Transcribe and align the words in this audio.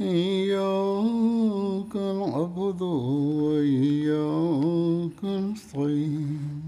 إياك 0.00 1.96
نعبد 1.96 2.82
وإياك 3.42 5.24
نستعين. 5.24 6.62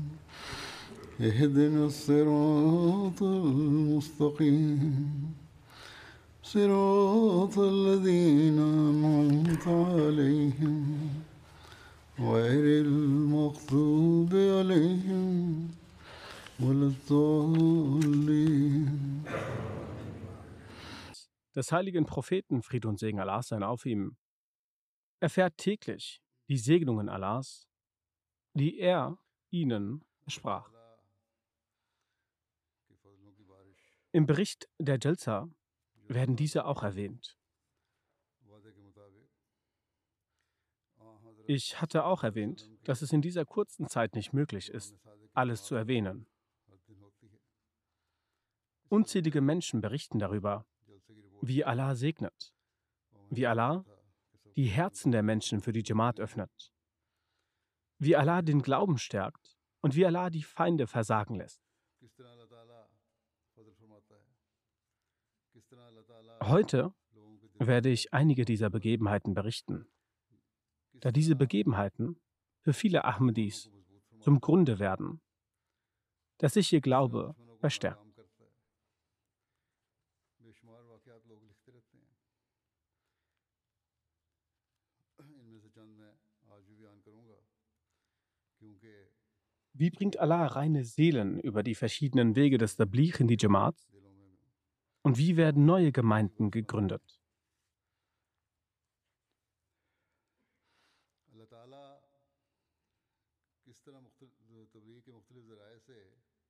اهدنا 1.21 1.87
الصراط 1.87 3.23
المستقيم. 3.23 5.07
صراط 6.43 7.59
الذين 7.59 8.59
أنعمت 8.59 9.69
عليهم. 9.69 10.85
غير 12.21 12.85
المغضوب 12.85 14.35
عليهم 14.35 15.69
ولا 16.61 16.91
الضالين. 17.11 18.89
Des 21.61 21.73
heiligen 21.73 22.07
Propheten 22.07 22.63
Fried 22.63 22.87
und 22.87 22.99
Segen 22.99 23.21
Allahs 23.21 23.49
sein 23.49 23.63
auf 23.63 23.85
ihm, 23.85 24.17
erfährt 25.21 25.59
täglich 25.59 26.23
die 26.49 26.57
Segnungen 26.57 27.11
Allahs, 27.11 27.69
die 28.55 28.79
er 28.79 29.19
ihnen 29.51 30.03
sprach. 30.27 30.73
Im 34.13 34.25
Bericht 34.25 34.71
der 34.79 34.99
Jalsa 34.99 35.51
werden 36.09 36.35
diese 36.35 36.65
auch 36.65 36.83
erwähnt. 36.83 37.37
Ich 41.47 41.79
hatte 41.83 42.05
auch 42.05 42.25
erwähnt, 42.25 42.71
dass 42.85 43.03
es 43.03 43.13
in 43.13 43.21
dieser 43.21 43.45
kurzen 43.45 43.87
Zeit 43.87 44.15
nicht 44.15 44.33
möglich 44.33 44.71
ist, 44.71 44.97
alles 45.35 45.65
zu 45.65 45.75
erwähnen. 45.75 46.27
Unzählige 48.89 49.43
Menschen 49.43 49.83
berichten 49.83 50.19
darüber, 50.19 50.65
wie 51.43 51.65
Allah 51.65 51.95
segnet, 51.95 52.55
wie 53.31 53.47
Allah 53.47 53.85
die 54.57 54.67
Herzen 54.67 55.13
der 55.13 55.23
Menschen 55.23 55.61
für 55.61 55.73
die 55.73 55.83
Jamaat 55.85 56.21
öffnet, 56.21 56.73
wie 57.99 58.17
Allah 58.17 58.43
den 58.43 58.63
Glauben 58.63 58.99
stärkt 58.99 59.57
und 59.81 59.95
wie 59.95 60.05
Allah 60.07 60.31
die 60.31 60.43
Feinde 60.43 60.87
versagen 60.87 61.37
lässt. 61.37 61.63
Heute 66.43 66.95
werde 67.59 67.91
ich 67.91 68.13
einige 68.13 68.45
dieser 68.45 68.71
Begebenheiten 68.71 69.35
berichten, 69.35 69.87
da 70.95 71.11
diese 71.11 71.37
Begebenheiten 71.37 72.21
für 72.61 72.73
viele 72.73 73.05
Ahmadis 73.05 73.71
zum 74.21 74.41
Grunde 74.41 74.79
werden, 74.79 75.21
dass 76.39 76.55
sich 76.55 76.73
ihr 76.73 76.81
Glaube 76.81 77.35
verstärkt. 77.59 78.10
Wie 89.81 89.89
bringt 89.89 90.19
Allah 90.19 90.45
reine 90.45 90.85
Seelen 90.85 91.41
über 91.41 91.63
die 91.63 91.75
verschiedenen 91.75 92.37
Wege 92.37 92.59
des 92.59 92.77
Tabligh 92.77 93.19
in 93.19 93.29
die 93.29 93.39
Jamaat? 93.41 93.89
Und 95.01 95.17
wie 95.17 95.39
werden 95.39 95.65
neue 95.65 95.91
Gemeinden 95.91 96.51
gegründet? 96.51 97.19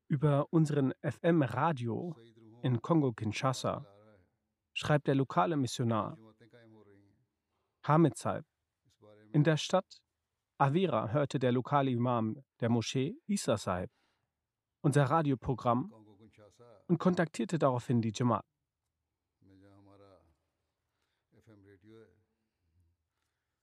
Über 0.09 0.53
unseren 0.53 0.93
FM-Radio 1.01 2.17
in 2.65 2.83
Kongo-Kinshasa 2.83 3.87
schreibt 4.73 5.07
der 5.07 5.15
lokale 5.15 5.57
Missionar 5.57 6.19
Hamid 7.85 8.17
Saib, 8.17 8.45
in 9.33 9.45
der 9.45 9.57
Stadt 9.57 10.03
Avera 10.61 11.09
hörte 11.09 11.39
der 11.39 11.53
lokale 11.53 11.91
Imam 11.91 12.37
der 12.61 12.69
Moschee 12.69 13.17
Isa 13.27 13.57
Saib 13.57 13.91
unser 14.83 15.05
Radioprogramm 15.05 15.91
und 16.87 16.99
kontaktierte 16.99 17.59
daraufhin 17.59 18.03
die 18.03 18.13
Jamaat. 18.15 18.45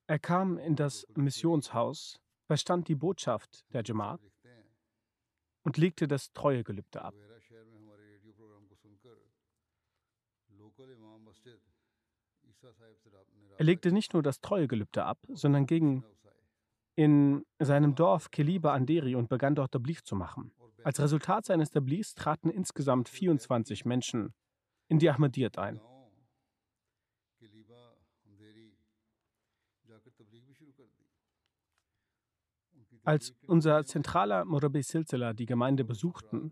Er 0.07 0.19
kam 0.19 0.57
in 0.57 0.75
das 0.75 1.05
Missionshaus, 1.15 2.19
verstand 2.47 2.87
die 2.87 2.95
Botschaft 2.95 3.65
der 3.73 3.83
Jamaat 3.83 4.21
und 5.63 5.77
legte 5.77 6.07
das 6.07 6.31
Treuegelübde 6.33 7.03
ab. 7.03 7.13
Er 13.57 13.65
legte 13.65 13.91
nicht 13.91 14.13
nur 14.13 14.23
das 14.23 14.39
Treuegelübde 14.39 15.03
ab, 15.03 15.19
sondern 15.29 15.65
ging 15.67 16.03
in 16.97 17.45
seinem 17.59 17.93
Dorf 17.93 18.31
Keliba 18.31 18.73
Anderi 18.73 19.15
und 19.15 19.29
begann 19.29 19.53
dort 19.53 19.71
Tablich 19.71 20.03
zu 20.03 20.15
machen. 20.15 20.51
Als 20.83 20.99
Resultat 20.99 21.45
seines 21.45 21.69
Tablighs 21.69 22.15
traten 22.15 22.49
insgesamt 22.49 23.07
24 23.07 23.85
Menschen 23.85 24.33
in 24.87 24.97
die 24.97 25.07
Ahmadiyyat 25.09 25.59
ein. 25.59 25.79
Als 33.03 33.35
unser 33.45 33.85
zentraler 33.85 34.43
Murabi 34.45 34.81
Silsila 34.81 35.33
die 35.33 35.45
Gemeinde 35.45 35.85
besuchten, 35.85 36.51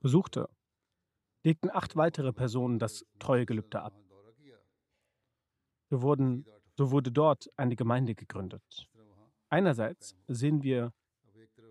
besuchte, 0.00 0.50
legten 1.42 1.70
acht 1.70 1.96
weitere 1.96 2.34
Personen 2.34 2.78
das 2.78 3.06
Treuegelübde 3.18 3.80
ab. 3.80 3.94
So, 5.88 6.02
wurden, 6.02 6.46
so 6.76 6.90
wurde 6.90 7.10
dort 7.10 7.50
eine 7.56 7.76
Gemeinde 7.76 8.14
gegründet. 8.14 8.88
Einerseits 9.48 10.16
sehen 10.26 10.62
wir 10.62 10.92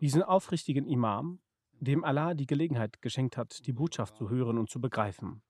diesen 0.02 0.24
aufrichtigen 0.24 0.88
Imam, 0.88 1.40
dem 1.80 2.04
Allah 2.04 2.34
die 2.34 2.46
Gelegenheit 2.46 3.02
geschenkt 3.02 3.38
hat, 3.38 3.66
die 3.68 3.74
Botschaft 3.74 4.16
zu 4.16 4.30
hören 4.30 4.58
und 4.58 4.70
zu 4.70 4.80
begreifen. 4.80 5.42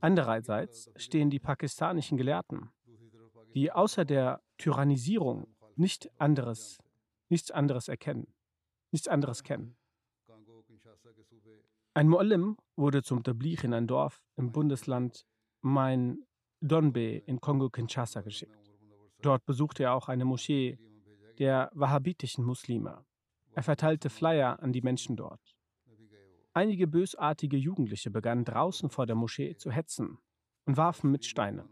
Andererseits 0.00 0.90
stehen 0.96 1.30
die 1.30 1.38
pakistanischen 1.38 2.18
Gelehrten, 2.18 2.70
die 3.54 3.70
außer 3.72 4.04
der 4.04 4.42
Tyrannisierung 4.58 5.54
nicht 5.76 6.10
anderes, 6.20 6.78
nichts 7.28 7.50
anderes 7.50 7.88
erkennen, 7.88 8.26
nichts 8.90 9.08
anderes 9.08 9.42
kennen. 9.42 9.76
Ein 11.94 12.08
Muallim 12.08 12.56
wurde 12.76 13.02
zum 13.02 13.22
Tablich 13.22 13.62
in 13.62 13.72
ein 13.72 13.86
Dorf 13.86 14.20
im 14.36 14.50
Bundesland 14.50 15.24
Main 15.60 16.24
Donbe 16.60 17.18
in 17.26 17.40
Kongo-Kinshasa 17.40 18.22
geschickt. 18.22 18.72
Dort 19.22 19.46
besuchte 19.46 19.84
er 19.84 19.94
auch 19.94 20.08
eine 20.08 20.24
Moschee 20.24 20.78
der 21.38 21.70
wahhabitischen 21.74 22.44
Muslime. 22.44 23.04
Er 23.54 23.62
verteilte 23.62 24.10
Flyer 24.10 24.60
an 24.62 24.72
die 24.72 24.82
Menschen 24.82 25.16
dort. 25.16 25.56
Einige 26.52 26.86
bösartige 26.86 27.56
Jugendliche 27.56 28.10
begannen 28.10 28.44
draußen 28.44 28.88
vor 28.90 29.06
der 29.06 29.16
Moschee 29.16 29.56
zu 29.56 29.70
hetzen 29.70 30.18
und 30.66 30.76
warfen 30.76 31.10
mit 31.10 31.24
Steinen. 31.24 31.68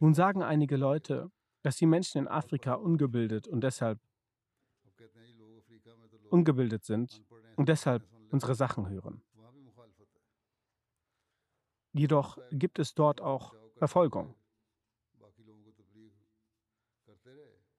Nun 0.00 0.14
sagen 0.14 0.42
einige 0.42 0.76
Leute, 0.76 1.30
dass 1.62 1.76
die 1.76 1.86
Menschen 1.86 2.18
in 2.18 2.28
Afrika 2.28 2.74
ungebildet 2.74 3.46
und 3.46 3.62
deshalb 3.62 4.00
ungebildet 6.30 6.84
sind 6.84 7.22
und 7.56 7.68
deshalb 7.68 8.02
unsere 8.30 8.54
Sachen 8.54 8.88
hören. 8.88 9.22
Jedoch 11.92 12.38
gibt 12.50 12.78
es 12.78 12.94
dort 12.94 13.20
auch 13.20 13.54
Verfolgung. 13.76 14.34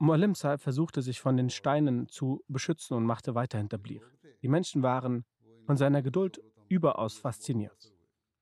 Muallim 0.03 0.35
Saib 0.35 0.59
versuchte 0.59 1.01
sich 1.01 1.21
von 1.21 1.37
den 1.37 1.49
Steinen 1.49 2.09
zu 2.09 2.43
beschützen 2.49 2.97
und 2.97 3.05
machte 3.05 3.35
weiterhin 3.35 3.69
Tablir. 3.69 4.01
Die 4.41 4.49
Menschen 4.49 4.83
waren 4.83 5.23
von 5.65 5.77
seiner 5.77 6.01
Geduld 6.01 6.41
überaus 6.67 7.17
fasziniert. 7.17 7.93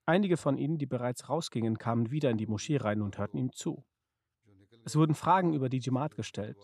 Einige 0.07 0.37
von 0.37 0.57
ihnen, 0.57 0.79
die 0.79 0.87
bereits 0.87 1.29
rausgingen, 1.29 1.77
kamen 1.77 2.09
wieder 2.09 2.31
in 2.31 2.39
die 2.39 2.47
Moschee 2.47 2.77
rein 2.77 3.03
und 3.03 3.19
hörten 3.19 3.37
ihm 3.37 3.53
zu. 3.53 3.85
Es 4.85 4.95
wurden 4.95 5.13
Fragen 5.13 5.53
über 5.53 5.69
die 5.69 5.77
Jamaat 5.77 6.15
gestellt 6.15 6.57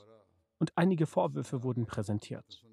und 0.58 0.76
einige 0.76 1.06
Vorwürfe 1.06 1.62
wurden 1.62 1.86
präsentiert. 1.86 2.66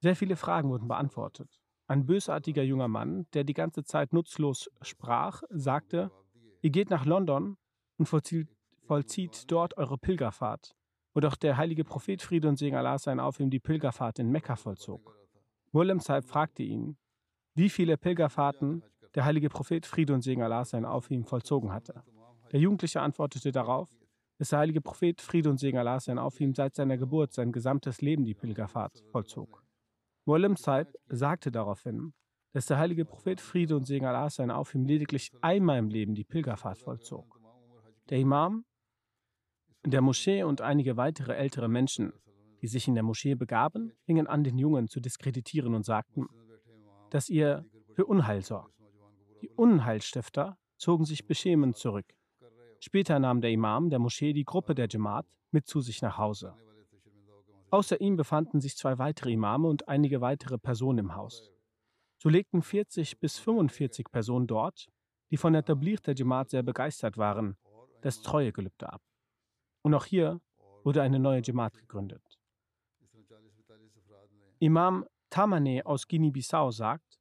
Sehr 0.00 0.16
viele 0.16 0.36
Fragen 0.36 0.68
wurden 0.68 0.86
beantwortet. 0.86 1.62
Ein 1.86 2.04
bösartiger 2.04 2.62
junger 2.62 2.88
Mann, 2.88 3.26
der 3.32 3.44
die 3.44 3.54
ganze 3.54 3.84
Zeit 3.84 4.12
nutzlos 4.12 4.68
sprach, 4.82 5.42
sagte, 5.48 6.10
ihr 6.60 6.68
geht 6.68 6.90
nach 6.90 7.06
London 7.06 7.56
und 7.96 8.04
vollzieht, 8.04 8.57
vollzieht 8.88 9.50
dort 9.50 9.76
eure 9.76 9.98
Pilgerfahrt, 9.98 10.74
wo 11.14 11.20
doch 11.20 11.36
der 11.36 11.58
heilige 11.58 11.84
Prophet 11.84 12.22
Friede 12.22 12.48
und 12.48 12.56
Segen 12.56 12.74
Allah 12.74 12.98
sein 12.98 13.20
auf 13.20 13.38
ihm 13.38 13.50
die 13.50 13.60
Pilgerfahrt 13.60 14.18
in 14.18 14.30
Mekka 14.30 14.56
vollzog. 14.56 15.14
Mulem 15.72 16.00
Saib 16.00 16.24
fragte 16.24 16.62
ihn, 16.62 16.96
wie 17.54 17.68
viele 17.68 17.98
Pilgerfahrten 17.98 18.82
der 19.14 19.26
heilige 19.26 19.50
Prophet 19.50 19.84
Friede 19.84 20.14
und 20.14 20.22
Segen 20.22 20.42
Allah 20.42 20.64
sein 20.64 20.86
auf 20.86 21.10
ihm 21.10 21.24
vollzogen 21.24 21.70
hatte. 21.70 22.02
Der 22.50 22.60
Jugendliche 22.60 23.02
antwortete 23.02 23.52
darauf, 23.52 23.90
dass 24.38 24.50
der 24.50 24.60
heilige 24.60 24.80
Prophet 24.80 25.20
Friede 25.20 25.50
und 25.50 25.58
Segen 25.58 25.76
Allah 25.76 26.00
sein 26.00 26.18
auf 26.18 26.40
ihm 26.40 26.54
seit 26.54 26.74
seiner 26.74 26.96
Geburt 26.96 27.34
sein 27.34 27.52
gesamtes 27.52 28.00
Leben 28.00 28.24
die 28.24 28.34
Pilgerfahrt 28.34 29.04
vollzog. 29.10 29.62
Mulem 30.24 30.56
Saib 30.56 30.88
sagte 31.08 31.50
daraufhin, 31.50 32.14
dass 32.54 32.64
der 32.64 32.78
heilige 32.78 33.04
Prophet 33.04 33.42
Friede 33.42 33.76
und 33.76 33.84
Segen 33.84 34.06
Allah 34.06 34.30
sein 34.30 34.50
auf 34.50 34.74
ihm 34.74 34.86
lediglich 34.86 35.30
einmal 35.42 35.78
im 35.78 35.90
Leben 35.90 36.14
die 36.14 36.24
Pilgerfahrt 36.24 36.78
vollzog. 36.78 37.38
Der 38.08 38.18
Imam 38.18 38.64
der 39.84 40.00
Moschee 40.02 40.42
und 40.42 40.60
einige 40.60 40.96
weitere 40.96 41.34
ältere 41.34 41.68
Menschen, 41.68 42.12
die 42.60 42.66
sich 42.66 42.88
in 42.88 42.94
der 42.94 43.04
Moschee 43.04 43.34
begaben, 43.34 43.92
fingen 44.04 44.26
an, 44.26 44.44
den 44.44 44.58
Jungen 44.58 44.88
zu 44.88 45.00
diskreditieren 45.00 45.74
und 45.74 45.84
sagten, 45.84 46.26
dass 47.10 47.28
ihr 47.28 47.64
für 47.94 48.06
Unheil 48.06 48.42
sorgt. 48.42 48.74
Die 49.40 49.48
Unheilstifter 49.50 50.58
zogen 50.76 51.04
sich 51.04 51.26
beschämend 51.26 51.76
zurück. 51.76 52.06
Später 52.80 53.18
nahm 53.18 53.40
der 53.40 53.50
Imam 53.50 53.90
der 53.90 53.98
Moschee 53.98 54.32
die 54.32 54.44
Gruppe 54.44 54.74
der 54.74 54.88
Jamaat 54.88 55.26
mit 55.50 55.66
zu 55.66 55.80
sich 55.80 56.02
nach 56.02 56.18
Hause. 56.18 56.54
Außer 57.70 58.00
ihm 58.00 58.16
befanden 58.16 58.60
sich 58.60 58.76
zwei 58.76 58.98
weitere 58.98 59.32
Imame 59.32 59.68
und 59.68 59.88
einige 59.88 60.20
weitere 60.20 60.58
Personen 60.58 60.98
im 60.98 61.14
Haus. 61.14 61.50
So 62.18 62.28
legten 62.28 62.62
40 62.62 63.20
bis 63.20 63.38
45 63.38 64.06
Personen 64.10 64.46
dort, 64.46 64.88
die 65.30 65.36
von 65.36 65.52
der 65.52 65.64
Tablir 65.64 65.98
der 65.98 66.14
Jamaat 66.14 66.50
sehr 66.50 66.62
begeistert 66.62 67.18
waren, 67.18 67.56
das 68.00 68.22
Treuegelübde 68.22 68.92
ab. 68.92 69.02
Und 69.88 69.94
auch 69.94 70.04
hier 70.04 70.38
wurde 70.84 71.00
eine 71.00 71.18
neue 71.18 71.40
Jamaat 71.42 71.78
gegründet. 71.78 72.22
Imam 74.58 75.06
Tamane 75.30 75.86
aus 75.86 76.06
Guinea-Bissau 76.06 76.70
sagt, 76.72 77.18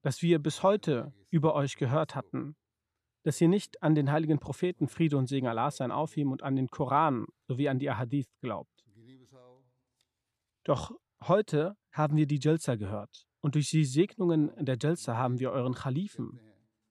dass 0.00 0.22
wir 0.22 0.38
bis 0.38 0.62
heute 0.62 1.12
über 1.28 1.54
euch 1.54 1.76
gehört 1.76 2.14
hatten, 2.14 2.56
dass 3.24 3.38
ihr 3.42 3.48
nicht 3.48 3.82
an 3.82 3.94
den 3.94 4.10
heiligen 4.10 4.38
Propheten 4.38 4.88
Friede 4.88 5.18
und 5.18 5.26
Segen 5.26 5.48
Allah 5.48 5.70
sein 5.70 5.92
auf 5.92 6.16
ihm 6.16 6.32
und 6.32 6.42
an 6.42 6.56
den 6.56 6.68
Koran 6.68 7.26
sowie 7.46 7.68
an 7.68 7.78
die 7.78 7.90
Ahadith 7.90 8.30
glaubt. 8.40 8.86
Doch 10.64 10.92
heute 11.24 11.76
haben 11.92 12.16
wir 12.16 12.26
die 12.26 12.40
Jalsa 12.40 12.76
gehört 12.76 13.28
und 13.40 13.54
durch 13.54 13.68
die 13.68 13.84
Segnungen 13.84 14.50
der 14.56 14.78
Jalsa 14.80 15.14
haben 15.18 15.40
wir 15.40 15.50
euren 15.50 15.74
Khalifen 15.74 16.40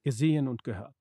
gesehen 0.04 0.48
und 0.48 0.64
gehört. 0.64 0.96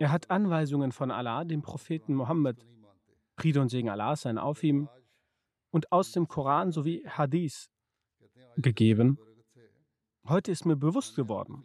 Er 0.00 0.10
hat 0.10 0.30
Anweisungen 0.30 0.92
von 0.92 1.10
Allah, 1.10 1.44
dem 1.44 1.60
Propheten 1.60 2.14
Mohammed, 2.14 2.66
Friede 3.36 3.60
und 3.60 3.68
Segen 3.68 3.90
Allah 3.90 4.16
sein 4.16 4.38
auf 4.38 4.64
ihm, 4.64 4.88
und 5.72 5.92
aus 5.92 6.12
dem 6.12 6.26
Koran 6.26 6.72
sowie 6.72 7.04
Hadith 7.06 7.68
gegeben. 8.56 9.18
Heute 10.26 10.52
ist 10.52 10.64
mir 10.64 10.76
bewusst 10.76 11.16
geworden, 11.16 11.64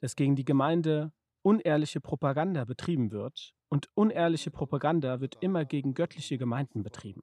dass 0.00 0.16
gegen 0.16 0.34
die 0.34 0.44
Gemeinde 0.44 1.12
unehrliche 1.42 2.00
Propaganda 2.00 2.64
betrieben 2.64 3.12
wird 3.12 3.54
und 3.68 3.88
unehrliche 3.94 4.50
Propaganda 4.50 5.20
wird 5.20 5.36
immer 5.40 5.64
gegen 5.64 5.94
göttliche 5.94 6.38
Gemeinden 6.38 6.82
betrieben. 6.82 7.22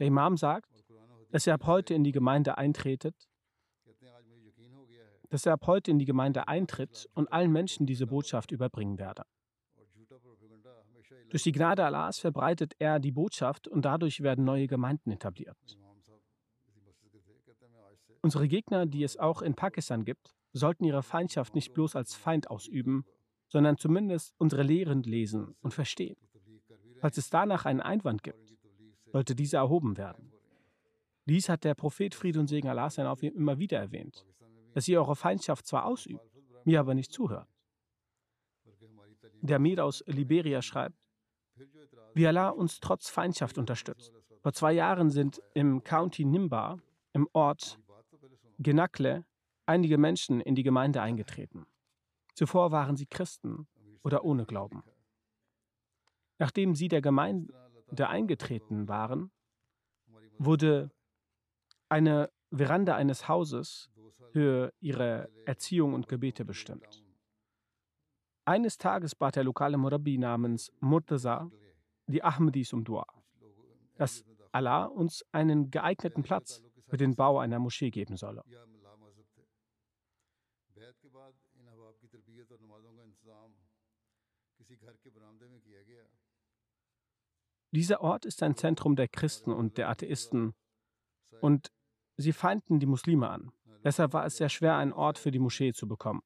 Der 0.00 0.08
Imam 0.08 0.38
sagt, 0.38 0.84
dass 1.30 1.46
er 1.46 1.54
ab 1.54 1.66
heute 1.66 1.94
in 1.94 2.02
die 2.02 2.10
Gemeinde 2.10 2.58
eintretet 2.58 3.29
dass 5.30 5.46
er 5.46 5.54
ab 5.54 5.66
heute 5.66 5.90
in 5.90 5.98
die 5.98 6.04
Gemeinde 6.04 6.48
eintritt 6.48 7.08
und 7.14 7.32
allen 7.32 7.52
Menschen 7.52 7.86
diese 7.86 8.06
Botschaft 8.06 8.50
überbringen 8.50 8.98
werde. 8.98 9.24
Durch 11.30 11.44
die 11.44 11.52
Gnade 11.52 11.84
Allahs 11.84 12.18
verbreitet 12.18 12.74
er 12.78 12.98
die 12.98 13.12
Botschaft 13.12 13.68
und 13.68 13.84
dadurch 13.84 14.20
werden 14.20 14.44
neue 14.44 14.66
Gemeinden 14.66 15.12
etabliert. 15.12 15.78
Unsere 18.22 18.48
Gegner, 18.48 18.86
die 18.86 19.04
es 19.04 19.16
auch 19.16 19.40
in 19.40 19.54
Pakistan 19.54 20.04
gibt, 20.04 20.34
sollten 20.52 20.84
ihre 20.84 21.02
Feindschaft 21.02 21.54
nicht 21.54 21.72
bloß 21.72 21.94
als 21.94 22.14
Feind 22.14 22.50
ausüben, 22.50 23.04
sondern 23.48 23.78
zumindest 23.78 24.34
unsere 24.38 24.62
Lehren 24.62 25.04
lesen 25.04 25.54
und 25.60 25.72
verstehen. 25.72 26.16
Falls 26.98 27.16
es 27.16 27.30
danach 27.30 27.64
einen 27.64 27.80
Einwand 27.80 28.22
gibt, 28.24 28.56
sollte 29.06 29.34
dieser 29.34 29.58
erhoben 29.58 29.96
werden. 29.96 30.32
Dies 31.26 31.48
hat 31.48 31.64
der 31.64 31.74
Prophet 31.74 32.14
Friede 32.14 32.40
und 32.40 32.48
Segen 32.48 32.68
Allah 32.68 32.90
sein 32.90 33.06
auf 33.06 33.22
ihm 33.22 33.34
immer 33.34 33.58
wieder 33.58 33.78
erwähnt 33.78 34.26
dass 34.74 34.88
ihr 34.88 35.00
eure 35.00 35.16
Feindschaft 35.16 35.66
zwar 35.66 35.84
ausübt, 35.84 36.24
mir 36.64 36.80
aber 36.80 36.94
nicht 36.94 37.12
zuhört. 37.12 37.48
Der 39.42 39.58
Mir 39.58 39.84
aus 39.84 40.04
Liberia 40.06 40.62
schreibt, 40.62 40.96
wie 42.14 42.26
Allah 42.26 42.50
uns 42.50 42.80
trotz 42.80 43.08
Feindschaft 43.08 43.58
unterstützt. 43.58 44.12
Vor 44.42 44.52
zwei 44.52 44.72
Jahren 44.72 45.10
sind 45.10 45.42
im 45.54 45.82
County 45.82 46.24
Nimba, 46.24 46.78
im 47.12 47.28
Ort 47.32 47.78
Genakle, 48.58 49.24
einige 49.66 49.98
Menschen 49.98 50.40
in 50.40 50.54
die 50.54 50.62
Gemeinde 50.62 51.00
eingetreten. 51.00 51.66
Zuvor 52.34 52.72
waren 52.72 52.96
sie 52.96 53.06
Christen 53.06 53.68
oder 54.02 54.24
ohne 54.24 54.46
Glauben. 54.46 54.82
Nachdem 56.38 56.74
sie 56.74 56.88
der 56.88 57.02
Gemeinde 57.02 57.52
eingetreten 57.98 58.88
waren, 58.88 59.30
wurde 60.38 60.90
eine 61.88 62.30
Veranda 62.50 62.96
eines 62.96 63.28
Hauses 63.28 63.89
für 64.32 64.72
ihre 64.80 65.28
Erziehung 65.46 65.94
und 65.94 66.08
Gebete 66.08 66.44
bestimmt. 66.44 67.04
Eines 68.44 68.78
Tages 68.78 69.14
bat 69.14 69.36
der 69.36 69.44
lokale 69.44 69.76
Murabi 69.76 70.18
namens 70.18 70.72
Murtaza 70.80 71.50
die 72.06 72.22
Ahmadis 72.22 72.72
um 72.72 72.84
Dua, 72.84 73.06
dass 73.96 74.24
Allah 74.52 74.84
uns 74.84 75.24
einen 75.32 75.70
geeigneten 75.70 76.22
Platz 76.22 76.62
für 76.88 76.96
den 76.96 77.14
Bau 77.14 77.38
einer 77.38 77.58
Moschee 77.58 77.90
geben 77.90 78.16
solle. 78.16 78.42
Dieser 87.72 88.00
Ort 88.00 88.24
ist 88.24 88.42
ein 88.42 88.56
Zentrum 88.56 88.96
der 88.96 89.08
Christen 89.08 89.52
und 89.52 89.78
der 89.78 89.88
Atheisten 89.88 90.54
und 91.40 91.70
sie 92.16 92.32
feinden 92.32 92.80
die 92.80 92.86
Muslime 92.86 93.30
an. 93.30 93.52
Deshalb 93.82 94.12
war 94.12 94.26
es 94.26 94.36
sehr 94.36 94.48
schwer, 94.48 94.76
einen 94.76 94.92
Ort 94.92 95.18
für 95.18 95.30
die 95.30 95.38
Moschee 95.38 95.72
zu 95.72 95.88
bekommen. 95.88 96.22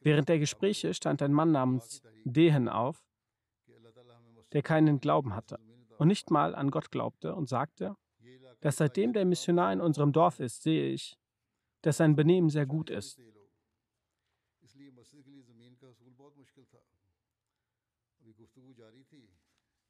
Während 0.00 0.28
der 0.28 0.38
Gespräche 0.38 0.94
stand 0.94 1.22
ein 1.22 1.32
Mann 1.32 1.52
namens 1.52 2.02
Dehen 2.24 2.68
auf, 2.68 3.04
der 4.52 4.62
keinen 4.62 5.00
Glauben 5.00 5.34
hatte 5.34 5.58
und 5.98 6.08
nicht 6.08 6.30
mal 6.30 6.54
an 6.54 6.70
Gott 6.70 6.90
glaubte 6.90 7.34
und 7.34 7.48
sagte, 7.48 7.94
dass 8.60 8.76
seitdem 8.76 9.12
der 9.12 9.24
Missionar 9.24 9.72
in 9.72 9.80
unserem 9.80 10.12
Dorf 10.12 10.40
ist, 10.40 10.62
sehe 10.62 10.90
ich, 10.90 11.16
dass 11.82 11.96
sein 11.96 12.16
Benehmen 12.16 12.50
sehr 12.50 12.66
gut 12.66 12.90
ist. 12.90 13.18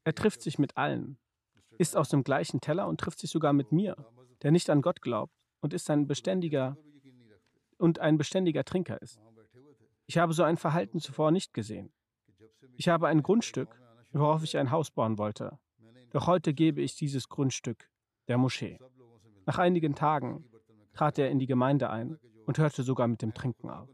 Er 0.05 0.15
trifft 0.15 0.41
sich 0.41 0.59
mit 0.59 0.77
allen, 0.77 1.17
isst 1.77 1.95
aus 1.95 2.09
dem 2.09 2.23
gleichen 2.23 2.61
Teller 2.61 2.87
und 2.87 2.99
trifft 2.99 3.19
sich 3.19 3.31
sogar 3.31 3.53
mit 3.53 3.71
mir, 3.71 3.95
der 4.41 4.51
nicht 4.51 4.69
an 4.69 4.81
Gott 4.81 5.01
glaubt 5.01 5.33
und 5.63 5.73
ist 5.73 5.89
ein 5.89 6.05
beständiger 6.07 6.77
und 7.77 7.99
ein 7.99 8.17
beständiger 8.17 8.65
Trinker 8.65 9.01
ist. 9.01 9.19
Ich 10.05 10.17
habe 10.17 10.33
so 10.33 10.43
ein 10.43 10.57
Verhalten 10.57 10.99
zuvor 10.99 11.31
nicht 11.31 11.53
gesehen. 11.53 11.93
Ich 12.75 12.89
habe 12.89 13.07
ein 13.07 13.23
Grundstück, 13.23 13.69
worauf 14.11 14.43
ich 14.43 14.57
ein 14.57 14.71
Haus 14.71 14.91
bauen 14.91 15.17
wollte. 15.17 15.57
Doch 16.11 16.27
heute 16.27 16.53
gebe 16.53 16.81
ich 16.81 16.95
dieses 16.95 17.29
Grundstück 17.29 17.89
der 18.27 18.37
Moschee. 18.37 18.77
Nach 19.45 19.57
einigen 19.57 19.95
Tagen 19.95 20.43
trat 20.91 21.17
er 21.17 21.31
in 21.31 21.39
die 21.39 21.47
Gemeinde 21.47 21.89
ein 21.89 22.19
und 22.45 22.57
hörte 22.57 22.83
sogar 22.83 23.07
mit 23.07 23.21
dem 23.21 23.33
Trinken 23.33 23.69
auf. 23.69 23.89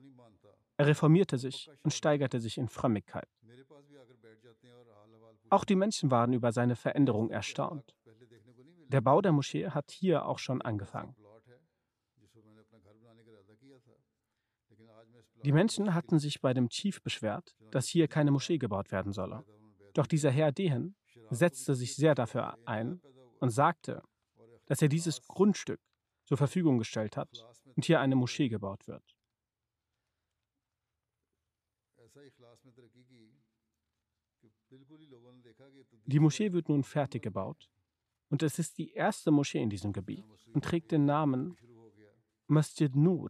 Er 0.78 0.88
reformierte 0.88 1.38
sich 1.38 1.70
und 1.84 1.94
steigerte 1.94 2.40
sich 2.40 2.58
in 2.58 2.68
Frömmigkeit. 2.68 3.30
Auch 5.52 5.66
die 5.66 5.76
Menschen 5.76 6.10
waren 6.10 6.34
über 6.34 6.52
seine 6.52 6.76
Veränderung 6.76 7.30
erstaunt. 7.30 7.96
Der 8.88 9.02
Bau 9.02 9.22
der 9.22 9.34
Moschee 9.34 9.70
hat 9.70 9.92
hier 9.92 10.26
auch 10.26 10.40
schon 10.40 10.64
angefangen. 10.64 11.16
Die 15.44 15.52
Menschen 15.52 15.94
hatten 15.94 16.20
sich 16.20 16.42
bei 16.42 16.54
dem 16.54 16.70
Chief 16.70 17.02
beschwert, 17.02 17.56
dass 17.72 17.88
hier 17.88 18.08
keine 18.08 18.32
Moschee 18.32 18.58
gebaut 18.58 18.92
werden 18.92 19.14
solle. 19.14 19.46
Doch 19.94 20.06
dieser 20.06 20.32
Herr 20.32 20.52
Dehen 20.52 20.96
setzte 21.30 21.76
sich 21.76 21.96
sehr 21.96 22.16
dafür 22.16 22.58
ein 22.68 23.02
und 23.40 23.50
sagte, 23.50 24.02
dass 24.66 24.82
er 24.82 24.90
dieses 24.90 25.22
Grundstück 25.28 25.82
zur 26.26 26.38
Verfügung 26.38 26.78
gestellt 26.78 27.18
hat 27.18 27.30
und 27.76 27.86
hier 27.86 28.00
eine 28.00 28.16
Moschee 28.16 28.50
gebaut 28.50 28.88
wird. 28.88 29.16
Die 36.06 36.20
Moschee 36.20 36.52
wird 36.52 36.70
nun 36.70 36.84
fertig 36.84 37.24
gebaut 37.24 37.70
und 38.30 38.44
es 38.44 38.60
ist 38.60 38.78
die 38.78 38.92
erste 38.92 39.32
Moschee 39.32 39.62
in 39.62 39.70
diesem 39.70 39.94
Gebiet 39.94 40.26
und 40.54 40.64
trägt 40.64 40.92
den 40.92 41.06
Namen 41.06 41.58
Masjid 42.48 42.96
Nur. 42.96 43.30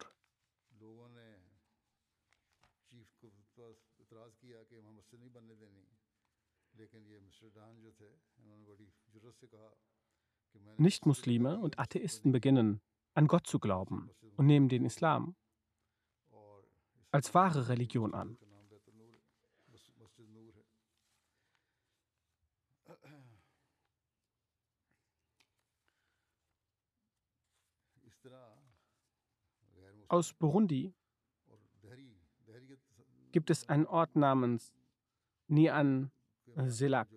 Nichtmuslime 10.76 11.58
und 11.58 11.78
Atheisten 11.78 12.32
beginnen, 12.32 12.80
an 13.14 13.26
Gott 13.26 13.46
zu 13.46 13.58
glauben 13.58 14.10
und 14.36 14.46
nehmen 14.46 14.68
den 14.68 14.84
Islam 14.84 15.36
als 17.10 17.34
wahre 17.34 17.68
Religion 17.68 18.14
an. 18.14 18.38
Aus 30.08 30.32
Burundi 30.32 30.92
gibt 33.32 33.50
es 33.50 33.68
einen 33.68 33.86
Ort 33.86 34.16
namens 34.16 34.72
Nian 35.46 36.10
Selak. 36.56 37.08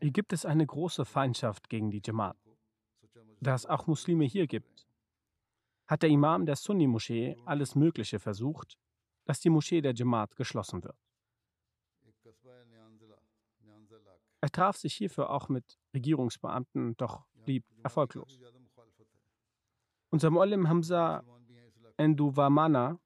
Hier 0.00 0.10
gibt 0.10 0.32
es 0.32 0.44
eine 0.44 0.66
große 0.66 1.04
Feindschaft 1.04 1.68
gegen 1.68 1.90
die 1.90 2.00
Jamaat. 2.04 2.36
Da 3.40 3.54
es 3.54 3.66
auch 3.66 3.86
Muslime 3.86 4.24
hier 4.24 4.46
gibt, 4.46 4.86
hat 5.86 6.02
der 6.02 6.10
Imam 6.10 6.46
der 6.46 6.56
Sunni-Moschee 6.56 7.36
alles 7.44 7.74
Mögliche 7.74 8.18
versucht, 8.18 8.78
dass 9.24 9.40
die 9.40 9.50
Moschee 9.50 9.80
der 9.80 9.94
Jamaat 9.94 10.36
geschlossen 10.36 10.82
wird. 10.84 10.96
Er 14.42 14.50
traf 14.50 14.76
sich 14.76 14.94
hierfür 14.94 15.30
auch 15.30 15.48
mit 15.48 15.78
Regierungsbeamten, 15.92 16.96
doch 16.96 17.26
blieb 17.44 17.64
erfolglos. 17.82 18.40
Unser 20.10 20.30
Muallim 20.30 20.68
Hamza 20.68 21.22
Enduvamana 21.96 22.98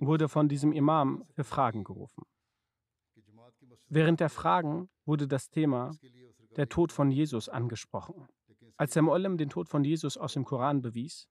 wurde 0.00 0.28
von 0.28 0.48
diesem 0.48 0.72
Imam 0.72 1.22
für 1.34 1.44
Fragen 1.44 1.84
gerufen. 1.84 2.24
Während 3.88 4.20
der 4.20 4.30
Fragen 4.30 4.88
wurde 5.04 5.28
das 5.28 5.50
Thema 5.50 5.92
der 6.56 6.68
Tod 6.68 6.92
von 6.92 7.10
Jesus 7.10 7.48
angesprochen. 7.48 8.26
Als 8.76 8.92
der 8.92 9.02
Muallim 9.02 9.38
den 9.38 9.48
Tod 9.48 9.68
von 9.68 9.84
Jesus 9.84 10.16
aus 10.16 10.34
dem 10.34 10.44
Koran 10.44 10.82
bewies, 10.82 11.28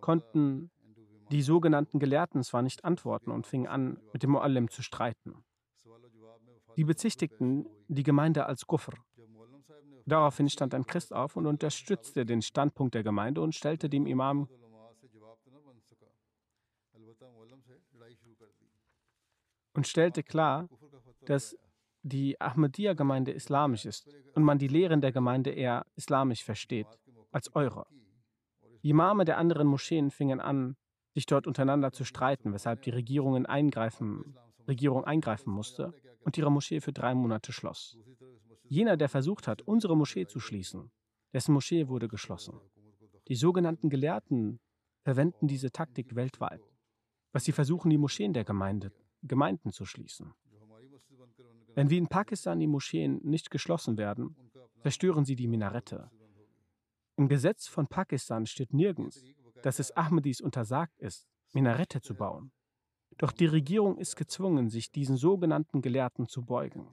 konnten 0.00 0.70
die 1.30 1.42
sogenannten 1.42 1.98
Gelehrten 1.98 2.42
zwar 2.44 2.62
nicht 2.62 2.84
antworten 2.84 3.30
und 3.30 3.46
fingen 3.46 3.66
an, 3.66 3.98
mit 4.12 4.22
dem 4.22 4.30
Muallim 4.30 4.70
zu 4.70 4.82
streiten. 4.82 5.44
Die 6.76 6.84
bezichtigten 6.84 7.66
die 7.88 8.02
Gemeinde 8.02 8.46
als 8.46 8.66
Kufr. 8.66 8.92
Daraufhin 10.04 10.48
stand 10.48 10.72
ein 10.74 10.86
Christ 10.86 11.12
auf 11.12 11.36
und 11.36 11.46
unterstützte 11.46 12.24
den 12.24 12.42
Standpunkt 12.42 12.94
der 12.94 13.02
Gemeinde 13.02 13.40
und 13.40 13.54
stellte 13.54 13.88
dem 13.88 14.06
Imam 14.06 14.48
und 19.74 19.86
stellte 19.86 20.22
klar, 20.22 20.68
dass 21.26 21.56
die 22.06 22.40
Ahmadiyya-Gemeinde 22.40 23.32
islamisch 23.32 23.84
ist 23.84 24.08
und 24.34 24.44
man 24.44 24.58
die 24.58 24.68
Lehren 24.68 25.00
der 25.00 25.10
Gemeinde 25.10 25.50
eher 25.50 25.86
islamisch 25.96 26.44
versteht 26.44 26.86
als 27.32 27.54
eure. 27.56 27.86
Die 28.82 28.90
Imame 28.90 29.24
der 29.24 29.38
anderen 29.38 29.66
Moscheen 29.66 30.12
fingen 30.12 30.40
an, 30.40 30.76
sich 31.14 31.26
dort 31.26 31.48
untereinander 31.48 31.92
zu 31.92 32.04
streiten, 32.04 32.52
weshalb 32.52 32.82
die 32.82 32.90
Regierung 32.90 33.44
eingreifen, 33.46 34.36
Regierung 34.68 35.04
eingreifen 35.04 35.52
musste 35.52 35.94
und 36.20 36.38
ihre 36.38 36.52
Moschee 36.52 36.80
für 36.80 36.92
drei 36.92 37.14
Monate 37.14 37.52
schloss. 37.52 37.98
Jener, 38.68 38.96
der 38.96 39.08
versucht 39.08 39.48
hat, 39.48 39.62
unsere 39.62 39.96
Moschee 39.96 40.26
zu 40.26 40.38
schließen, 40.38 40.92
dessen 41.32 41.52
Moschee 41.52 41.88
wurde 41.88 42.06
geschlossen. 42.06 42.60
Die 43.26 43.34
sogenannten 43.34 43.90
Gelehrten 43.90 44.60
verwenden 45.02 45.48
diese 45.48 45.72
Taktik 45.72 46.14
weltweit, 46.14 46.62
was 47.32 47.44
sie 47.44 47.52
versuchen, 47.52 47.90
die 47.90 47.98
Moscheen 47.98 48.32
der 48.32 48.44
Gemeinde, 48.44 48.92
Gemeinden 49.22 49.72
zu 49.72 49.84
schließen. 49.84 50.34
Wenn 51.76 51.90
wie 51.90 51.98
in 51.98 52.08
Pakistan 52.08 52.58
die 52.58 52.66
Moscheen 52.66 53.20
nicht 53.22 53.50
geschlossen 53.50 53.98
werden, 53.98 54.34
zerstören 54.80 55.26
sie 55.26 55.36
die 55.36 55.46
Minarette. 55.46 56.10
Im 57.16 57.28
Gesetz 57.28 57.68
von 57.68 57.86
Pakistan 57.86 58.46
steht 58.46 58.72
nirgends, 58.72 59.22
dass 59.62 59.78
es 59.78 59.94
Ahmadis 59.94 60.40
untersagt 60.40 60.98
ist, 60.98 61.28
Minarette 61.52 62.00
zu 62.00 62.14
bauen. 62.14 62.50
Doch 63.18 63.30
die 63.30 63.44
Regierung 63.44 63.98
ist 63.98 64.16
gezwungen, 64.16 64.70
sich 64.70 64.90
diesen 64.90 65.18
sogenannten 65.18 65.82
Gelehrten 65.82 66.28
zu 66.28 66.46
beugen. 66.46 66.88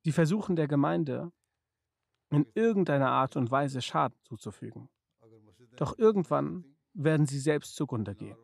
Sie 0.00 0.12
versuchen 0.12 0.56
der 0.56 0.66
Gemeinde 0.66 1.30
in 2.30 2.46
irgendeiner 2.54 3.10
Art 3.10 3.36
und 3.36 3.50
Weise 3.50 3.82
Schaden 3.82 4.16
zuzufügen. 4.22 4.88
Doch 5.76 5.98
irgendwann 5.98 6.64
werden 6.94 7.26
sie 7.26 7.38
selbst 7.38 7.76
zugrunde 7.76 8.14
gehen. 8.14 8.36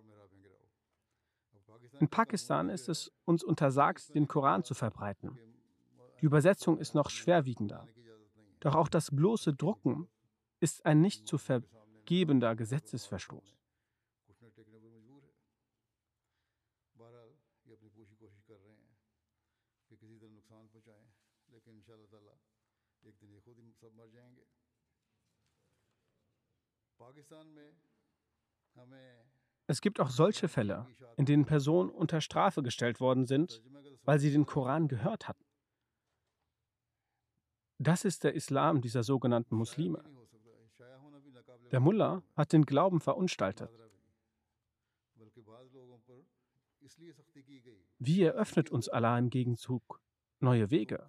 In 2.01 2.09
Pakistan 2.09 2.69
ist 2.69 2.89
es 2.89 3.13
uns 3.25 3.43
untersagt, 3.43 4.15
den 4.15 4.29
Koran 4.29 4.63
zu 4.63 4.75
verbreiten. 4.75 5.39
Die 6.21 6.27
Übersetzung 6.27 6.79
ist 6.79 6.95
noch 6.95 7.11
schwerwiegender. 7.11 7.87
Doch 8.61 8.75
auch 8.75 8.89
das 8.89 9.11
bloße 9.15 9.55
Drucken 9.55 10.09
ist 10.61 10.85
ein 10.85 11.01
nicht 11.01 11.27
zu 11.27 11.39
vergebender 11.39 12.57
Gesetzesverstoß. 12.57 13.57
Es 29.71 29.83
gibt 29.83 30.01
auch 30.01 30.09
solche 30.09 30.49
Fälle, 30.49 30.87
in 31.19 31.27
denen 31.27 31.45
Personen 31.45 31.91
unter 31.91 32.23
Strafe 32.23 32.63
gestellt 32.63 33.01
worden 33.01 33.27
sind, 33.27 33.63
weil 34.03 34.19
sie 34.19 34.33
den 34.33 34.47
Koran 34.47 34.89
gehört 34.89 35.29
hatten. 35.29 35.45
Das 37.77 38.07
ist 38.07 38.25
der 38.25 38.33
Islam 38.33 38.81
dieser 38.81 39.03
sogenannten 39.03 39.55
Muslime. 39.55 40.03
Der 41.71 41.81
Mullah 41.81 42.23
hat 42.35 42.55
den 42.55 42.65
Glauben 42.65 43.01
verunstaltet. 43.01 43.71
Wie 47.99 48.23
eröffnet 48.23 48.71
uns 48.71 48.89
Allah 48.89 49.19
im 49.19 49.29
Gegenzug 49.29 50.01
neue 50.41 50.71
Wege? 50.71 51.07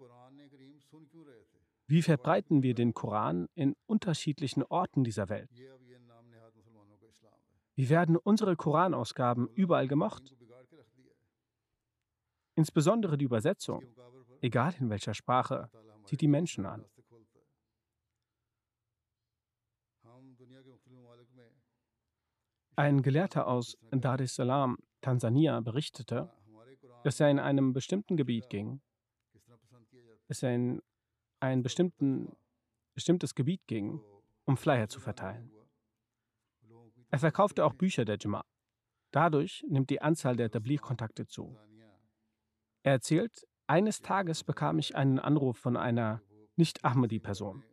Wie 1.88 2.02
verbreiten 2.02 2.62
wir 2.62 2.76
den 2.76 2.94
Koran 2.94 3.48
in 3.56 3.76
unterschiedlichen 3.86 4.64
Orten 4.64 5.06
dieser 5.06 5.30
Welt? 5.30 5.50
Wie 7.80 7.88
werden 7.88 8.18
unsere 8.18 8.58
Koranausgaben 8.58 9.48
überall 9.54 9.88
gemocht? 9.88 10.36
Insbesondere 12.56 13.18
die 13.18 13.24
Übersetzung, 13.24 13.86
egal 14.42 14.76
in 14.82 14.90
welcher 14.90 15.14
Sprache, 15.14 15.70
zieht 16.04 16.20
die 16.20 16.28
Menschen 16.28 16.66
an. 16.66 16.84
Ein 22.76 23.02
Gelehrter 23.02 23.48
aus 23.48 23.78
Dar 23.92 24.20
es 24.20 24.36
Salaam, 24.36 24.78
Tansania, 25.00 25.62
berichtete, 25.62 26.30
dass 27.06 27.22
er 27.22 27.30
in 27.30 27.40
einem 27.40 27.72
bestimmten 27.72 28.18
Gebiet 28.18 28.50
ging, 28.50 28.82
dass 30.28 30.44
er 30.44 30.54
in 30.54 30.82
ein 31.40 31.64
bestimmtes 31.64 33.36
Gebiet 33.36 33.66
ging, 33.68 34.02
um 34.44 34.58
Flyer 34.58 34.90
zu 34.90 35.00
verteilen. 35.00 35.50
Er 37.10 37.20
verkaufte 37.20 37.66
auch 37.66 37.74
Bücher 37.74 38.06
der 38.06 38.18
Jamaat. 38.20 38.46
Dadurch 39.12 39.66
nimmt 39.68 39.90
die 39.90 40.02
Anzahl 40.02 40.36
der 40.36 40.52
Tabligh-Kontakte 40.52 41.26
zu. 41.26 41.58
Er 42.84 42.94
erzählt, 42.94 43.48
eines 43.68 44.02
Tages 44.02 44.44
bekam 44.44 44.80
ich 44.80 44.96
einen 44.96 45.20
Anruf 45.20 45.58
von 45.58 45.78
einer 45.78 46.22
Nicht-Ahmadi-Person, 46.56 47.64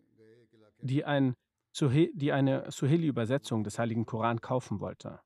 die, 0.81 1.05
ein 1.05 1.35
die 1.78 2.33
eine 2.33 2.71
Suheli-Übersetzung 2.71 3.62
des 3.62 3.78
Heiligen 3.78 4.07
Koran 4.07 4.40
kaufen 4.40 4.81
wollte. 4.81 5.21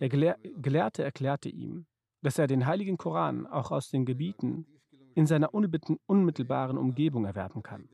Der 0.00 0.08
Gelehr 0.08 0.38
Gelehrte 0.56 1.04
erklärte 1.04 1.50
ihm, 1.50 1.86
dass 2.22 2.38
er 2.38 2.46
den 2.46 2.66
heiligen 2.66 2.96
Koran 2.96 3.46
auch 3.46 3.70
aus 3.70 3.90
den 3.90 4.06
Gebieten 4.06 4.66
in 5.14 5.26
seiner 5.26 5.52
unmittelbaren 5.52 6.78
Umgebung 6.78 7.26
erwerben 7.26 7.62
kann. 7.62 7.88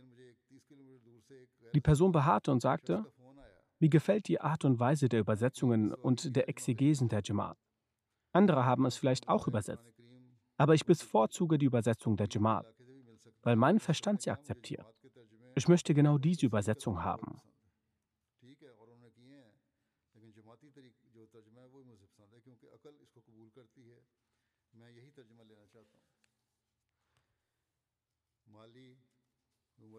Die 1.74 1.80
Person 1.80 2.12
beharrte 2.12 2.52
und 2.52 2.60
sagte, 2.60 3.04
mir 3.80 3.88
gefällt 3.88 4.28
die 4.28 4.40
Art 4.40 4.64
und 4.64 4.78
Weise 4.78 5.08
der 5.08 5.20
Übersetzungen 5.20 5.92
und 5.92 6.36
der 6.36 6.48
Exegesen 6.48 7.08
der 7.08 7.22
Jamaat. 7.24 7.58
Andere 8.32 8.64
haben 8.64 8.84
es 8.86 8.96
vielleicht 8.96 9.28
auch 9.28 9.48
übersetzt, 9.48 9.92
aber 10.56 10.74
ich 10.74 10.84
bevorzuge 10.84 11.58
die 11.58 11.66
Übersetzung 11.66 12.16
der 12.16 12.28
Jamaat, 12.30 12.66
weil 13.42 13.56
mein 13.56 13.80
Verstand 13.80 14.22
sie 14.22 14.30
akzeptiert. 14.30 14.86
Ich 15.56 15.66
möchte 15.66 15.94
genau 15.94 16.18
diese 16.18 16.46
Übersetzung 16.46 17.02
haben. 17.02 17.40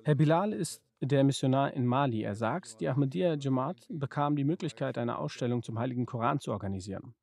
Herr 0.04 0.16
Bilal 0.16 0.54
ist 0.54 0.82
der 1.02 1.24
Missionar 1.24 1.74
in 1.74 1.86
Mali. 1.86 2.22
Er 2.22 2.36
sagt, 2.36 2.80
die 2.80 2.88
Ahmadiyya 2.88 3.36
Jamaat 3.36 3.88
bekam 3.90 4.36
die 4.36 4.44
Möglichkeit, 4.44 4.98
eine 4.98 5.18
Ausstellung 5.18 5.64
zum 5.64 5.80
Heiligen 5.80 6.06
Koran 6.06 6.40
zu 6.40 6.52
organisieren. 6.52 7.16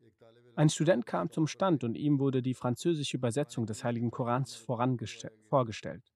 Ein 0.56 0.68
Student 0.68 1.06
kam 1.06 1.30
zum 1.30 1.46
Stand 1.46 1.84
und 1.84 1.94
ihm 1.94 2.18
wurde 2.18 2.42
die 2.42 2.54
französische 2.54 3.16
Übersetzung 3.16 3.66
des 3.66 3.84
Heiligen 3.84 4.10
Korans 4.10 4.56
vorgestellt. 4.56 6.12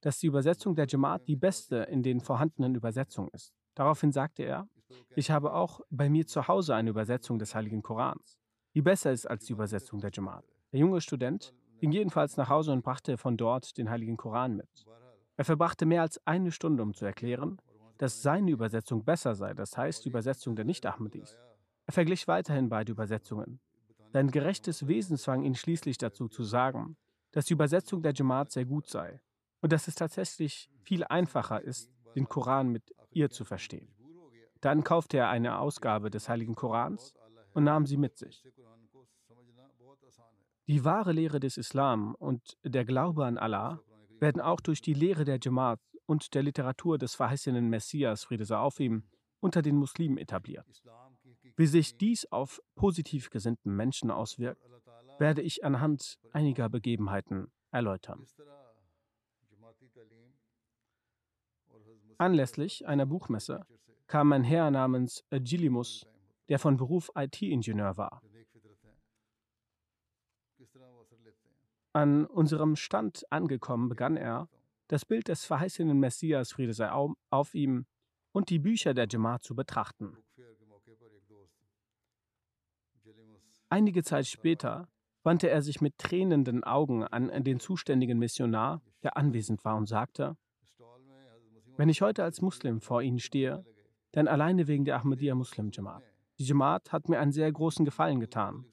Dass 0.00 0.18
die 0.18 0.26
Übersetzung 0.26 0.74
der 0.74 0.86
Jamaat 0.86 1.28
die 1.28 1.36
beste 1.36 1.76
in 1.76 2.02
den 2.02 2.20
vorhandenen 2.20 2.74
Übersetzungen 2.74 3.28
ist. 3.32 3.52
Daraufhin 3.74 4.10
sagte 4.10 4.42
er, 4.42 4.66
ich 5.16 5.30
habe 5.30 5.52
auch 5.52 5.80
bei 5.90 6.08
mir 6.08 6.26
zu 6.26 6.48
Hause 6.48 6.74
eine 6.74 6.90
Übersetzung 6.90 7.38
des 7.38 7.54
Heiligen 7.54 7.82
Korans, 7.82 8.38
die 8.74 8.80
besser 8.80 9.12
ist 9.12 9.26
als 9.26 9.44
die 9.44 9.52
Übersetzung 9.52 10.00
der 10.00 10.10
Jamaat. 10.10 10.46
Der 10.72 10.80
junge 10.80 11.02
Student 11.02 11.52
ging 11.78 11.92
jedenfalls 11.92 12.38
nach 12.38 12.48
Hause 12.48 12.72
und 12.72 12.82
brachte 12.82 13.18
von 13.18 13.36
dort 13.36 13.76
den 13.76 13.90
Heiligen 13.90 14.16
Koran 14.16 14.56
mit. 14.56 14.86
Er 15.36 15.44
verbrachte 15.44 15.84
mehr 15.84 16.02
als 16.02 16.24
eine 16.26 16.52
Stunde, 16.52 16.82
um 16.82 16.94
zu 16.94 17.04
erklären, 17.04 17.60
dass 17.98 18.22
seine 18.22 18.50
Übersetzung 18.50 19.04
besser 19.04 19.34
sei, 19.34 19.54
das 19.54 19.76
heißt 19.76 20.04
die 20.04 20.08
Übersetzung 20.08 20.56
der 20.56 20.64
Nicht-Ahmadis. 20.64 21.38
Er 21.86 21.92
verglich 21.92 22.28
weiterhin 22.28 22.68
beide 22.68 22.92
Übersetzungen. 22.92 23.60
Sein 24.12 24.30
gerechtes 24.30 24.86
Wesen 24.86 25.16
zwang 25.16 25.42
ihn 25.42 25.54
schließlich 25.54 25.98
dazu 25.98 26.28
zu 26.28 26.44
sagen, 26.44 26.96
dass 27.32 27.46
die 27.46 27.52
Übersetzung 27.52 28.02
der 28.02 28.14
Jamaat 28.14 28.52
sehr 28.52 28.64
gut 28.64 28.88
sei 28.88 29.20
und 29.60 29.72
dass 29.72 29.88
es 29.88 29.96
tatsächlich 29.96 30.70
viel 30.82 31.02
einfacher 31.04 31.60
ist, 31.60 31.90
den 32.14 32.28
Koran 32.28 32.68
mit 32.68 32.94
ihr 33.10 33.30
zu 33.30 33.44
verstehen. 33.44 33.88
Dann 34.60 34.84
kaufte 34.84 35.16
er 35.18 35.30
eine 35.30 35.58
Ausgabe 35.58 36.10
des 36.10 36.28
Heiligen 36.28 36.54
Korans 36.54 37.12
und 37.54 37.64
nahm 37.64 37.86
sie 37.86 37.96
mit 37.96 38.16
sich. 38.16 38.46
Die 40.66 40.84
wahre 40.84 41.12
Lehre 41.12 41.40
des 41.40 41.56
Islam 41.56 42.14
und 42.14 42.56
der 42.62 42.84
Glaube 42.84 43.26
an 43.26 43.36
Allah 43.36 43.80
werden 44.20 44.40
auch 44.40 44.60
durch 44.60 44.80
die 44.80 44.94
Lehre 44.94 45.24
der 45.24 45.38
Jamaat 45.40 45.80
und 46.06 46.34
der 46.34 46.42
Literatur 46.42 46.98
des 46.98 47.14
verheißenen 47.14 47.68
Messias, 47.68 48.24
Friede 48.24 48.44
sei 48.44 48.56
auf 48.56 48.80
ihm, 48.80 49.04
unter 49.40 49.62
den 49.62 49.76
Muslimen 49.76 50.18
etabliert. 50.18 50.66
Wie 51.56 51.66
sich 51.66 51.96
dies 51.96 52.26
auf 52.32 52.60
positiv 52.74 53.30
gesinnten 53.30 53.76
Menschen 53.76 54.10
auswirkt, 54.10 54.62
werde 55.18 55.42
ich 55.42 55.64
anhand 55.64 56.18
einiger 56.32 56.68
Begebenheiten 56.68 57.52
erläutern. 57.70 58.26
Anlässlich 62.18 62.86
einer 62.86 63.06
Buchmesse 63.06 63.66
kam 64.06 64.32
ein 64.32 64.44
Herr 64.44 64.70
namens 64.70 65.24
Gilimus, 65.30 66.06
der 66.48 66.58
von 66.58 66.76
Beruf 66.76 67.10
IT-Ingenieur 67.14 67.96
war. 67.96 68.22
An 71.92 72.26
unserem 72.26 72.76
Stand 72.76 73.24
angekommen, 73.30 73.88
begann 73.88 74.16
er, 74.16 74.48
das 74.88 75.04
Bild 75.04 75.28
des 75.28 75.44
verheißenen 75.44 75.98
Messias, 75.98 76.52
Friede 76.52 76.72
sei 76.72 76.90
auf 76.90 77.54
ihm, 77.54 77.86
und 78.32 78.50
die 78.50 78.58
Bücher 78.58 78.94
der 78.94 79.06
Jamaat 79.08 79.44
zu 79.44 79.54
betrachten. 79.54 80.16
Einige 83.68 84.02
Zeit 84.02 84.26
später 84.26 84.88
wandte 85.22 85.48
er 85.48 85.62
sich 85.62 85.80
mit 85.80 85.98
tränenden 85.98 86.64
Augen 86.64 87.02
an 87.04 87.44
den 87.44 87.60
zuständigen 87.60 88.18
Missionar, 88.18 88.82
der 89.02 89.16
anwesend 89.16 89.64
war, 89.64 89.76
und 89.76 89.86
sagte, 89.86 90.36
wenn 91.76 91.88
ich 91.88 92.02
heute 92.02 92.22
als 92.22 92.40
Muslim 92.40 92.80
vor 92.80 93.02
Ihnen 93.02 93.18
stehe, 93.18 93.64
dann 94.12 94.28
alleine 94.28 94.68
wegen 94.68 94.84
der 94.84 94.96
Ahmadiyya 94.96 95.34
Muslim 95.34 95.70
Jamaat. 95.72 96.04
Die 96.38 96.44
Jamaat 96.44 96.92
hat 96.92 97.08
mir 97.08 97.18
einen 97.18 97.32
sehr 97.32 97.50
großen 97.50 97.84
Gefallen 97.84 98.20
getan. 98.20 98.64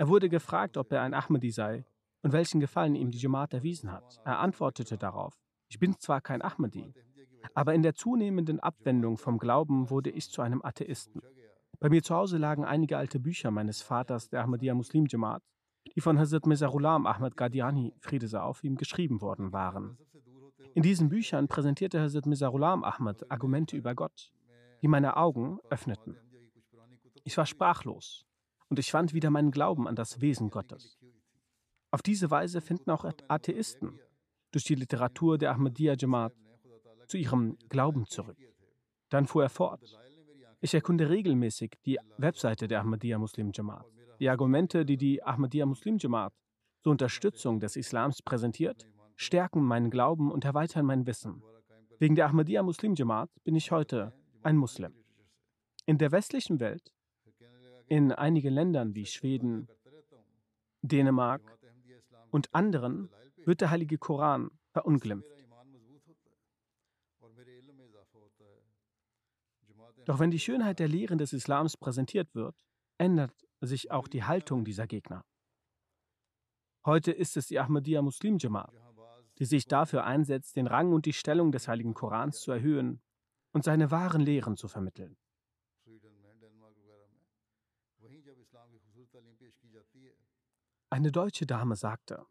Er 0.00 0.08
wurde 0.08 0.30
gefragt, 0.30 0.78
ob 0.78 0.90
er 0.92 1.02
ein 1.02 1.12
Ahmadi 1.12 1.50
sei 1.50 1.84
und 2.22 2.32
welchen 2.32 2.58
Gefallen 2.58 2.94
ihm 2.94 3.10
die 3.10 3.18
Jamaat 3.18 3.52
erwiesen 3.52 3.92
hat. 3.92 4.18
Er 4.24 4.38
antwortete 4.38 4.96
darauf, 4.96 5.38
ich 5.68 5.78
bin 5.78 5.94
zwar 5.98 6.22
kein 6.22 6.40
Ahmadi, 6.40 6.94
aber 7.52 7.74
in 7.74 7.82
der 7.82 7.92
zunehmenden 7.92 8.60
Abwendung 8.60 9.18
vom 9.18 9.36
Glauben 9.36 9.90
wurde 9.90 10.08
ich 10.08 10.30
zu 10.30 10.40
einem 10.40 10.62
Atheisten. 10.64 11.20
Bei 11.80 11.90
mir 11.90 12.02
zu 12.02 12.14
Hause 12.14 12.38
lagen 12.38 12.64
einige 12.64 12.96
alte 12.96 13.20
Bücher 13.20 13.50
meines 13.50 13.82
Vaters, 13.82 14.30
der 14.30 14.42
Ahmadiyya 14.42 14.72
Muslim 14.72 15.04
Jamaat, 15.06 15.42
die 15.94 16.00
von 16.00 16.18
Hazrat 16.18 16.46
Mizarulam 16.46 17.06
Ahmad 17.06 17.36
Qadiani, 17.36 17.92
Friede 18.00 18.26
sei 18.26 18.40
auf 18.40 18.64
ihm, 18.64 18.76
geschrieben 18.76 19.20
worden 19.20 19.52
waren. 19.52 19.98
In 20.72 20.82
diesen 20.82 21.10
Büchern 21.10 21.46
präsentierte 21.46 22.00
Hazrat 22.00 22.24
Mizarulam 22.24 22.84
Ahmad 22.84 23.30
Argumente 23.30 23.76
über 23.76 23.94
Gott, 23.94 24.32
die 24.80 24.88
meine 24.88 25.18
Augen 25.18 25.58
öffneten. 25.68 26.16
Ich 27.22 27.36
war 27.36 27.44
sprachlos 27.44 28.24
und 28.70 28.78
ich 28.78 28.90
fand 28.90 29.12
wieder 29.12 29.30
meinen 29.30 29.50
Glauben 29.50 29.86
an 29.86 29.96
das 29.96 30.20
Wesen 30.20 30.48
Gottes. 30.48 30.98
Auf 31.90 32.02
diese 32.02 32.30
Weise 32.30 32.60
finden 32.60 32.90
auch 32.90 33.04
Atheisten 33.28 33.98
durch 34.52 34.64
die 34.64 34.76
Literatur 34.76 35.38
der 35.38 35.50
Ahmadiyya 35.50 35.96
Jamaat 35.98 36.32
zu 37.08 37.18
ihrem 37.18 37.58
Glauben 37.68 38.06
zurück. 38.06 38.38
Dann 39.10 39.26
fuhr 39.26 39.42
er 39.42 39.50
fort. 39.50 39.82
Ich 40.60 40.72
erkunde 40.72 41.10
regelmäßig 41.10 41.72
die 41.84 41.98
Webseite 42.16 42.68
der 42.68 42.80
Ahmadiyya 42.80 43.18
Muslim 43.18 43.50
Jamaat. 43.52 43.86
Die 44.20 44.28
Argumente, 44.28 44.84
die 44.84 44.96
die 44.96 45.22
Ahmadiyya 45.22 45.66
Muslim 45.66 45.96
Jamaat 45.98 46.32
zur 46.82 46.92
Unterstützung 46.92 47.58
des 47.58 47.74
Islams 47.74 48.22
präsentiert, 48.22 48.86
stärken 49.16 49.62
meinen 49.64 49.90
Glauben 49.90 50.30
und 50.30 50.44
erweitern 50.44 50.86
mein 50.86 51.06
Wissen. 51.06 51.42
Wegen 51.98 52.14
der 52.14 52.26
Ahmadiyya 52.26 52.62
Muslim 52.62 52.94
Jamaat 52.94 53.30
bin 53.42 53.56
ich 53.56 53.72
heute 53.72 54.12
ein 54.42 54.56
Muslim. 54.56 54.94
In 55.86 55.98
der 55.98 56.12
westlichen 56.12 56.60
Welt, 56.60 56.92
in 57.90 58.12
einigen 58.12 58.54
Ländern 58.54 58.94
wie 58.94 59.04
Schweden, 59.04 59.68
Dänemark 60.80 61.42
und 62.30 62.54
anderen, 62.54 63.10
wird 63.44 63.60
der 63.60 63.70
Heilige 63.70 63.98
Koran 63.98 64.52
verunglimpft. 64.70 65.28
Doch 70.04 70.20
wenn 70.20 70.30
die 70.30 70.38
Schönheit 70.38 70.78
der 70.78 70.86
Lehren 70.86 71.18
des 71.18 71.32
Islams 71.32 71.76
präsentiert 71.76 72.32
wird, 72.34 72.54
ändert 72.96 73.34
sich 73.60 73.90
auch 73.90 74.06
die 74.06 74.22
Haltung 74.22 74.64
dieser 74.64 74.86
Gegner. 74.86 75.24
Heute 76.86 77.10
ist 77.10 77.36
es 77.36 77.48
die 77.48 77.58
Ahmadiyya 77.58 78.02
Muslim 78.02 78.38
Jamaat, 78.38 78.72
die 79.40 79.46
sich 79.46 79.66
dafür 79.66 80.04
einsetzt, 80.04 80.54
den 80.54 80.68
Rang 80.68 80.92
und 80.92 81.06
die 81.06 81.12
Stellung 81.12 81.50
des 81.50 81.66
Heiligen 81.66 81.94
Korans 81.94 82.40
zu 82.40 82.52
erhöhen 82.52 83.02
und 83.52 83.64
seine 83.64 83.90
wahren 83.90 84.20
Lehren 84.20 84.56
zu 84.56 84.68
vermitteln. 84.68 85.16
Eine 90.90 91.12
deutsche 91.12 91.46
Dame 91.46 91.76
sagte, 91.76 92.26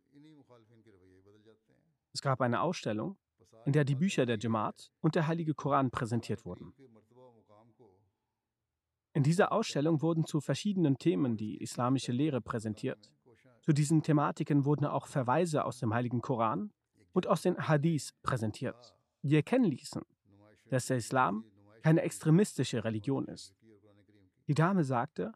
es 2.12 2.22
gab 2.22 2.42
eine 2.42 2.62
Ausstellung, 2.62 3.18
in 3.66 3.74
der 3.74 3.86
die 3.86 3.96
Bücher 3.96 4.26
der 4.26 4.38
Jamaat 4.38 4.92
und 5.00 5.16
der 5.16 5.28
Heilige 5.28 5.54
Koran 5.54 5.92
präsentiert 5.92 6.46
wurden. 6.46 6.74
In 9.14 9.24
dieser 9.24 9.52
Ausstellung 9.52 10.02
wurden 10.02 10.26
zu 10.26 10.40
verschiedenen 10.40 10.98
Themen 10.98 11.38
die 11.38 11.58
islamische 11.58 12.12
Lehre 12.12 12.42
präsentiert. 12.42 13.12
Zu 13.62 13.74
diesen 13.74 14.02
Thematiken 14.02 14.66
wurden 14.66 14.86
auch 14.86 15.08
Verweise 15.08 15.66
aus 15.66 15.80
dem 15.80 15.94
Heiligen 15.94 16.22
Koran 16.22 16.72
und 17.14 17.28
aus 17.28 17.42
den 17.42 17.68
Hadith 17.68 18.14
präsentiert, 18.24 18.96
die 19.22 19.36
erkennen 19.36 19.66
ließen, 19.66 20.02
dass 20.70 20.88
der 20.88 20.98
Islam 20.98 21.46
keine 21.82 22.02
extremistische 22.02 22.84
Religion 22.84 23.28
ist. 23.28 23.56
Die 24.48 24.54
Dame 24.54 24.84
sagte, 24.84 25.34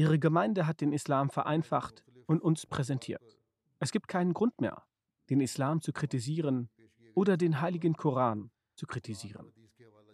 Ihre 0.00 0.18
Gemeinde 0.18 0.66
hat 0.66 0.80
den 0.80 0.92
Islam 0.94 1.28
vereinfacht 1.28 2.02
und 2.26 2.40
uns 2.40 2.64
präsentiert. 2.64 3.36
Es 3.80 3.92
gibt 3.92 4.08
keinen 4.08 4.32
Grund 4.32 4.58
mehr, 4.58 4.82
den 5.28 5.42
Islam 5.42 5.82
zu 5.82 5.92
kritisieren 5.92 6.70
oder 7.14 7.36
den 7.36 7.60
heiligen 7.60 7.94
Koran 7.94 8.50
zu 8.76 8.86
kritisieren. 8.86 9.52
Ich 9.76 9.84
habe 9.86 10.06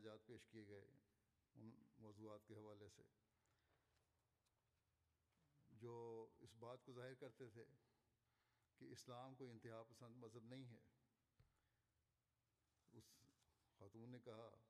gesagt, 14.10 14.66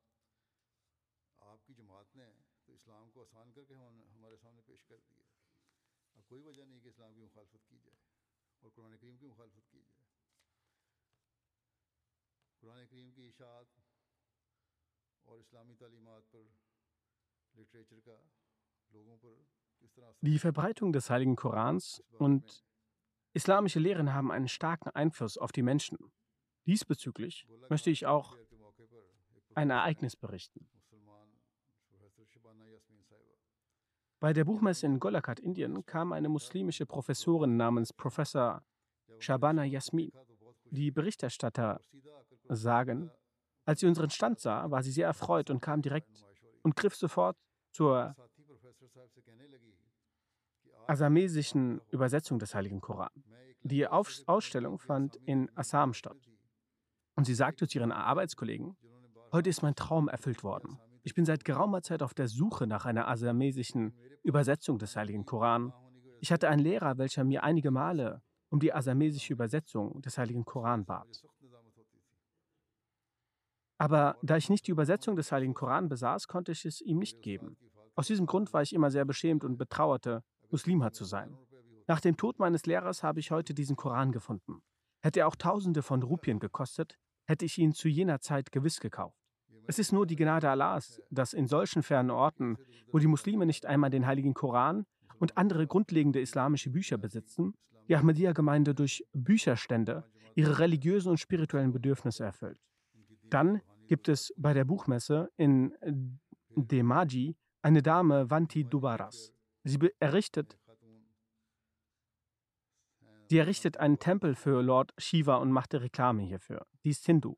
آپ 1.39 1.65
کی 1.65 1.73
جماعت 1.73 2.15
نے 2.15 2.46
اسلام 2.77 3.09
کو 3.11 3.21
آسان 3.21 3.51
کر 3.51 3.63
کے 3.67 3.75
ہم 3.75 4.01
ہمارے 4.15 4.37
سامنے 4.41 4.61
پیش 4.67 4.83
کر 4.89 4.97
دیا 5.09 5.23
اب 6.15 6.27
کوئی 6.27 6.41
وجہ 6.43 6.63
نہیں 6.63 6.79
کہ 6.79 6.87
اسلام 6.87 7.13
کی 7.13 7.23
مخالفت 7.23 7.67
کی 7.69 7.79
جائے 7.83 7.97
اور 8.63 8.71
قرآن 8.75 8.97
کریم 8.97 9.17
کی 9.17 9.27
مخالفت 9.27 9.71
کی 9.71 9.81
جائے 9.81 10.05
قرآن 12.61 12.85
کریم 12.87 13.11
کی 13.11 13.27
اشاعت 13.27 13.77
اور 15.25 15.39
اسلامی 15.39 15.75
تعلیمات 15.75 16.31
پر 16.31 16.43
لٹریچر 17.55 17.99
کا 18.05 18.17
لوگوں 18.91 19.17
پر 19.17 19.39
Die 20.21 20.39
Verbreitung 20.39 20.91
des 20.91 21.09
Heiligen 21.11 21.35
Korans 21.35 22.03
und 22.17 22.63
islamische 23.33 23.79
Lehren 23.79 24.11
haben 24.13 24.31
einen 24.31 24.47
starken 24.47 24.89
Einfluss 24.89 25.37
auf 25.37 25.51
die 25.51 25.61
Menschen. 25.61 25.99
Diesbezüglich 26.65 27.45
möchte 27.69 27.91
ich 27.91 28.07
auch 28.07 28.35
ein 29.53 29.69
Ereignis 29.69 30.15
berichten. 30.15 30.67
Bei 34.19 34.33
der 34.33 34.45
Buchmesse 34.45 34.87
in 34.87 34.99
Golakhat, 34.99 35.39
Indien, 35.39 35.85
kam 35.85 36.11
eine 36.11 36.27
muslimische 36.27 36.87
Professorin 36.87 37.55
namens 37.55 37.93
Professor 37.93 38.63
Shabana 39.19 39.63
Yasmin. 39.63 40.11
Die 40.71 40.89
Berichterstatter 40.89 41.79
sagen, 42.49 43.11
als 43.65 43.81
sie 43.81 43.85
unseren 43.85 44.09
Stand 44.09 44.39
sah, 44.39 44.71
war 44.71 44.81
sie 44.81 44.91
sehr 44.91 45.05
erfreut 45.05 45.51
und 45.51 45.61
kam 45.61 45.83
direkt 45.83 46.25
und 46.63 46.75
griff 46.75 46.95
sofort 46.95 47.37
zur 47.71 48.15
asamesischen 50.87 51.81
Übersetzung 51.91 52.39
des 52.39 52.55
Heiligen 52.55 52.81
Koran. 52.81 53.11
Die 53.61 53.85
Auf 53.87 54.11
Ausstellung 54.25 54.79
fand 54.79 55.17
in 55.25 55.51
Assam 55.55 55.93
statt. 55.93 56.17
Und 57.15 57.25
sie 57.25 57.35
sagte 57.35 57.67
zu 57.67 57.77
ihren 57.77 57.91
Arbeitskollegen, 57.91 58.77
heute 59.31 59.49
ist 59.49 59.61
mein 59.61 59.75
Traum 59.75 60.07
erfüllt 60.07 60.43
worden. 60.43 60.79
Ich 61.07 61.13
bin 61.13 61.23
seit 61.23 61.45
geraumer 61.45 61.81
Zeit 61.83 62.03
auf 62.03 62.13
der 62.13 62.27
Suche 62.27 62.67
nach 62.67 62.85
einer 62.85 63.07
asamesischen 63.07 63.97
Übersetzung 64.23 64.77
des 64.77 64.97
Heiligen 64.97 65.23
Koran. 65.23 65.71
Ich 66.19 66.33
hatte 66.33 66.49
einen 66.49 66.59
Lehrer, 66.59 66.97
welcher 66.97 67.23
mir 67.23 67.45
einige 67.45 67.71
Male 67.71 68.21
um 68.49 68.59
die 68.59 68.73
asamesische 68.73 69.31
Übersetzung 69.31 70.01
des 70.01 70.17
Heiligen 70.17 70.43
Koran 70.43 70.83
bat. 70.83 71.23
Aber 73.77 74.17
da 74.21 74.35
ich 74.35 74.49
nicht 74.49 74.67
die 74.67 74.71
Übersetzung 74.71 75.15
des 75.15 75.31
Heiligen 75.31 75.53
Koran 75.53 75.87
besaß, 75.87 76.27
konnte 76.27 76.51
ich 76.51 76.65
es 76.65 76.81
ihm 76.81 76.97
nicht 76.97 77.21
geben. 77.21 77.55
Aus 77.95 78.07
diesem 78.07 78.25
Grund 78.25 78.51
war 78.51 78.61
ich 78.61 78.73
immer 78.73 78.91
sehr 78.91 79.05
beschämt 79.05 79.45
und 79.45 79.57
betrauerte, 79.57 80.25
Muslimer 80.49 80.91
zu 80.91 81.05
sein. 81.05 81.37
Nach 81.87 82.01
dem 82.01 82.17
Tod 82.17 82.37
meines 82.37 82.65
Lehrers 82.65 83.01
habe 83.01 83.21
ich 83.21 83.31
heute 83.31 83.53
diesen 83.53 83.77
Koran 83.77 84.11
gefunden. 84.11 84.61
Hätte 84.99 85.21
er 85.21 85.29
auch 85.29 85.37
Tausende 85.37 85.83
von 85.83 86.03
Rupien 86.03 86.39
gekostet, 86.39 86.97
hätte 87.23 87.45
ich 87.45 87.57
ihn 87.59 87.71
zu 87.71 87.87
jener 87.87 88.19
Zeit 88.19 88.51
gewiss 88.51 88.81
gekauft. 88.81 89.16
Es 89.69 89.79
ist 89.79 89.91
nur 89.91 90.07
die 90.07 90.15
Gnade 90.15 90.49
Allahs, 90.49 91.01
dass 91.11 91.33
in 91.33 91.45
solchen 91.47 91.83
fernen 91.83 92.09
Orten, 92.09 92.57
wo 92.91 92.99
die 92.99 93.07
Muslime 93.07 93.45
nicht 93.45 93.65
einmal 93.65 93.89
den 93.89 94.05
Heiligen 94.05 94.33
Koran 94.33 94.85
und 95.19 95.37
andere 95.37 95.67
grundlegende 95.67 96.21
islamische 96.21 96.69
Bücher 96.69 96.97
besitzen, 96.97 97.53
die 97.89 97.95
Ahmadiyya-Gemeinde 97.95 98.73
durch 98.73 99.05
Bücherstände 99.13 100.05
ihre 100.35 100.59
religiösen 100.59 101.09
und 101.09 101.19
spirituellen 101.19 101.73
Bedürfnisse 101.73 102.23
erfüllt. 102.23 102.59
Dann 103.29 103.61
gibt 103.87 104.07
es 104.07 104.33
bei 104.37 104.53
der 104.53 104.63
Buchmesse 104.63 105.31
in 105.35 105.73
Demaji 106.55 107.35
eine 107.61 107.81
Dame, 107.81 108.29
Vanti 108.29 108.63
Dubaras. 108.63 109.33
Sie 109.65 109.79
errichtet, 109.99 110.57
sie 113.29 113.37
errichtet 113.37 113.77
einen 113.77 113.99
Tempel 113.99 114.35
für 114.35 114.61
Lord 114.61 114.93
Shiva 114.97 115.35
und 115.35 115.51
machte 115.51 115.81
Reklame 115.81 116.21
hierfür. 116.21 116.65
Die 116.85 116.91
ist 116.91 117.05
Hindu. 117.05 117.35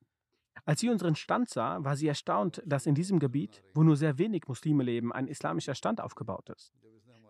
Als 0.69 0.81
sie 0.81 0.89
unseren 0.89 1.15
Stand 1.15 1.49
sah, 1.49 1.83
war 1.83 1.95
sie 1.95 2.07
erstaunt, 2.07 2.61
dass 2.63 2.85
in 2.85 2.93
diesem 2.93 3.17
Gebiet, 3.17 3.63
wo 3.73 3.81
nur 3.81 3.97
sehr 3.97 4.19
wenig 4.19 4.43
Muslime 4.47 4.83
leben, 4.83 5.11
ein 5.11 5.27
islamischer 5.27 5.73
Stand 5.73 5.99
aufgebaut 5.99 6.47
ist. 6.51 6.71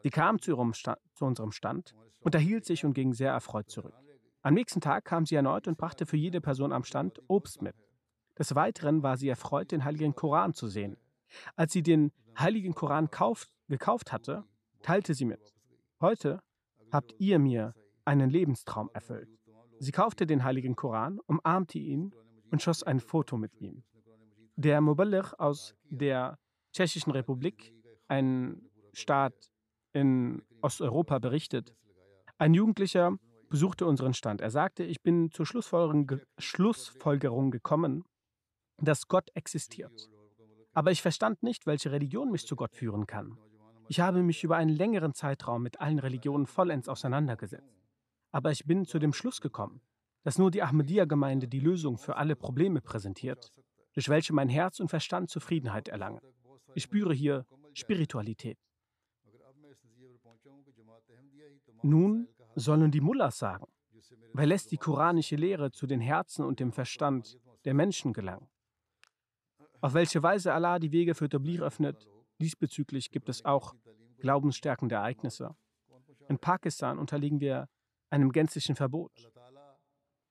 Sie 0.03 0.09
kam 0.09 0.41
zu, 0.41 0.51
ihrem 0.51 0.73
Sta 0.73 0.97
zu 1.13 1.23
unserem 1.23 1.53
Stand, 1.53 1.95
unterhielt 2.19 2.65
sich 2.65 2.83
und 2.83 2.91
ging 2.91 3.13
sehr 3.13 3.31
erfreut 3.31 3.69
zurück. 3.69 3.93
Am 4.41 4.55
nächsten 4.55 4.81
Tag 4.81 5.05
kam 5.05 5.25
sie 5.25 5.35
erneut 5.35 5.69
und 5.69 5.77
brachte 5.77 6.05
für 6.05 6.17
jede 6.17 6.41
Person 6.41 6.73
am 6.73 6.83
Stand 6.83 7.21
Obst 7.29 7.61
mit. 7.61 7.77
Des 8.37 8.55
Weiteren 8.55 9.03
war 9.03 9.15
sie 9.15 9.29
erfreut, 9.29 9.71
den 9.71 9.85
Heiligen 9.85 10.15
Koran 10.15 10.53
zu 10.53 10.67
sehen. 10.67 10.97
Als 11.55 11.71
sie 11.71 11.81
den 11.81 12.11
Heiligen 12.37 12.75
Koran 12.75 13.09
kauft, 13.09 13.49
gekauft 13.69 14.11
hatte, 14.11 14.43
teilte 14.81 15.13
sie 15.13 15.23
mit. 15.23 15.53
Heute 16.01 16.41
habt 16.91 17.15
ihr 17.19 17.39
mir 17.39 17.73
einen 18.03 18.29
Lebenstraum 18.29 18.89
erfüllt. 18.91 19.29
Sie 19.79 19.93
kaufte 19.93 20.27
den 20.27 20.43
Heiligen 20.43 20.75
Koran, 20.75 21.19
umarmte 21.25 21.79
ihn 21.79 22.11
und 22.51 22.61
schoss 22.61 22.83
ein 22.83 22.99
Foto 22.99 23.37
mit 23.37 23.59
ihm. 23.59 23.83
Der 24.55 24.81
Muballigh 24.81 25.33
aus 25.37 25.75
der 25.89 26.37
Tschechischen 26.73 27.11
Republik, 27.11 27.73
ein 28.07 28.69
Staat 28.93 29.33
in 29.93 30.41
Osteuropa, 30.61 31.19
berichtet, 31.19 31.73
ein 32.37 32.53
Jugendlicher 32.53 33.17
besuchte 33.49 33.85
unseren 33.85 34.13
Stand. 34.13 34.41
Er 34.41 34.51
sagte, 34.51 34.83
ich 34.83 35.01
bin 35.01 35.31
zur 35.31 35.45
Schlussfolgerung, 35.45 36.07
ge 36.07 36.19
Schlussfolgerung 36.37 37.51
gekommen, 37.51 38.03
dass 38.77 39.07
Gott 39.07 39.29
existiert. 39.33 40.09
Aber 40.73 40.91
ich 40.91 41.01
verstand 41.01 41.43
nicht, 41.43 41.65
welche 41.65 41.91
Religion 41.91 42.31
mich 42.31 42.45
zu 42.45 42.55
Gott 42.55 42.75
führen 42.75 43.07
kann. 43.07 43.37
Ich 43.87 43.99
habe 43.99 44.21
mich 44.21 44.43
über 44.43 44.55
einen 44.55 44.69
längeren 44.69 45.13
Zeitraum 45.13 45.63
mit 45.63 45.81
allen 45.81 45.99
Religionen 45.99 46.45
vollends 46.45 46.87
auseinandergesetzt. 46.87 47.81
Aber 48.31 48.51
ich 48.51 48.65
bin 48.65 48.85
zu 48.85 48.99
dem 48.99 49.13
Schluss 49.13 49.41
gekommen, 49.41 49.81
dass 50.23 50.37
nur 50.37 50.51
die 50.51 50.61
Ahmadiyya-Gemeinde 50.61 51.47
die 51.47 51.59
Lösung 51.59 51.97
für 51.97 52.15
alle 52.17 52.35
Probleme 52.35 52.81
präsentiert, 52.81 53.51
durch 53.93 54.09
welche 54.09 54.33
mein 54.33 54.49
Herz 54.49 54.79
und 54.79 54.89
Verstand 54.89 55.29
Zufriedenheit 55.29 55.87
erlangen. 55.87 56.21
Ich 56.75 56.83
spüre 56.83 57.13
hier 57.13 57.45
Spiritualität. 57.73 58.57
Nun 61.81 62.27
sollen 62.55 62.91
die 62.91 63.01
Mullahs 63.01 63.37
sagen, 63.37 63.65
wer 64.33 64.45
lässt 64.45 64.71
die 64.71 64.77
koranische 64.77 65.35
Lehre 65.35 65.71
zu 65.71 65.87
den 65.87 66.01
Herzen 66.01 66.45
und 66.45 66.59
dem 66.59 66.71
Verstand 66.71 67.39
der 67.65 67.73
Menschen 67.73 68.13
gelangen? 68.13 68.49
Auf 69.81 69.93
welche 69.93 70.21
Weise 70.21 70.53
Allah 70.53 70.77
die 70.79 70.91
Wege 70.91 71.15
für 71.15 71.29
Tablir 71.29 71.63
öffnet, 71.63 72.05
diesbezüglich 72.41 73.11
gibt 73.11 73.29
es 73.29 73.45
auch 73.45 73.75
glaubensstärkende 74.19 74.95
Ereignisse. 74.95 75.55
In 76.27 76.37
Pakistan 76.37 76.99
unterliegen 76.99 77.39
wir 77.39 77.69
einem 78.09 78.31
gänzlichen 78.31 78.75
Verbot. 78.75 79.11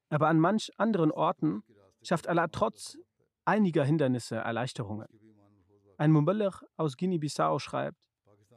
Aber 0.08 0.28
an 0.28 0.38
manch 0.38 0.70
anderen 0.78 1.10
Orten 1.10 1.62
schafft 2.02 2.28
Allah 2.28 2.48
trotz 2.48 2.96
einiger 3.44 3.84
Hindernisse 3.84 4.36
Erleichterungen. 4.36 5.08
Ein 5.96 6.12
Muballigh 6.12 6.64
aus 6.76 6.96
Guinea-Bissau 6.96 7.58
schreibt, 7.58 7.98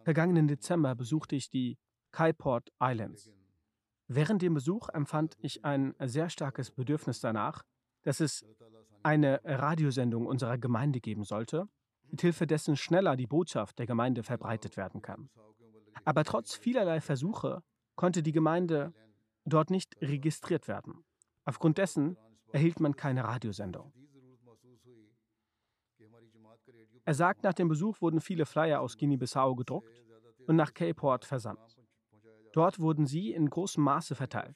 vergangenen 0.03 0.47
Dezember 0.47 0.95
besuchte 0.95 1.35
ich 1.35 1.49
die 1.49 1.77
Kaiport 2.11 2.69
Islands. 2.81 3.31
Während 4.07 4.41
dem 4.41 4.53
Besuch 4.53 4.89
empfand 4.89 5.35
ich 5.39 5.63
ein 5.63 5.95
sehr 5.99 6.29
starkes 6.29 6.71
Bedürfnis 6.71 7.21
danach, 7.21 7.63
dass 8.03 8.19
es 8.19 8.45
eine 9.03 9.39
Radiosendung 9.43 10.25
unserer 10.27 10.57
Gemeinde 10.57 10.99
geben 10.99 11.23
sollte, 11.23 11.67
mithilfe 12.09 12.45
dessen 12.45 12.75
schneller 12.75 13.15
die 13.15 13.27
Botschaft 13.27 13.79
der 13.79 13.87
Gemeinde 13.87 14.23
verbreitet 14.23 14.77
werden 14.77 15.01
kann. 15.01 15.29
Aber 16.03 16.23
trotz 16.23 16.53
vielerlei 16.55 16.99
Versuche 16.99 17.63
konnte 17.95 18.21
die 18.21 18.31
Gemeinde 18.31 18.93
dort 19.45 19.69
nicht 19.69 19.95
registriert 20.01 20.67
werden. 20.67 21.03
Aufgrund 21.45 21.77
dessen 21.77 22.17
erhielt 22.51 22.79
man 22.79 22.95
keine 22.95 23.23
Radiosendung. 23.23 23.91
Er 27.03 27.13
sagt, 27.13 27.43
nach 27.43 27.53
dem 27.53 27.67
Besuch 27.67 28.01
wurden 28.01 28.21
viele 28.21 28.45
Flyer 28.45 28.79
aus 28.81 28.97
Guinea-Bissau 28.97 29.55
gedruckt 29.55 30.03
und 30.47 30.55
nach 30.55 30.73
Cape 30.73 30.93
Port 30.93 31.25
versandt. 31.25 31.77
Dort 32.53 32.79
wurden 32.79 33.05
sie 33.05 33.31
in 33.31 33.49
großem 33.49 33.83
Maße 33.83 34.15
verteilt. 34.15 34.55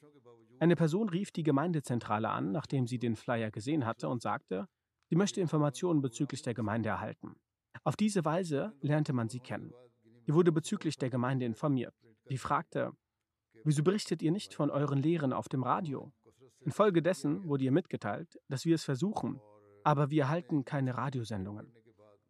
Eine 0.60 0.76
Person 0.76 1.10
rief 1.10 1.32
die 1.32 1.44
Gemeindezentrale 1.44 2.30
an, 2.30 2.52
nachdem 2.52 2.88
sie 2.88 3.00
den 3.00 3.16
Flyer 3.16 3.52
gesehen 3.52 3.86
hatte 3.86 4.08
und 4.10 4.22
sagte, 4.22 4.68
sie 5.10 5.16
möchte 5.16 5.42
Informationen 5.42 6.02
bezüglich 6.02 6.42
der 6.44 6.54
Gemeinde 6.54 6.90
erhalten. 6.90 7.36
Auf 7.84 7.96
diese 7.96 8.24
Weise 8.26 8.74
lernte 8.82 9.14
man 9.14 9.30
sie 9.30 9.40
kennen. 9.40 9.74
Sie 10.26 10.34
wurde 10.34 10.52
bezüglich 10.52 10.98
der 10.98 11.10
Gemeinde 11.10 11.46
informiert. 11.46 11.94
Sie 12.26 12.38
fragte, 12.38 12.92
wieso 13.64 13.84
berichtet 13.84 14.22
ihr 14.22 14.32
nicht 14.32 14.54
von 14.54 14.70
euren 14.70 15.00
Lehren 15.00 15.34
auf 15.34 15.50
dem 15.50 15.64
Radio? 15.64 16.12
Infolgedessen 16.66 17.48
wurde 17.48 17.64
ihr 17.64 17.72
mitgeteilt, 17.72 18.40
dass 18.50 18.66
wir 18.66 18.74
es 18.74 18.84
versuchen, 18.84 19.40
aber 19.84 20.10
wir 20.10 20.24
erhalten 20.24 20.66
keine 20.66 20.98
Radiosendungen. 20.98 21.72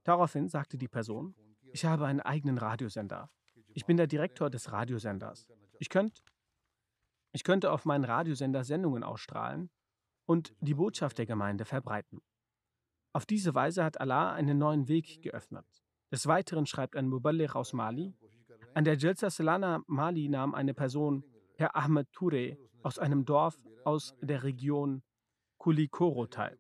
Daraufhin 0.04 0.50
sagte 0.50 0.78
die 0.78 0.90
Person, 0.90 1.34
ich 1.72 1.86
habe 1.86 2.06
einen 2.06 2.20
eigenen 2.20 2.58
Radiosender. 2.58 3.32
Ich 3.74 3.86
bin 3.86 3.96
der 3.96 4.08
Direktor 4.08 4.50
des 4.50 4.74
Radiosenders. 4.74 5.48
Ich, 5.80 5.90
könnt, 5.90 6.22
ich 7.32 7.46
könnte 7.46 7.72
auf 7.72 7.86
meinen 7.86 8.04
Radiosender 8.04 8.66
Sendungen 8.66 9.04
ausstrahlen 9.04 9.70
und 10.26 10.54
die 10.60 10.74
Botschaft 10.74 11.18
der 11.18 11.26
Gemeinde 11.26 11.64
verbreiten. 11.64 12.22
Auf 13.14 13.26
diese 13.26 13.56
Weise 13.56 13.86
hat 13.86 14.02
Allah 14.02 14.34
einen 14.34 14.58
neuen 14.58 14.90
Weg 14.90 15.22
geöffnet. 15.22 15.66
Des 16.12 16.28
Weiteren 16.28 16.66
schreibt 16.66 16.98
ein 16.98 17.08
Muballigh 17.08 17.56
aus 17.56 17.72
Mali, 17.72 18.14
an 18.74 18.84
der 18.84 18.98
Jalsa 18.98 19.30
Salana 19.30 19.82
Mali 19.88 20.28
nahm 20.28 20.54
eine 20.54 20.74
Person, 20.74 21.24
Herr 21.58 21.76
Ahmed 21.76 22.12
Ture 22.12 22.58
aus 22.84 23.00
einem 23.00 23.26
Dorf 23.26 23.58
aus 23.84 24.14
der 24.22 24.44
Region 24.44 25.04
Kulikoro 25.58 26.28
teil. 26.28 26.58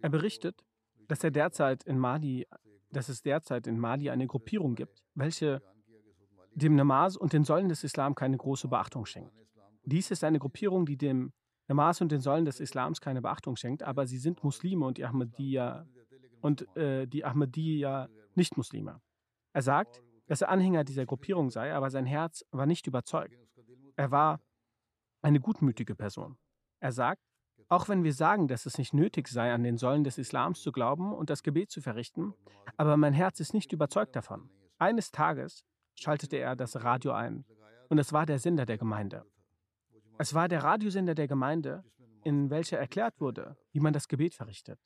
er 0.00 0.10
berichtet, 0.10 0.64
dass 1.08 1.24
er 1.24 1.30
derzeit 1.30 1.84
in 1.84 1.98
Mali, 1.98 2.46
dass 2.90 3.08
es 3.08 3.22
derzeit 3.22 3.66
in 3.66 3.78
Mali 3.78 4.10
eine 4.10 4.26
Gruppierung 4.26 4.74
gibt, 4.74 5.04
welche 5.14 5.62
dem 6.54 6.76
Namaz 6.76 7.16
und 7.16 7.32
den 7.32 7.44
Säulen 7.44 7.68
des 7.68 7.84
Islam 7.84 8.14
keine 8.14 8.36
große 8.36 8.68
Beachtung 8.68 9.06
schenkt. 9.06 9.34
Dies 9.84 10.10
ist 10.10 10.24
eine 10.24 10.38
Gruppierung, 10.38 10.86
die 10.86 10.96
dem 10.96 11.32
Namaz 11.68 12.00
und 12.00 12.12
den 12.12 12.20
Säulen 12.20 12.44
des 12.44 12.60
Islams 12.60 13.00
keine 13.00 13.22
Beachtung 13.22 13.56
schenkt, 13.56 13.82
aber 13.82 14.06
sie 14.06 14.18
sind 14.18 14.44
Muslime 14.44 14.86
und 14.86 14.98
die 14.98 15.04
Ahmadiyya 15.04 15.86
und 16.40 16.76
äh, 16.76 17.06
die 17.06 17.24
Ahmadiyya 17.24 18.08
nicht 18.34 18.56
Muslime. 18.56 19.00
Er 19.52 19.62
sagt, 19.62 20.02
dass 20.26 20.42
er 20.42 20.48
Anhänger 20.50 20.84
dieser 20.84 21.06
Gruppierung 21.06 21.50
sei, 21.50 21.74
aber 21.74 21.90
sein 21.90 22.06
Herz 22.06 22.44
war 22.50 22.66
nicht 22.66 22.86
überzeugt. 22.86 23.38
Er 23.96 24.10
war 24.10 24.40
eine 25.22 25.40
gutmütige 25.40 25.94
Person. 25.94 26.36
Er 26.80 26.92
sagt, 26.92 27.22
auch 27.68 27.88
wenn 27.88 28.04
wir 28.04 28.12
sagen, 28.12 28.48
dass 28.48 28.66
es 28.66 28.78
nicht 28.78 28.94
nötig 28.94 29.28
sei, 29.28 29.52
an 29.52 29.62
den 29.62 29.78
Säulen 29.78 30.04
des 30.04 30.18
Islams 30.18 30.60
zu 30.62 30.72
glauben 30.72 31.12
und 31.12 31.30
das 31.30 31.42
Gebet 31.42 31.70
zu 31.70 31.80
verrichten, 31.80 32.34
aber 32.76 32.96
mein 32.96 33.12
Herz 33.12 33.40
ist 33.40 33.54
nicht 33.54 33.72
überzeugt 33.72 34.14
davon. 34.16 34.50
Eines 34.78 35.10
Tages 35.10 35.64
schaltete 35.94 36.36
er 36.36 36.56
das 36.56 36.82
Radio 36.82 37.12
ein 37.12 37.44
und 37.88 37.98
es 37.98 38.12
war 38.12 38.26
der 38.26 38.38
Sender 38.38 38.66
der 38.66 38.78
Gemeinde. 38.78 39.24
Es 40.18 40.34
war 40.34 40.48
der 40.48 40.62
Radiosender 40.62 41.14
der 41.14 41.28
Gemeinde, 41.28 41.84
in 42.22 42.50
welcher 42.50 42.78
erklärt 42.78 43.20
wurde, 43.20 43.56
wie 43.72 43.80
man 43.80 43.92
das 43.92 44.08
Gebet 44.08 44.34
verrichtet. 44.34 44.78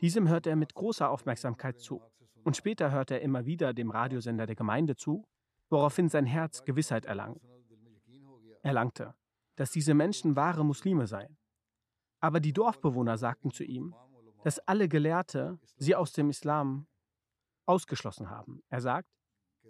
Diesem 0.00 0.28
hörte 0.28 0.50
er 0.50 0.56
mit 0.56 0.74
großer 0.74 1.10
Aufmerksamkeit 1.10 1.80
zu 1.80 2.02
und 2.44 2.56
später 2.56 2.90
hörte 2.90 3.14
er 3.14 3.22
immer 3.22 3.44
wieder 3.44 3.74
dem 3.74 3.90
Radiosender 3.90 4.46
der 4.46 4.56
Gemeinde 4.56 4.96
zu, 4.96 5.26
woraufhin 5.68 6.08
sein 6.08 6.26
Herz 6.26 6.64
Gewissheit 6.64 7.06
erlang 7.06 7.40
erlangte, 8.66 9.14
dass 9.54 9.70
diese 9.70 9.94
Menschen 9.94 10.36
wahre 10.36 10.64
Muslime 10.64 11.06
seien. 11.06 11.38
Aber 12.20 12.40
die 12.40 12.52
Dorfbewohner 12.52 13.18
sagten 13.18 13.50
zu 13.50 13.64
ihm, 13.64 13.94
dass 14.44 14.58
alle 14.60 14.88
Gelehrte 14.88 15.58
sie 15.76 15.94
aus 15.94 16.12
dem 16.12 16.30
Islam 16.30 16.86
ausgeschlossen 17.66 18.30
haben. 18.30 18.62
Er 18.68 18.80
sagt, 18.80 19.08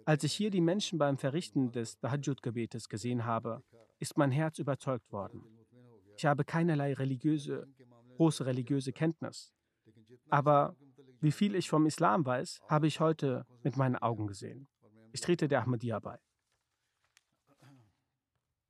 als 0.05 0.23
ich 0.23 0.33
hier 0.33 0.51
die 0.51 0.61
Menschen 0.61 0.99
beim 0.99 1.17
Verrichten 1.17 1.71
des 1.71 1.99
Tahajjud-Gebetes 1.99 2.87
gesehen 2.87 3.25
habe, 3.25 3.63
ist 3.99 4.17
mein 4.17 4.31
Herz 4.31 4.59
überzeugt 4.59 5.11
worden. 5.11 5.43
Ich 6.15 6.25
habe 6.25 6.45
keinerlei 6.45 6.93
religiöse, 6.93 7.67
große 8.15 8.45
religiöse 8.45 8.93
Kenntnis. 8.93 9.53
Aber 10.29 10.75
wie 11.19 11.31
viel 11.31 11.55
ich 11.55 11.69
vom 11.69 11.85
Islam 11.85 12.25
weiß, 12.25 12.61
habe 12.69 12.87
ich 12.87 12.99
heute 12.99 13.45
mit 13.63 13.77
meinen 13.77 13.95
Augen 13.95 14.27
gesehen. 14.27 14.67
Ich 15.11 15.21
trete 15.21 15.47
der 15.47 15.63
Ahmadiyya 15.63 15.99
bei. 15.99 16.19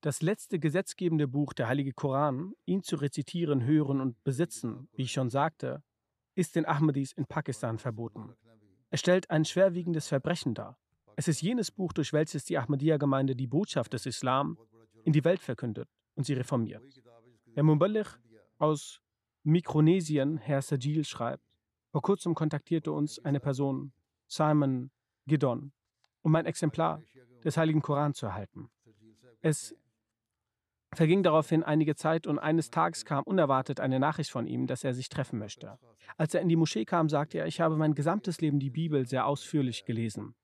Das 0.08 0.22
letzte 0.22 0.58
gesetzgebende 0.58 1.28
Buch, 1.28 1.52
der 1.52 1.68
Heilige 1.68 1.92
Koran, 1.92 2.54
ihn 2.64 2.82
zu 2.82 2.96
rezitieren, 2.96 3.66
hören 3.66 4.00
und 4.00 4.24
besitzen, 4.24 4.88
wie 4.94 5.02
ich 5.02 5.12
schon 5.12 5.30
sagte, 5.30 5.84
ist 6.34 6.56
den 6.56 6.66
Ahmadis 6.66 7.12
in 7.12 7.26
Pakistan 7.26 7.78
verboten. 7.78 8.34
Es 8.90 9.02
stellt 9.02 9.30
ein 9.30 9.44
schwerwiegendes 9.44 10.08
Verbrechen 10.08 10.54
dar. 10.54 10.80
Es 11.18 11.28
ist 11.28 11.42
jenes 11.42 11.72
Buch, 11.72 11.92
durch 11.92 12.14
welches 12.14 12.46
die 12.46 12.58
Ahmadiyya-Gemeinde 12.58 13.36
die 13.36 13.48
Botschaft 13.48 13.92
des 13.92 14.06
Islam 14.06 14.58
in 15.04 15.12
die 15.12 15.26
Welt 15.26 15.42
verkündet 15.42 15.90
und 16.16 16.26
sie 16.26 16.36
reformiert. 16.36 16.86
Der 17.58 17.64
Muballigh 17.64 18.12
aus 18.60 19.02
Mikronesien, 19.44 20.38
Herr 20.38 20.62
Sajil, 20.62 21.04
schreibt, 21.04 21.44
vor 21.92 22.02
kurzem 22.02 22.34
kontaktierte 22.34 22.94
uns 22.94 23.20
eine 23.20 23.42
Person, 23.42 23.92
Simon 24.26 24.90
Giddon, 25.26 25.74
um 26.22 26.34
ein 26.34 26.46
Exemplar 26.46 27.04
des 27.44 27.58
Heiligen 27.58 27.82
Koran 27.82 28.14
zu 28.14 28.28
erhalten. 28.28 28.70
Es 29.42 29.76
verging 30.94 31.24
daraufhin 31.24 31.64
einige 31.64 31.96
Zeit 31.96 32.28
und 32.28 32.40
eines 32.40 32.70
Tages 32.70 33.06
kam 33.06 33.24
unerwartet 33.24 33.80
eine 33.80 34.00
Nachricht 34.00 34.32
von 34.32 34.48
ihm, 34.48 34.68
dass 34.68 34.84
er 34.84 34.94
sich 34.94 35.10
treffen 35.10 35.40
möchte. 35.40 35.78
Als 36.18 36.34
er 36.34 36.42
in 36.42 36.50
die 36.50 36.56
Moschee 36.56 36.86
kam, 36.86 37.10
sagte 37.10 37.40
er, 37.40 37.48
ich 37.48 37.60
habe 37.62 37.76
mein 37.78 37.94
gesamtes 37.94 38.42
Leben 38.42 38.60
die 38.60 38.70
Bibel 38.70 39.06
sehr 39.06 39.26
ausführlich 39.26 39.86
gelesen. 39.86 40.36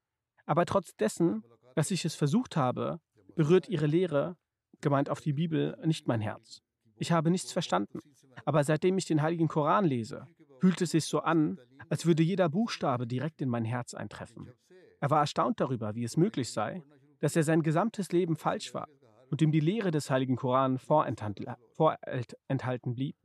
Aber 0.45 0.65
trotz 0.65 0.95
dessen, 0.95 1.43
dass 1.75 1.91
ich 1.91 2.05
es 2.05 2.15
versucht 2.15 2.55
habe, 2.55 2.99
berührt 3.35 3.69
ihre 3.69 3.87
Lehre, 3.87 4.35
gemeint 4.81 5.09
auf 5.09 5.21
die 5.21 5.33
Bibel, 5.33 5.77
nicht 5.85 6.07
mein 6.07 6.21
Herz. 6.21 6.61
Ich 6.97 7.11
habe 7.11 7.31
nichts 7.31 7.51
verstanden. 7.51 7.99
Aber 8.45 8.63
seitdem 8.63 8.97
ich 8.97 9.05
den 9.05 9.21
Heiligen 9.21 9.47
Koran 9.47 9.85
lese, 9.85 10.27
fühlt 10.59 10.81
es 10.81 10.91
sich 10.91 11.05
so 11.05 11.19
an, 11.19 11.57
als 11.89 12.05
würde 12.05 12.23
jeder 12.23 12.49
Buchstabe 12.49 13.07
direkt 13.07 13.41
in 13.41 13.49
mein 13.49 13.65
Herz 13.65 13.93
eintreffen. 13.93 14.51
Er 14.99 15.09
war 15.09 15.21
erstaunt 15.21 15.59
darüber, 15.59 15.95
wie 15.95 16.03
es 16.03 16.17
möglich 16.17 16.51
sei, 16.51 16.83
dass 17.19 17.35
er 17.35 17.43
sein 17.43 17.63
gesamtes 17.63 18.11
Leben 18.11 18.35
falsch 18.35 18.73
war 18.73 18.87
und 19.33 19.41
ihm 19.41 19.51
die 19.51 19.61
Lehre 19.61 19.89
des 19.89 20.11
Heiligen 20.11 20.35
Koran 20.35 20.77
vorenthalten 20.77 21.47
blieb. 22.93 23.15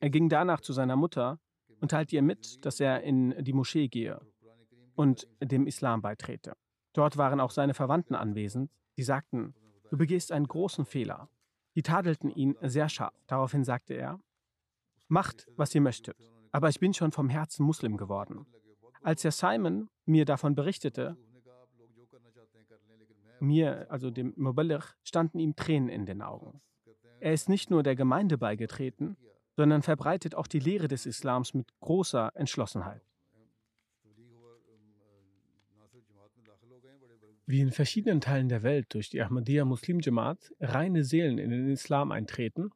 Er 0.00 0.10
ging 0.10 0.28
danach 0.28 0.60
zu 0.60 0.74
seiner 0.74 0.96
Mutter 0.96 1.40
und 1.80 1.92
teilte 1.92 2.14
ihr 2.16 2.20
mit, 2.20 2.62
dass 2.66 2.78
er 2.78 3.02
in 3.02 3.34
die 3.42 3.54
Moschee 3.54 3.88
gehe 3.88 4.20
und 4.94 5.26
dem 5.40 5.66
Islam 5.66 6.02
beitrete. 6.02 6.52
Dort 6.92 7.16
waren 7.16 7.40
auch 7.40 7.52
seine 7.52 7.72
Verwandten 7.72 8.14
anwesend, 8.14 8.70
die 8.98 9.02
sagten, 9.02 9.54
du 9.88 9.96
begehst 9.96 10.30
einen 10.30 10.46
großen 10.46 10.84
Fehler. 10.84 11.30
Die 11.74 11.82
tadelten 11.82 12.28
ihn 12.28 12.54
sehr 12.60 12.90
scharf. 12.90 13.14
Daraufhin 13.28 13.64
sagte 13.64 13.94
er, 13.94 14.20
macht, 15.08 15.46
was 15.56 15.74
ihr 15.74 15.80
möchtet, 15.80 16.18
aber 16.50 16.68
ich 16.68 16.80
bin 16.80 16.92
schon 16.92 17.12
vom 17.12 17.30
Herzen 17.30 17.64
Muslim 17.64 17.96
geworden. 17.96 18.44
Als 19.02 19.24
Herr 19.24 19.32
Simon 19.32 19.88
mir 20.04 20.26
davon 20.26 20.54
berichtete, 20.54 21.16
mir, 23.42 23.86
also 23.90 24.10
dem 24.10 24.32
Muballigh, 24.36 24.94
standen 25.04 25.38
ihm 25.38 25.56
Tränen 25.56 25.88
in 25.88 26.06
den 26.06 26.22
Augen. 26.22 26.60
Er 27.20 27.32
ist 27.32 27.48
nicht 27.48 27.70
nur 27.70 27.82
der 27.82 27.94
Gemeinde 27.94 28.38
beigetreten, 28.38 29.16
sondern 29.56 29.82
verbreitet 29.82 30.34
auch 30.34 30.46
die 30.46 30.58
Lehre 30.58 30.88
des 30.88 31.06
Islams 31.06 31.54
mit 31.54 31.68
großer 31.80 32.32
Entschlossenheit. 32.34 33.02
Wie 37.46 37.60
in 37.60 37.70
verschiedenen 37.70 38.20
Teilen 38.20 38.48
der 38.48 38.62
Welt 38.62 38.94
durch 38.94 39.10
die 39.10 39.20
Ahmadiyya 39.20 39.64
Muslim 39.64 40.00
Jamaat 40.00 40.52
reine 40.60 41.04
Seelen 41.04 41.38
in 41.38 41.50
den 41.50 41.68
Islam 41.68 42.12
eintreten, 42.12 42.70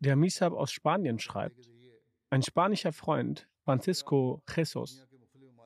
der 0.00 0.16
Misab 0.16 0.52
aus 0.52 0.72
Spanien 0.72 1.18
schreibt, 1.18 1.70
ein 2.30 2.42
spanischer 2.42 2.92
Freund, 2.92 3.48
Francisco 3.64 4.42
Jesus, 4.52 5.06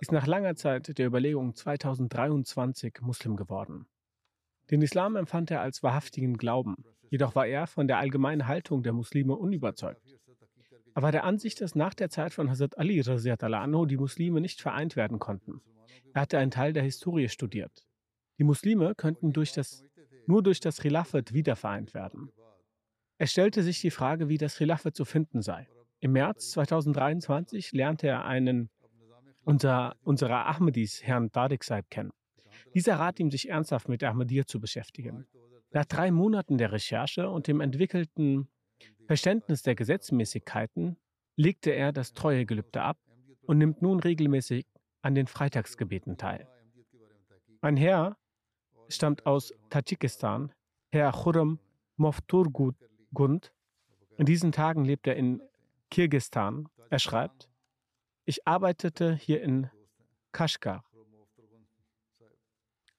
ist 0.00 0.12
nach 0.12 0.26
langer 0.26 0.56
Zeit 0.56 0.98
der 0.98 1.06
Überlegung 1.06 1.54
2023 1.54 3.00
Muslim 3.00 3.36
geworden. 3.36 3.86
Den 4.70 4.82
Islam 4.82 5.16
empfand 5.16 5.50
er 5.50 5.60
als 5.60 5.82
wahrhaftigen 5.82 6.36
Glauben, 6.36 6.84
jedoch 7.08 7.34
war 7.34 7.46
er 7.46 7.66
von 7.66 7.86
der 7.86 7.98
allgemeinen 7.98 8.46
Haltung 8.46 8.82
der 8.82 8.92
Muslime 8.92 9.36
unüberzeugt. 9.36 10.16
Er 10.94 11.02
war 11.02 11.12
der 11.12 11.24
Ansicht, 11.24 11.60
dass 11.60 11.74
nach 11.74 11.94
der 11.94 12.10
Zeit 12.10 12.32
von 12.32 12.48
Hazrat 12.48 12.78
Ali 12.78 13.02
anhu 13.02 13.86
die 13.86 13.98
Muslime 13.98 14.40
nicht 14.40 14.60
vereint 14.60 14.96
werden 14.96 15.18
konnten. 15.18 15.60
Er 16.14 16.22
hatte 16.22 16.38
einen 16.38 16.50
Teil 16.50 16.72
der 16.72 16.82
Historie 16.82 17.28
studiert. 17.28 17.86
Die 18.38 18.44
Muslime 18.44 18.94
könnten 18.94 19.32
durch 19.32 19.52
das, 19.52 19.84
nur 20.26 20.42
durch 20.42 20.60
das 20.60 20.78
Khilafat 20.78 21.32
wiedervereint 21.32 21.94
werden. 21.94 22.30
Es 23.18 23.32
stellte 23.32 23.62
sich 23.62 23.80
die 23.80 23.90
Frage, 23.90 24.28
wie 24.28 24.38
das 24.38 24.56
Khilafat 24.56 24.96
zu 24.96 25.04
finden 25.04 25.42
sei. 25.42 25.68
Im 26.00 26.12
März 26.12 26.50
2023 26.52 27.72
lernte 27.72 28.08
er 28.08 28.24
einen 28.24 28.70
unser, 29.46 29.96
unserer 30.02 30.46
Ahmadis, 30.46 31.02
Herrn 31.02 31.30
Tariq 31.30 31.64
Saib, 31.64 31.88
kennen. 31.88 32.12
Dieser 32.74 32.96
rat 32.96 33.20
ihm, 33.20 33.30
sich 33.30 33.48
ernsthaft 33.48 33.88
mit 33.88 34.02
Ahmadiyya 34.02 34.44
zu 34.46 34.60
beschäftigen. 34.60 35.26
Nach 35.70 35.84
drei 35.84 36.10
Monaten 36.10 36.58
der 36.58 36.72
Recherche 36.72 37.30
und 37.30 37.46
dem 37.46 37.60
entwickelten 37.60 38.48
Verständnis 39.06 39.62
der 39.62 39.76
Gesetzmäßigkeiten 39.76 40.96
legte 41.36 41.70
er 41.70 41.92
das 41.92 42.12
Treuegelübde 42.12 42.82
ab 42.82 42.98
und 43.42 43.58
nimmt 43.58 43.82
nun 43.82 44.00
regelmäßig 44.00 44.66
an 45.02 45.14
den 45.14 45.28
Freitagsgebeten 45.28 46.16
teil. 46.16 46.48
Ein 47.60 47.76
Herr 47.76 48.16
stammt 48.88 49.26
aus 49.26 49.52
Tadschikistan, 49.70 50.52
Herr 50.90 51.12
Khurram 51.12 51.60
Mofturgund. 51.96 53.52
In 54.18 54.26
diesen 54.26 54.50
Tagen 54.50 54.84
lebt 54.84 55.06
er 55.06 55.16
in 55.16 55.40
Kirgistan. 55.90 56.68
Er 56.90 56.98
schreibt, 56.98 57.48
ich 58.26 58.46
arbeitete 58.46 59.14
hier 59.14 59.40
in 59.40 59.70
Kashgar. 60.32 60.84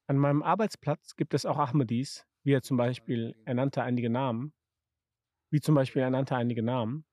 An 0.07 0.17
meinem 0.17 0.41
Arbeitsplatz 0.41 1.17
gibt 1.17 1.33
es 1.33 1.45
auch 1.45 1.57
Ahmadis, 1.57 2.25
wie 2.43 2.53
er 2.53 2.61
zum 2.61 2.77
Beispiel, 2.77 3.35
er 3.43 3.53
nannte 3.53 3.83
einige 3.83 4.09
Namen, 4.09 4.53
wie 5.49 5.59
zum 5.59 5.75
Beispiel 5.75 6.01
er 6.01 6.09
nannte 6.09 6.37
einige 6.37 6.63
Namen. 6.63 7.03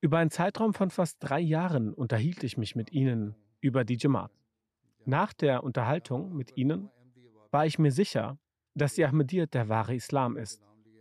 Über 0.00 0.18
einen 0.18 0.30
Zeitraum 0.30 0.74
von 0.74 0.90
fast 0.90 1.18
drei 1.20 1.38
Jahren 1.38 1.94
unterhielt 1.94 2.42
ich 2.42 2.58
mich 2.58 2.74
mit 2.74 2.90
ihnen 2.90 3.36
über 3.60 3.84
die 3.84 3.96
Jamaat. 3.98 4.32
Nach 5.04 5.32
der 5.32 5.62
Unterhaltung 5.62 6.34
mit 6.34 6.56
ihnen 6.56 6.90
war 7.52 7.66
ich 7.66 7.78
mir 7.78 7.92
sicher, 7.92 8.36
dass 8.74 8.94
die 8.94 9.04
Ahmadiyyat 9.04 9.54
der 9.54 9.68
wahre 9.68 9.94
Islam 9.94 10.36
ist 10.36 10.60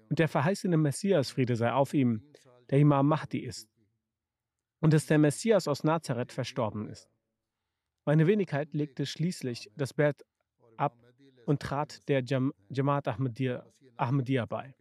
und 0.10 0.20
der 0.20 0.28
verheißene 0.28 0.78
Messias, 0.78 1.32
Friede 1.32 1.56
sei 1.56 1.74
auf 1.74 1.96
ihm, 1.96 2.22
der 2.70 2.78
Imam 2.78 3.08
Mahdi 3.08 3.40
ist. 3.40 3.73
Und 4.84 4.92
dass 4.92 5.06
der 5.06 5.18
Messias 5.18 5.70
aus 5.70 5.86
Nazareth 5.86 6.34
verstorben 6.34 6.90
ist. 6.90 7.10
Meine 8.04 8.28
Wenigkeit 8.28 8.74
legte 8.74 9.06
schließlich 9.06 9.72
das 9.78 9.94
Bett 9.94 10.26
ab 10.76 10.98
und 11.46 11.62
trat 11.62 12.06
der 12.10 12.22
Jam 12.22 12.52
Jamaat 12.68 13.08
Ahmadiyya, 13.08 14.46
bei. 14.46 14.76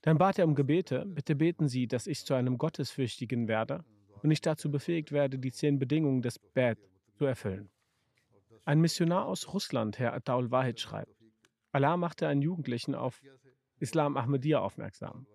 Dann 0.00 0.16
bat 0.16 0.38
er 0.38 0.46
um 0.46 0.54
Gebete, 0.54 1.04
bitte 1.04 1.34
beten 1.34 1.68
Sie, 1.68 1.86
dass 1.86 2.06
ich 2.06 2.24
zu 2.24 2.32
einem 2.32 2.56
Gottesfürchtigen 2.56 3.46
werde 3.46 3.84
und 4.22 4.30
ich 4.30 4.40
dazu 4.40 4.70
befähigt 4.70 5.12
werde, 5.12 5.38
die 5.38 5.52
zehn 5.52 5.78
Bedingungen 5.78 6.22
des 6.22 6.38
Bad 6.38 6.78
zu 7.12 7.26
erfüllen. 7.26 7.68
Ein 8.64 8.80
Missionar 8.80 9.26
aus 9.26 9.52
Russland, 9.52 9.98
Herr 9.98 10.14
Ataul 10.14 10.50
Wahid, 10.50 10.80
schreibt, 10.80 11.14
Allah 11.72 11.98
machte 11.98 12.26
einen 12.26 12.40
Jugendlichen 12.40 12.94
auf 12.94 13.20
Islam 13.80 14.16
Ahmadiyya 14.16 14.60
aufmerksam. 14.60 15.26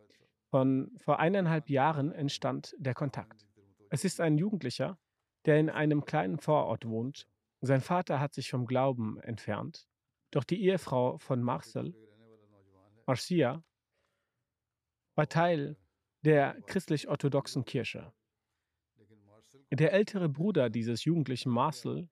Von 0.50 0.92
vor 0.98 1.20
eineinhalb 1.20 1.70
Jahren 1.70 2.12
entstand 2.12 2.74
der 2.80 2.96
Kontakt. 2.96 3.45
Es 3.90 4.04
ist 4.04 4.20
ein 4.22 4.38
Jugendlicher, 4.38 4.98
der 5.46 5.60
in 5.60 5.70
einem 5.70 6.06
kleinen 6.06 6.38
Vorort 6.40 6.86
wohnt. 6.86 7.28
Sein 7.62 7.82
Vater 7.82 8.20
hat 8.20 8.34
sich 8.34 8.50
vom 8.50 8.66
Glauben 8.66 9.20
entfernt, 9.22 9.88
doch 10.32 10.44
die 10.44 10.64
Ehefrau 10.64 11.18
von 11.18 11.42
Marcel, 11.42 11.96
Marcia, 13.06 13.64
war 15.16 15.30
Teil 15.30 15.78
der 16.24 16.60
christlich-orthodoxen 16.66 17.66
Kirche. 17.66 18.12
Der 19.72 19.94
ältere 19.94 20.30
Bruder 20.30 20.70
dieses 20.70 21.06
jugendlichen 21.06 21.52
Marcel, 21.52 22.10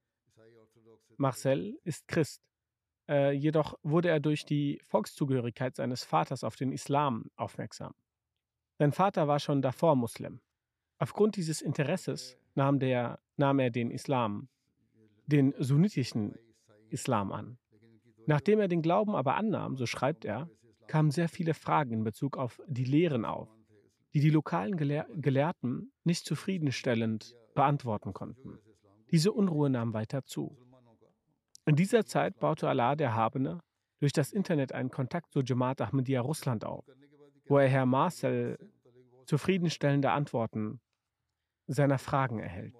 Marcel, 1.18 1.80
ist 1.84 2.08
Christ. 2.08 2.42
Äh, 3.08 3.32
jedoch 3.32 3.78
wurde 3.84 4.10
er 4.10 4.20
durch 4.20 4.46
die 4.46 4.80
Volkszugehörigkeit 4.84 5.76
seines 5.76 6.04
Vaters 6.04 6.44
auf 6.44 6.56
den 6.56 6.72
Islam 6.72 7.30
aufmerksam. 7.36 7.94
Sein 8.80 8.92
Vater 8.92 9.28
war 9.28 9.40
schon 9.40 9.62
davor 9.62 9.96
Muslim. 9.96 10.42
Aufgrund 11.04 11.36
dieses 11.36 11.62
Interesses 11.62 12.38
nahm, 12.56 12.80
der, 12.80 13.20
nahm 13.36 13.60
er 13.60 13.72
den 13.72 13.92
Islam, 13.92 14.48
den 15.26 15.54
sunnitischen 15.60 16.38
Islam 16.88 17.34
an. 17.34 17.58
Nachdem 18.26 18.62
er 18.62 18.70
den 18.70 18.82
Glauben 18.82 19.14
aber 19.14 19.36
annahm, 19.36 19.76
so 19.76 19.86
schreibt 19.86 20.24
er, 20.24 20.50
kamen 20.88 21.12
sehr 21.12 21.28
viele 21.28 21.56
Fragen 21.56 21.92
in 21.92 22.04
Bezug 22.06 22.38
auf 22.38 22.62
die 22.68 22.86
Lehren 22.86 23.26
auf, 23.26 23.50
die 24.14 24.22
die 24.22 24.30
lokalen 24.30 24.78
Gelehr 24.78 25.06
Gelehrten 25.14 25.92
nicht 26.06 26.24
zufriedenstellend 26.26 27.36
beantworten 27.54 28.14
konnten. 28.14 28.60
Diese 29.12 29.34
Unruhe 29.34 29.70
nahm 29.70 29.94
weiter 29.94 30.24
zu. 30.24 30.56
In 31.66 31.76
dieser 31.76 32.06
Zeit 32.06 32.40
baute 32.40 32.70
Allah 32.70 32.96
der 32.96 33.14
Habene 33.14 33.60
durch 34.00 34.14
das 34.14 34.32
Internet 34.32 34.72
einen 34.72 34.90
Kontakt 34.90 35.34
zu 35.34 35.42
Jamaat 35.42 35.82
Ahmadiyya 35.82 36.22
Russland 36.22 36.64
auf, 36.64 36.86
wo 37.46 37.58
er 37.58 37.68
Herr 37.68 37.86
Marcel 37.86 38.58
zufriedenstellende 39.26 40.12
Antworten 40.12 40.80
seiner 41.68 41.98
Fragen 41.98 42.40
erhält. 42.40 42.76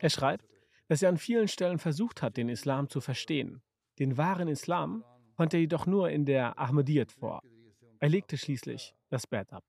Er 0.00 0.10
schreibt, 0.10 0.44
dass 0.88 1.02
er 1.02 1.08
an 1.08 1.16
vielen 1.16 1.48
Stellen 1.48 1.78
versucht 1.78 2.22
hat, 2.22 2.36
den 2.36 2.48
Islam 2.48 2.88
zu 2.88 3.00
verstehen. 3.00 3.62
Den 3.98 4.16
wahren 4.16 4.48
Islam 4.48 5.04
fand 5.36 5.54
er 5.54 5.60
jedoch 5.60 5.86
nur 5.86 6.10
in 6.10 6.24
der 6.24 6.58
Ahmadiyyat 6.58 7.12
vor. 7.12 7.40
Er 8.00 8.08
legte 8.08 8.36
schließlich 8.36 8.94
das 9.08 9.26
Bett 9.26 9.52
ab. 9.52 9.64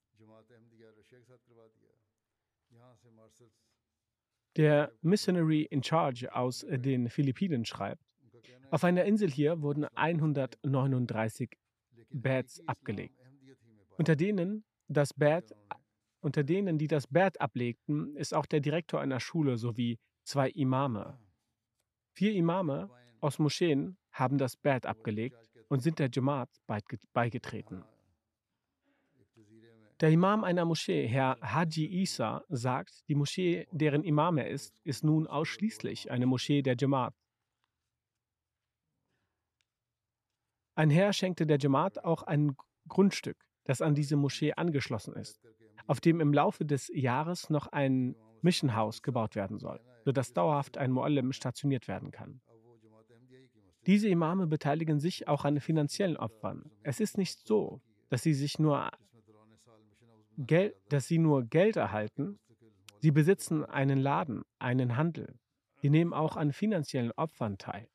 Der 4.55 4.91
Missionary 5.01 5.63
in 5.63 5.83
Charge 5.83 6.33
aus 6.35 6.65
den 6.69 7.09
Philippinen 7.09 7.65
schreibt, 7.65 8.03
auf 8.69 8.83
einer 8.83 9.05
Insel 9.05 9.29
hier 9.29 9.61
wurden 9.61 9.85
139 9.95 11.51
Beds 12.09 12.61
abgelegt. 12.67 13.19
Unter 13.97 14.15
denen, 14.15 14.63
das 14.87 15.13
Bed, 15.13 15.53
unter 16.23 16.43
denen, 16.43 16.77
die 16.77 16.87
das 16.87 17.07
Bed 17.07 17.39
ablegten, 17.41 18.15
ist 18.15 18.33
auch 18.33 18.45
der 18.45 18.61
Direktor 18.61 19.01
einer 19.01 19.19
Schule 19.19 19.57
sowie 19.57 19.99
zwei 20.23 20.49
Imame. 20.49 21.19
Vier 22.13 22.33
Imame 22.33 22.89
aus 23.19 23.39
Moscheen 23.39 23.97
haben 24.11 24.37
das 24.37 24.55
Bed 24.55 24.85
abgelegt 24.85 25.37
und 25.67 25.81
sind 25.81 25.99
der 25.99 26.09
Jamaat 26.11 26.49
beigetreten. 27.13 27.83
Der 29.99 30.09
Imam 30.09 30.43
einer 30.43 30.65
Moschee, 30.65 31.07
Herr 31.07 31.37
Haji 31.41 32.01
Isa, 32.01 32.43
sagt, 32.49 33.07
die 33.07 33.15
Moschee, 33.15 33.67
deren 33.71 34.03
Imam 34.03 34.37
er 34.37 34.49
ist, 34.49 34.75
ist 34.83 35.03
nun 35.03 35.27
ausschließlich 35.27 36.11
eine 36.11 36.25
Moschee 36.25 36.61
der 36.61 36.75
Jamaat. 36.77 37.13
Ein 40.75 40.89
Herr 40.89 41.13
schenkte 41.13 41.45
der 41.45 41.57
Jamaat 41.59 42.03
auch 42.03 42.23
ein 42.23 42.55
Grundstück, 42.87 43.37
das 43.63 43.81
an 43.81 43.95
diese 43.95 44.15
Moschee 44.15 44.53
angeschlossen 44.53 45.13
ist, 45.13 45.39
auf 45.87 45.99
dem 45.99 46.19
im 46.21 46.33
Laufe 46.33 46.65
des 46.65 46.89
Jahres 46.93 47.49
noch 47.49 47.67
ein 47.67 48.15
Mission 48.41 48.75
House 48.75 49.01
gebaut 49.01 49.35
werden 49.35 49.59
soll, 49.59 49.79
sodass 50.05 50.33
dauerhaft 50.33 50.77
ein 50.77 50.91
Muallim 50.91 51.31
stationiert 51.33 51.87
werden 51.87 52.11
kann. 52.11 52.41
Diese 53.85 54.07
Imame 54.07 54.47
beteiligen 54.47 54.99
sich 54.99 55.27
auch 55.27 55.43
an 55.43 55.59
finanziellen 55.59 56.15
Opfern. 56.15 56.71
Es 56.83 56.99
ist 56.99 57.17
nicht 57.17 57.45
so, 57.45 57.81
dass 58.09 58.23
sie 58.23 58.33
sich 58.33 58.59
nur 58.59 58.89
Geld, 60.37 60.75
dass 60.89 61.07
sie 61.07 61.17
nur 61.17 61.43
Geld 61.43 61.75
erhalten. 61.75 62.39
Sie 63.01 63.11
besitzen 63.11 63.65
einen 63.65 63.99
Laden, 63.99 64.43
einen 64.59 64.95
Handel. 64.95 65.37
Sie 65.81 65.89
nehmen 65.89 66.13
auch 66.13 66.37
an 66.37 66.53
finanziellen 66.53 67.11
Opfern 67.11 67.57
teil. 67.57 67.89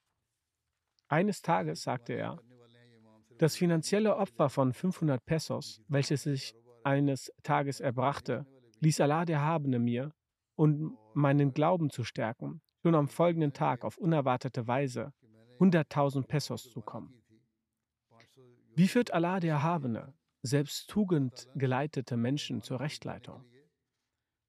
Eines 1.08 1.40
Tages 1.40 1.82
sagte 1.82 2.12
er, 2.12 2.38
das 3.38 3.56
finanzielle 3.56 4.16
Opfer 4.16 4.50
von 4.50 4.74
500 4.74 5.24
Pesos, 5.24 5.80
welches 5.88 6.26
ich 6.26 6.54
eines 6.88 7.32
Tages 7.42 7.80
erbrachte, 7.80 8.46
ließ 8.80 9.00
Allah 9.00 9.24
der 9.24 9.40
Habene 9.42 9.78
mir, 9.78 10.12
um 10.56 10.96
meinen 11.14 11.52
Glauben 11.52 11.90
zu 11.90 12.04
stärken, 12.04 12.60
schon 12.82 12.94
am 12.94 13.08
folgenden 13.08 13.52
Tag 13.52 13.84
auf 13.84 13.98
unerwartete 13.98 14.66
Weise 14.66 15.12
100.000 15.58 16.26
Pesos 16.26 16.70
zukommen. 16.70 17.22
Wie 18.74 18.88
führt 18.88 19.12
Allah 19.12 19.40
der 19.40 19.54
Erhabene 19.54 20.14
selbst 20.42 20.88
tugendgeleitete 20.88 22.16
Menschen 22.16 22.62
zur 22.62 22.80
Rechtleitung? 22.80 23.44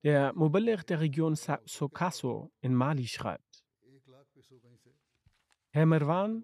Der 0.03 0.33
Muballigh 0.33 0.83
der 0.85 1.01
Region 1.01 1.35
Sokaso 1.35 2.51
in 2.61 2.73
Mali 2.73 3.07
schreibt, 3.07 3.65
Herr 5.71 5.85
Merwan 5.85 6.43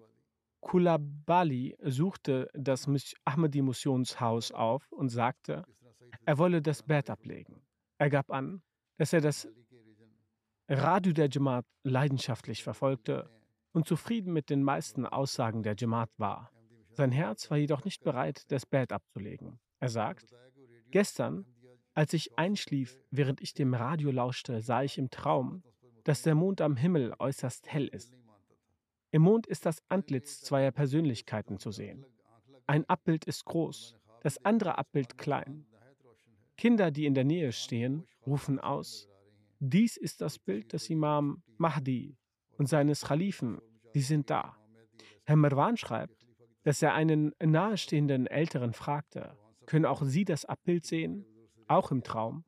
Kulabali 0.66 1.76
suchte 1.80 2.50
das 2.52 2.88
Ahmadi-Missionshaus 3.24 4.50
auf 4.50 4.90
und 4.90 5.10
sagte, 5.10 5.64
er 6.24 6.38
wolle 6.38 6.62
das 6.62 6.82
Bett 6.82 7.10
ablegen. 7.10 7.62
Er 7.98 8.10
gab 8.10 8.30
an, 8.30 8.62
dass 8.98 9.12
er 9.12 9.20
das 9.20 9.48
Radio 10.68 11.12
der 11.12 11.28
Jamaat 11.28 11.64
leidenschaftlich 11.84 12.62
verfolgte 12.62 13.30
und 13.72 13.86
zufrieden 13.86 14.32
mit 14.32 14.50
den 14.50 14.62
meisten 14.62 15.06
Aussagen 15.06 15.62
der 15.62 15.76
Jamaat 15.76 16.10
war. 16.16 16.50
Sein 16.92 17.12
Herz 17.12 17.50
war 17.50 17.58
jedoch 17.58 17.84
nicht 17.84 18.02
bereit, 18.02 18.50
das 18.50 18.66
Bett 18.66 18.90
abzulegen. 18.92 19.60
Er 19.80 19.90
sagt, 19.90 20.34
gestern, 20.90 21.44
als 21.94 22.12
ich 22.12 22.38
einschlief, 22.38 22.98
während 23.10 23.40
ich 23.40 23.54
dem 23.54 23.74
Radio 23.74 24.10
lauschte, 24.10 24.62
sah 24.62 24.82
ich 24.82 24.98
im 24.98 25.10
Traum, 25.10 25.62
dass 26.04 26.22
der 26.22 26.34
Mond 26.34 26.60
am 26.60 26.76
Himmel 26.76 27.14
äußerst 27.18 27.70
hell 27.70 27.88
ist. 27.88 28.16
Im 29.10 29.22
Mond 29.22 29.46
ist 29.46 29.66
das 29.66 29.82
Antlitz 29.88 30.40
zweier 30.40 30.72
Persönlichkeiten 30.72 31.58
zu 31.58 31.70
sehen. 31.70 32.04
Ein 32.66 32.88
Abbild 32.88 33.24
ist 33.24 33.44
groß, 33.44 33.96
das 34.22 34.44
andere 34.44 34.78
Abbild 34.78 35.18
klein. 35.18 35.66
Kinder, 36.56 36.90
die 36.90 37.06
in 37.06 37.14
der 37.14 37.24
Nähe 37.24 37.52
stehen, 37.52 38.06
rufen 38.26 38.58
aus, 38.58 39.08
dies 39.58 39.96
ist 39.96 40.20
das 40.20 40.38
Bild 40.38 40.72
des 40.72 40.88
Imam 40.90 41.42
Mahdi 41.58 42.16
und 42.58 42.66
seines 42.66 43.02
Khalifen, 43.02 43.60
die 43.94 44.00
sind 44.00 44.30
da. 44.30 44.56
Herr 45.24 45.36
Merwan 45.36 45.76
schreibt, 45.76 46.26
dass 46.62 46.82
er 46.82 46.94
einen 46.94 47.32
nahestehenden 47.40 48.26
Älteren 48.26 48.72
fragte, 48.72 49.36
können 49.66 49.84
auch 49.84 50.02
Sie 50.02 50.24
das 50.24 50.44
Abbild 50.44 50.84
sehen, 50.84 51.24
auch 51.68 51.90
im 51.90 52.02
Traum? 52.02 52.44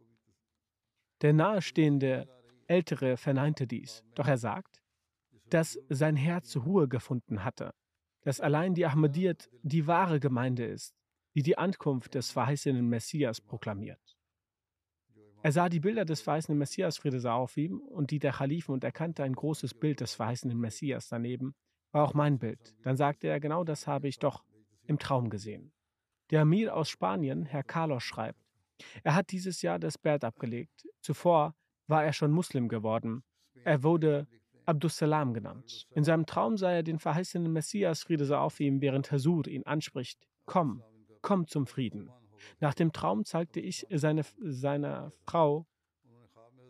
Der 1.22 1.32
nahestehende 1.32 2.28
Ältere 2.66 3.16
verneinte 3.16 3.66
dies, 3.66 4.04
doch 4.14 4.28
er 4.28 4.38
sagt, 4.38 4.80
dass 5.50 5.78
sein 5.88 6.16
Herz 6.16 6.56
Ruhe 6.56 6.88
gefunden 6.88 7.44
hatte, 7.44 7.72
dass 8.22 8.40
allein 8.40 8.74
die 8.74 8.86
Ahmadiyyat 8.86 9.48
die 9.62 9.86
wahre 9.86 10.20
Gemeinde 10.20 10.66
ist, 10.66 10.97
die 11.38 11.42
die 11.44 11.56
Ankunft 11.56 12.16
des 12.16 12.32
verheißenen 12.32 12.88
Messias 12.88 13.40
proklamiert. 13.40 14.18
Er 15.40 15.52
sah 15.52 15.68
die 15.68 15.78
Bilder 15.78 16.04
des 16.04 16.20
verheißenen 16.20 16.58
Messias, 16.58 16.98
Friede 16.98 17.32
auf 17.32 17.56
ihm, 17.56 17.78
und 17.78 18.10
die 18.10 18.18
der 18.18 18.32
Khalifen 18.32 18.72
und 18.72 18.82
erkannte 18.82 19.22
ein 19.22 19.36
großes 19.36 19.74
Bild 19.74 20.00
des 20.00 20.14
verheißenen 20.14 20.58
Messias 20.58 21.06
daneben. 21.08 21.54
War 21.92 22.02
auch 22.02 22.12
mein 22.12 22.40
Bild. 22.40 22.74
Dann 22.82 22.96
sagte 22.96 23.28
er, 23.28 23.38
genau 23.38 23.62
das 23.62 23.86
habe 23.86 24.08
ich 24.08 24.18
doch 24.18 24.42
im 24.88 24.98
Traum 24.98 25.30
gesehen. 25.30 25.70
Der 26.32 26.40
Amir 26.40 26.74
aus 26.74 26.88
Spanien, 26.88 27.44
Herr 27.44 27.62
Carlos, 27.62 28.02
schreibt, 28.02 28.42
er 29.04 29.14
hat 29.14 29.30
dieses 29.30 29.62
Jahr 29.62 29.78
das 29.78 29.96
Bert 29.96 30.24
abgelegt. 30.24 30.88
Zuvor 31.02 31.54
war 31.86 32.04
er 32.04 32.14
schon 32.14 32.32
Muslim 32.32 32.68
geworden. 32.68 33.22
Er 33.62 33.84
wurde 33.84 34.26
Abdussalam 34.64 35.34
genannt. 35.34 35.86
In 35.92 36.02
seinem 36.02 36.26
Traum 36.26 36.56
sah 36.56 36.72
er 36.72 36.82
den 36.82 36.98
verheißenen 36.98 37.52
Messias, 37.52 38.02
Friede 38.02 38.40
auf 38.40 38.58
ihm, 38.58 38.80
während 38.80 39.12
Hasur 39.12 39.46
ihn 39.46 39.64
anspricht, 39.66 40.26
komm, 40.44 40.82
komm 41.22 41.46
zum 41.46 41.66
Frieden. 41.66 42.10
Nach 42.60 42.74
dem 42.74 42.92
Traum 42.92 43.24
zeigte 43.24 43.60
ich 43.60 43.86
seine, 43.90 44.22
seiner 44.40 45.12
Frau 45.26 45.66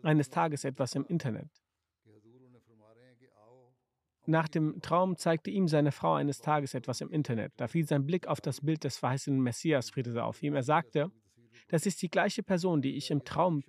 eines 0.03 0.29
Tages 0.29 0.63
etwas 0.63 0.95
im 0.95 1.05
Internet. 1.05 1.49
Nach 4.25 4.47
dem 4.47 4.79
Traum 4.81 5.17
zeigte 5.17 5.49
ihm 5.49 5.67
seine 5.67 5.91
Frau 5.91 6.13
eines 6.13 6.39
Tages 6.39 6.75
etwas 6.75 7.01
im 7.01 7.09
Internet. 7.09 7.51
Da 7.57 7.67
fiel 7.67 7.87
sein 7.87 8.05
Blick 8.05 8.27
auf 8.27 8.41
das 8.41 8.61
Bild 8.61 8.83
des 8.83 8.97
verheißenen 8.97 9.41
Messias, 9.41 9.89
Friede 9.89 10.11
sei 10.11 10.21
auf 10.21 10.43
ihm. 10.43 10.53
Er 10.53 10.63
sagte, 10.63 11.11
das 11.69 11.85
ist 11.85 12.01
die 12.01 12.09
gleiche 12.09 12.43
Person, 12.43 12.81
die 12.81 12.95
ich 12.95 13.09
im 13.09 13.23
Traum, 13.23 13.63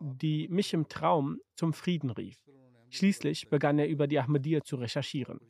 die 0.00 0.48
mich 0.48 0.74
im 0.74 0.88
Traum 0.88 1.38
zum 1.54 1.72
Frieden 1.72 2.10
rief. 2.10 2.44
Schließlich 2.90 3.48
begann 3.50 3.78
er 3.78 3.88
über 3.88 4.06
die 4.06 4.18
Ahmadiyya 4.18 4.62
zu 4.62 4.76
recherchieren. 4.76 5.40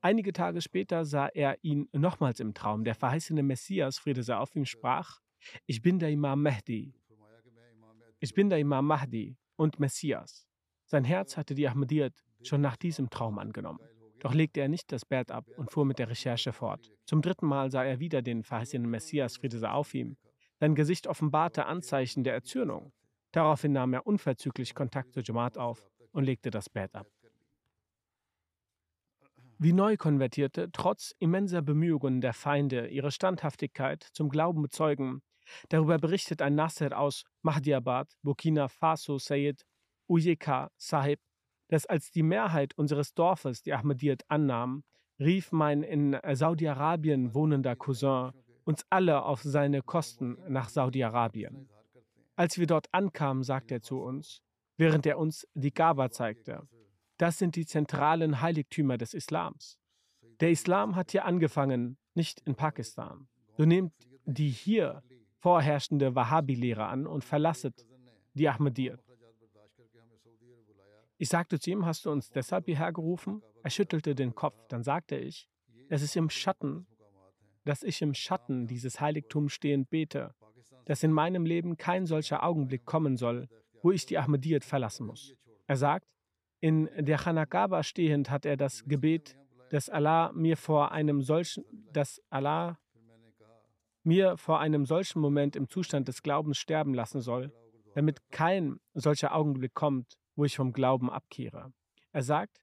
Einige 0.00 0.32
Tage 0.32 0.60
später 0.60 1.04
sah 1.04 1.28
er 1.28 1.56
ihn 1.62 1.88
nochmals 1.92 2.40
im 2.40 2.54
Traum. 2.54 2.84
Der 2.84 2.94
verheißene 2.94 3.42
Messias, 3.42 3.98
Friede 3.98 4.22
sei 4.22 4.36
auf 4.36 4.54
ihm, 4.56 4.64
sprach, 4.64 5.20
ich 5.66 5.82
bin 5.82 5.98
der 5.98 6.10
Imam 6.10 6.42
Mahdi. 6.42 6.94
Ich 8.18 8.34
bin 8.34 8.50
der 8.50 8.58
Imam 8.58 8.86
Mahdi 8.86 9.36
und 9.56 9.80
Messias. 9.80 10.46
Sein 10.84 11.04
Herz 11.04 11.36
hatte 11.36 11.54
die 11.54 11.68
Ahmadiyyat 11.68 12.12
schon 12.42 12.60
nach 12.60 12.76
diesem 12.76 13.10
Traum 13.10 13.38
angenommen. 13.38 13.80
Doch 14.20 14.34
legte 14.34 14.60
er 14.60 14.68
nicht 14.68 14.92
das 14.92 15.06
Bett 15.06 15.30
ab 15.30 15.46
und 15.56 15.70
fuhr 15.70 15.86
mit 15.86 15.98
der 15.98 16.10
Recherche 16.10 16.52
fort. 16.52 16.92
Zum 17.06 17.22
dritten 17.22 17.46
Mal 17.46 17.70
sah 17.70 17.84
er 17.84 18.00
wieder 18.00 18.20
den 18.20 18.42
verheißenen 18.42 18.88
Messias, 18.90 19.38
Friede 19.38 19.58
sei 19.58 19.70
auf 19.70 19.94
ihm. 19.94 20.16
Sein 20.58 20.74
Gesicht 20.74 21.06
offenbarte 21.06 21.64
Anzeichen 21.64 22.22
der 22.22 22.34
Erzürnung. 22.34 22.92
Daraufhin 23.32 23.72
nahm 23.72 23.94
er 23.94 24.06
unverzüglich 24.06 24.74
Kontakt 24.74 25.14
zur 25.14 25.22
Jamaat 25.22 25.56
auf 25.56 25.88
und 26.12 26.24
legte 26.24 26.50
das 26.50 26.68
Bett 26.68 26.94
ab. 26.94 27.06
Wie 29.62 29.74
Neukonvertierte 29.74 30.70
trotz 30.72 31.14
immenser 31.18 31.60
Bemühungen 31.60 32.22
der 32.22 32.32
Feinde 32.32 32.86
ihre 32.86 33.10
Standhaftigkeit 33.10 34.02
zum 34.14 34.30
Glauben 34.30 34.62
bezeugen, 34.62 35.20
darüber 35.68 35.98
berichtet 35.98 36.40
ein 36.40 36.54
Nasser 36.54 36.98
aus 36.98 37.24
Mahdiabad, 37.42 38.10
Burkina 38.22 38.68
Faso, 38.68 39.18
Sayed 39.18 39.66
Ujeka 40.08 40.70
Sahib, 40.78 41.20
dass 41.68 41.84
als 41.84 42.10
die 42.10 42.22
Mehrheit 42.22 42.72
unseres 42.78 43.12
Dorfes 43.12 43.60
die 43.60 43.74
Ahmadiyyat 43.74 44.22
annahm, 44.28 44.82
rief 45.18 45.52
mein 45.52 45.82
in 45.82 46.16
Saudi-Arabien 46.32 47.34
wohnender 47.34 47.76
Cousin 47.76 48.32
uns 48.64 48.86
alle 48.88 49.24
auf 49.24 49.42
seine 49.42 49.82
Kosten 49.82 50.38
nach 50.48 50.70
Saudi-Arabien. 50.70 51.68
Als 52.34 52.56
wir 52.56 52.66
dort 52.66 52.86
ankamen, 52.92 53.42
sagte 53.42 53.74
er 53.74 53.82
zu 53.82 54.00
uns, 54.00 54.40
während 54.78 55.04
er 55.04 55.18
uns 55.18 55.46
die 55.52 55.74
Gaba 55.74 56.10
zeigte. 56.10 56.66
Das 57.20 57.36
sind 57.36 57.54
die 57.54 57.66
zentralen 57.66 58.40
Heiligtümer 58.40 58.96
des 58.96 59.12
Islams. 59.12 59.78
Der 60.40 60.50
Islam 60.50 60.96
hat 60.96 61.10
hier 61.10 61.26
angefangen, 61.26 61.98
nicht 62.14 62.40
in 62.46 62.54
Pakistan. 62.54 63.28
So 63.58 63.66
nehmt 63.66 63.92
die 64.24 64.48
hier 64.48 65.02
vorherrschende 65.36 66.14
Wahhabi-Lehre 66.14 66.86
an 66.86 67.06
und 67.06 67.22
verlasset 67.22 67.86
die 68.32 68.48
Ahmadiyyat. 68.48 69.04
Ich 71.18 71.28
sagte 71.28 71.60
zu 71.60 71.70
ihm, 71.70 71.84
hast 71.84 72.06
du 72.06 72.10
uns 72.10 72.30
deshalb 72.30 72.64
hierher 72.64 72.90
gerufen? 72.90 73.42
Er 73.62 73.68
schüttelte 73.68 74.14
den 74.14 74.34
Kopf. 74.34 74.56
Dann 74.68 74.82
sagte 74.82 75.16
ich, 75.16 75.46
es 75.90 76.00
ist 76.00 76.16
im 76.16 76.30
Schatten, 76.30 76.86
dass 77.66 77.82
ich 77.82 78.00
im 78.00 78.14
Schatten 78.14 78.66
dieses 78.66 78.98
Heiligtums 78.98 79.52
stehend 79.52 79.90
bete, 79.90 80.34
dass 80.86 81.02
in 81.02 81.12
meinem 81.12 81.44
Leben 81.44 81.76
kein 81.76 82.06
solcher 82.06 82.42
Augenblick 82.42 82.86
kommen 82.86 83.18
soll, 83.18 83.46
wo 83.82 83.90
ich 83.90 84.06
die 84.06 84.16
Ahmadiyyat 84.16 84.64
verlassen 84.64 85.06
muss. 85.06 85.34
Er 85.66 85.76
sagt, 85.76 86.06
in 86.60 86.88
der 86.96 87.18
Chanakaba 87.18 87.82
stehend 87.82 88.30
hat 88.30 88.44
er 88.44 88.56
das 88.56 88.84
Gebet, 88.84 89.36
dass 89.70 89.88
Allah 89.88 90.32
mir 90.34 90.56
vor 90.56 90.92
einem 90.92 91.22
solchen, 91.22 91.64
dass 91.92 92.20
Allah 92.28 92.78
mir 94.02 94.36
vor 94.36 94.60
einem 94.60 94.86
solchen 94.86 95.20
Moment 95.20 95.56
im 95.56 95.68
Zustand 95.68 96.08
des 96.08 96.22
Glaubens 96.22 96.58
sterben 96.58 96.94
lassen 96.94 97.20
soll, 97.20 97.52
damit 97.94 98.30
kein 98.30 98.80
solcher 98.94 99.34
Augenblick 99.34 99.74
kommt, 99.74 100.14
wo 100.36 100.44
ich 100.44 100.56
vom 100.56 100.72
Glauben 100.72 101.10
abkehre. 101.10 101.72
Er 102.12 102.22
sagt, 102.22 102.62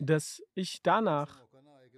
dass 0.00 0.42
ich 0.54 0.82
danach 0.82 1.42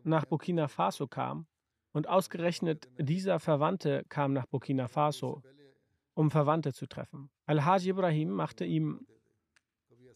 nach 0.04 0.24
Burkina 0.24 0.68
Faso 0.68 1.06
kam 1.06 1.46
und 1.92 2.08
ausgerechnet 2.08 2.88
dieser 2.98 3.40
Verwandte 3.40 4.04
kam 4.08 4.32
nach 4.32 4.46
Burkina 4.46 4.88
Faso, 4.88 5.42
um 6.14 6.30
Verwandte 6.30 6.72
zu 6.72 6.86
treffen. 6.86 7.30
Al-Hajj 7.46 7.88
Ibrahim 7.88 8.30
machte 8.30 8.64
ihm 8.64 9.06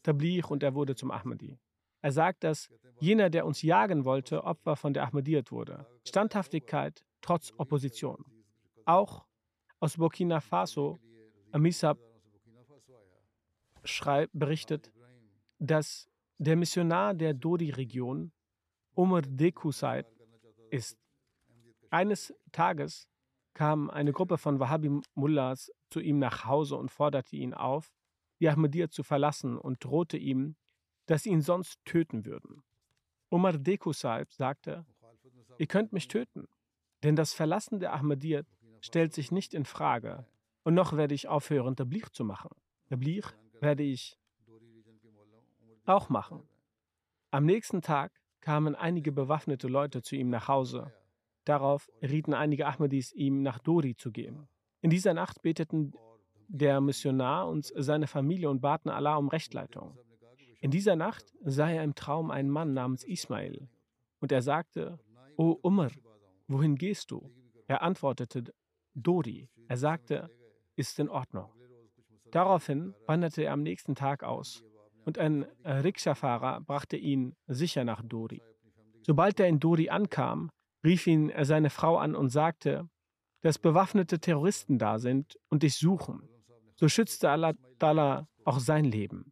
Tabligh 0.04 0.46
und 0.48 0.62
er 0.62 0.74
wurde 0.74 0.94
zum 0.94 1.10
Ahmadi. 1.10 1.58
Er 2.00 2.12
sagt, 2.12 2.44
dass 2.44 2.68
jener, 3.00 3.30
der 3.30 3.46
uns 3.46 3.62
jagen 3.62 4.04
wollte, 4.04 4.44
Opfer 4.44 4.76
von 4.76 4.92
der 4.94 5.04
Ahmadiyyat 5.04 5.50
wurde. 5.50 5.86
Standhaftigkeit 6.06 7.04
trotz 7.22 7.52
Opposition. 7.56 8.24
Auch 8.84 9.24
aus 9.80 9.96
Burkina 9.96 10.40
Faso, 10.40 10.98
Amisab 11.50 11.98
berichtet, 14.32 14.92
dass 15.58 16.08
der 16.38 16.56
Missionar 16.56 17.14
der 17.14 17.34
Dodi-Region, 17.34 18.32
Umar 18.94 19.22
Deku 19.22 19.72
Saib, 19.72 20.06
ist. 20.70 20.98
Eines 21.90 22.34
Tages 22.52 23.08
kam 23.54 23.88
eine 23.88 24.12
Gruppe 24.12 24.36
von 24.36 24.58
Wahhabi-Mullahs 24.58 25.72
zu 25.90 26.00
ihm 26.00 26.18
nach 26.18 26.44
Hause 26.44 26.76
und 26.76 26.90
forderte 26.90 27.36
ihn 27.36 27.54
auf, 27.54 27.92
die 28.44 28.50
Ahmadiyya 28.50 28.90
zu 28.90 29.02
verlassen 29.02 29.56
und 29.56 29.82
drohte 29.82 30.18
ihm, 30.18 30.56
dass 31.06 31.22
sie 31.22 31.30
ihn 31.30 31.40
sonst 31.40 31.82
töten 31.86 32.26
würden. 32.26 32.62
Umar 33.30 33.54
Deku 33.54 33.94
sagte, 33.94 34.84
ihr 35.56 35.66
könnt 35.66 35.94
mich 35.94 36.08
töten, 36.08 36.46
denn 37.02 37.16
das 37.16 37.32
Verlassen 37.32 37.80
der 37.80 37.94
Ahmadiyya 37.94 38.42
stellt 38.82 39.14
sich 39.14 39.32
nicht 39.32 39.54
in 39.54 39.64
Frage 39.64 40.26
und 40.62 40.74
noch 40.74 40.94
werde 40.94 41.14
ich 41.14 41.26
aufhören, 41.26 41.74
Tabligh 41.74 42.10
zu 42.12 42.22
machen. 42.22 42.50
Tabligh 42.90 43.32
werde 43.60 43.82
ich 43.82 44.18
auch 45.86 46.10
machen. 46.10 46.46
Am 47.30 47.46
nächsten 47.46 47.80
Tag 47.80 48.12
kamen 48.42 48.74
einige 48.74 49.10
bewaffnete 49.10 49.68
Leute 49.68 50.02
zu 50.02 50.16
ihm 50.16 50.28
nach 50.28 50.48
Hause. 50.48 50.92
Darauf 51.46 51.90
rieten 52.02 52.34
einige 52.34 52.66
Ahmadis 52.66 53.10
ihm 53.14 53.40
nach 53.40 53.58
Dori 53.58 53.96
zu 53.96 54.12
gehen. 54.12 54.48
In 54.82 54.90
dieser 54.90 55.14
Nacht 55.14 55.40
beteten 55.40 55.94
der 56.48 56.80
Missionar 56.80 57.48
und 57.48 57.72
seine 57.76 58.06
Familie 58.06 58.50
und 58.50 58.60
baten 58.60 58.90
Allah 58.90 59.16
um 59.16 59.28
Rechtleitung. 59.28 59.96
In 60.60 60.70
dieser 60.70 60.96
Nacht 60.96 61.32
sah 61.44 61.70
er 61.70 61.84
im 61.84 61.94
Traum 61.94 62.30
einen 62.30 62.50
Mann 62.50 62.72
namens 62.72 63.04
Ismail 63.04 63.68
und 64.20 64.32
er 64.32 64.42
sagte, 64.42 64.98
O 65.36 65.58
Umar, 65.62 65.90
wohin 66.48 66.76
gehst 66.76 67.10
du? 67.10 67.30
Er 67.66 67.82
antwortete, 67.82 68.44
Dori. 68.94 69.48
Er 69.68 69.76
sagte, 69.76 70.30
ist 70.76 70.98
in 70.98 71.08
Ordnung. 71.08 71.52
Daraufhin 72.30 72.94
wanderte 73.06 73.42
er 73.42 73.52
am 73.52 73.62
nächsten 73.62 73.94
Tag 73.94 74.22
aus 74.22 74.64
und 75.04 75.18
ein 75.18 75.44
Rikscha-Fahrer 75.64 76.60
brachte 76.60 76.96
ihn 76.96 77.36
sicher 77.46 77.84
nach 77.84 78.02
Dori. 78.02 78.42
Sobald 79.02 79.38
er 79.40 79.48
in 79.48 79.60
Dori 79.60 79.90
ankam, 79.90 80.50
rief 80.82 81.06
ihn 81.06 81.32
seine 81.42 81.70
Frau 81.70 81.98
an 81.98 82.14
und 82.14 82.30
sagte, 82.30 82.88
dass 83.42 83.58
bewaffnete 83.58 84.18
Terroristen 84.18 84.78
da 84.78 84.98
sind 84.98 85.38
und 85.50 85.62
dich 85.62 85.76
suchen. 85.76 86.28
So 86.76 86.88
schützte 86.88 87.30
Allah 87.30 87.54
Ta'ala 87.78 88.28
auch 88.44 88.58
sein 88.58 88.84
Leben. 88.84 89.30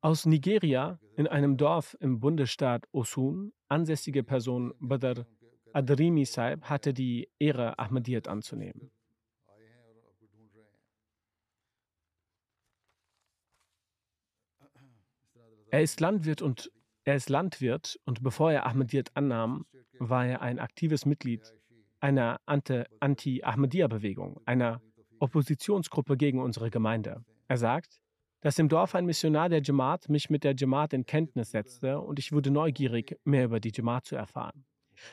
Aus 0.00 0.24
Nigeria, 0.24 1.00
in 1.16 1.26
einem 1.26 1.56
Dorf 1.56 1.96
im 2.00 2.20
Bundesstaat 2.20 2.86
Osun, 2.92 3.52
ansässige 3.68 4.22
Person 4.22 4.72
Badr 4.78 5.26
Adrimi 5.72 6.24
Saib 6.24 6.64
hatte 6.64 6.94
die 6.94 7.28
Ehre, 7.38 7.78
Ahmadiyyat 7.78 8.28
anzunehmen. 8.28 8.90
Er 15.76 15.82
ist 15.82 16.00
Landwirt 16.00 16.40
und 16.40 16.72
er 17.04 17.16
ist 17.16 17.28
Landwirt 17.28 18.00
und 18.06 18.22
bevor 18.22 18.50
er 18.50 18.64
Ahmadiyyat 18.64 19.10
annahm, 19.12 19.66
war 19.98 20.26
er 20.26 20.40
ein 20.40 20.58
aktives 20.58 21.04
Mitglied 21.04 21.52
einer 22.00 22.40
Anti-Ahmadiyya-Bewegung, 22.46 24.40
einer 24.46 24.80
Oppositionsgruppe 25.18 26.16
gegen 26.16 26.40
unsere 26.40 26.70
Gemeinde. 26.70 27.22
Er 27.46 27.58
sagt, 27.58 28.00
dass 28.40 28.58
im 28.58 28.70
Dorf 28.70 28.94
ein 28.94 29.04
Missionar 29.04 29.50
der 29.50 29.60
Jamaat 29.60 30.08
mich 30.08 30.30
mit 30.30 30.44
der 30.44 30.54
Jamaat 30.56 30.94
in 30.94 31.04
Kenntnis 31.04 31.50
setzte 31.50 32.00
und 32.00 32.18
ich 32.18 32.32
wurde 32.32 32.50
neugierig, 32.50 33.20
mehr 33.24 33.44
über 33.44 33.60
die 33.60 33.72
Jamaat 33.74 34.06
zu 34.06 34.16
erfahren. 34.16 34.64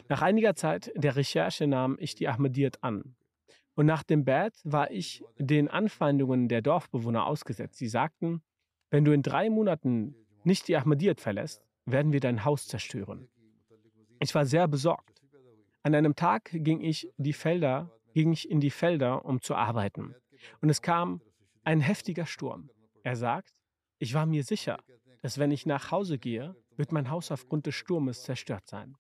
Nach 0.08 0.22
einiger 0.22 0.56
Zeit 0.56 0.94
der 0.96 1.18
Recherche 1.18 1.68
nahm 1.68 1.98
ich 2.00 2.16
die 2.16 2.30
Ahmadiyyat 2.30 2.82
an. 2.82 3.18
Und 3.76 3.86
nach 3.86 4.04
dem 4.04 4.24
Bad 4.24 4.54
war 4.64 4.92
ich 4.92 5.26
den 5.38 5.68
Anfeindungen 5.68 6.48
der 6.48 6.62
Dorfbewohner 6.62 7.26
ausgesetzt. 7.26 7.80
Sie 7.80 7.90
sagten, 7.90 8.42
wenn 8.92 9.04
du 9.04 9.12
in 9.12 9.24
drei 9.24 9.50
Monaten 9.50 10.16
nicht 10.46 10.68
die 10.68 10.78
Ahmadiyyat 10.78 11.22
verlässt, 11.22 11.64
werden 11.86 12.14
wir 12.14 12.20
dein 12.20 12.46
Haus 12.46 12.68
zerstören. 12.68 13.30
Ich 14.20 14.34
war 14.34 14.46
sehr 14.46 14.68
besorgt. 14.68 15.22
An 15.82 15.96
einem 15.96 16.16
Tag 16.16 16.50
ging 16.54 16.82
ich, 16.82 17.12
die 17.18 17.34
Felder, 17.34 17.92
ging 18.14 18.32
ich 18.32 18.50
in 18.50 18.60
die 18.60 18.70
Felder, 18.70 19.26
um 19.26 19.42
zu 19.42 19.56
arbeiten. 19.56 20.16
Und 20.62 20.70
es 20.70 20.82
kam 20.82 21.22
ein 21.64 21.82
heftiger 21.82 22.26
Sturm. 22.26 22.70
Er 23.04 23.16
sagt, 23.16 23.54
ich 24.00 24.14
war 24.14 24.26
mir 24.26 24.44
sicher, 24.44 24.80
dass 25.22 25.38
wenn 25.38 25.52
ich 25.52 25.66
nach 25.66 25.92
Hause 25.92 26.18
gehe, 26.18 26.56
wird 26.78 26.92
mein 26.92 27.10
Haus 27.10 27.32
aufgrund 27.32 27.66
des 27.66 27.76
Sturmes 27.76 28.24
zerstört 28.24 28.68
sein. 28.68 28.96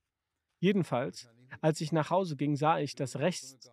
Jedenfalls, 0.59 1.29
als 1.61 1.81
ich 1.81 1.91
nach 1.91 2.09
Hause 2.09 2.35
ging, 2.35 2.55
sah 2.55 2.79
ich, 2.79 2.95
dass 2.95 3.19
rechts, 3.19 3.71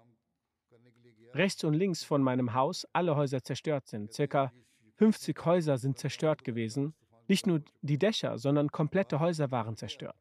rechts 1.34 1.64
und 1.64 1.74
links 1.74 2.02
von 2.02 2.22
meinem 2.22 2.54
Haus 2.54 2.86
alle 2.92 3.16
Häuser 3.16 3.42
zerstört 3.42 3.86
sind. 3.86 4.12
Circa 4.12 4.52
50 4.96 5.44
Häuser 5.44 5.78
sind 5.78 5.98
zerstört 5.98 6.44
gewesen. 6.44 6.94
Nicht 7.30 7.46
nur 7.46 7.62
die 7.80 7.96
Dächer, 7.96 8.38
sondern 8.38 8.72
komplette 8.72 9.20
Häuser 9.20 9.52
waren 9.52 9.76
zerstört. 9.76 10.16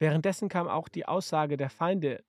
Währenddessen 0.00 0.48
kam 0.48 0.66
auch 0.66 0.88
die 0.88 1.06
Aussage 1.06 1.56
der 1.56 1.70
Feinde, 1.70 2.24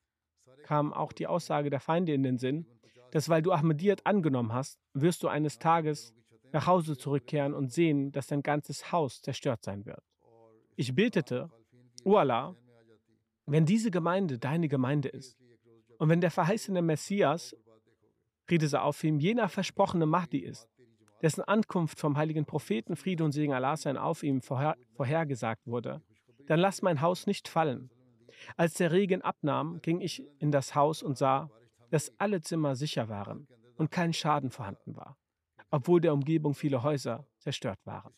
kam 0.61 0.93
auch 0.93 1.11
die 1.11 1.25
Aussage 1.25 1.71
der 1.71 1.79
Feinde 1.79 2.13
in 2.13 2.21
den 2.21 2.37
Sinn, 2.37 2.67
dass 3.09 3.29
weil 3.29 3.41
du 3.41 3.51
Ahmadiyyat 3.51 4.05
angenommen 4.05 4.53
hast, 4.53 4.79
wirst 4.93 5.23
du 5.23 5.27
eines 5.27 5.57
Tages 5.57 6.13
nach 6.51 6.67
Hause 6.67 6.95
zurückkehren 6.95 7.55
und 7.55 7.73
sehen, 7.73 8.11
dass 8.11 8.27
dein 8.27 8.43
ganzes 8.43 8.91
Haus 8.91 9.23
zerstört 9.23 9.63
sein 9.63 9.87
wird. 9.87 10.03
Ich 10.75 10.93
betete, 10.93 11.49
O 12.03 12.13
wenn 13.47 13.65
diese 13.65 13.89
Gemeinde 13.89 14.37
deine 14.37 14.67
Gemeinde 14.67 15.09
ist 15.09 15.35
und 15.97 16.09
wenn 16.09 16.21
der 16.21 16.29
verheißene 16.29 16.83
Messias, 16.83 17.55
Friede 18.45 18.67
sei 18.67 18.81
auf 18.81 19.03
ihm, 19.03 19.19
jener 19.19 19.49
versprochene 19.49 20.05
Mahdi 20.05 20.41
ist, 20.41 20.69
dessen 21.21 21.41
Ankunft 21.41 21.99
vom 21.99 22.17
heiligen 22.17 22.45
Propheten 22.45 22.95
Friede 22.95 23.23
und 23.23 23.31
Segen 23.31 23.53
Allah 23.53 23.77
sein 23.77 23.97
auf 23.97 24.23
ihm 24.23 24.41
vorher, 24.41 24.75
vorhergesagt 24.95 25.67
wurde, 25.67 26.01
dann 26.47 26.59
lass 26.59 26.81
mein 26.81 27.01
Haus 27.01 27.27
nicht 27.27 27.47
fallen. 27.47 27.89
Als 28.57 28.73
der 28.73 28.91
Regen 28.91 29.21
abnahm, 29.21 29.81
ging 29.81 30.01
ich 30.01 30.23
in 30.39 30.51
das 30.51 30.75
Haus 30.75 31.03
und 31.03 31.17
sah, 31.17 31.49
dass 31.91 32.11
alle 32.17 32.41
Zimmer 32.41 32.75
sicher 32.75 33.09
waren 33.09 33.47
und 33.77 33.91
kein 33.91 34.13
Schaden 34.13 34.49
vorhanden 34.49 34.95
war, 34.95 35.17
obwohl 35.69 36.01
der 36.01 36.13
Umgebung 36.13 36.53
viele 36.53 36.83
Häuser 36.83 37.27
zerstört 37.37 37.79
waren. 37.85 38.13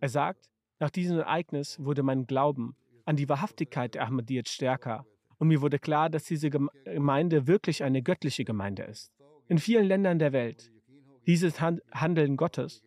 Er 0.00 0.08
sagt, 0.08 0.50
nach 0.78 0.90
diesem 0.90 1.18
Ereignis 1.18 1.78
wurde 1.82 2.02
mein 2.02 2.26
Glauben 2.26 2.76
an 3.04 3.16
die 3.16 3.28
Wahrhaftigkeit 3.28 3.94
der 3.94 4.06
Ahmadiyyat 4.06 4.48
stärker 4.48 5.06
und 5.38 5.48
mir 5.48 5.60
wurde 5.60 5.78
klar, 5.78 6.10
dass 6.10 6.24
diese 6.24 6.50
Gemeinde 6.50 7.46
wirklich 7.46 7.82
eine 7.82 8.02
göttliche 8.02 8.44
Gemeinde 8.44 8.84
ist. 8.84 9.12
In 9.48 9.58
vielen 9.58 9.86
Ländern 9.86 10.18
der 10.18 10.32
Welt, 10.32 10.72
dieses 11.26 11.60
Handeln 11.60 12.36
Gottes, 12.36 12.82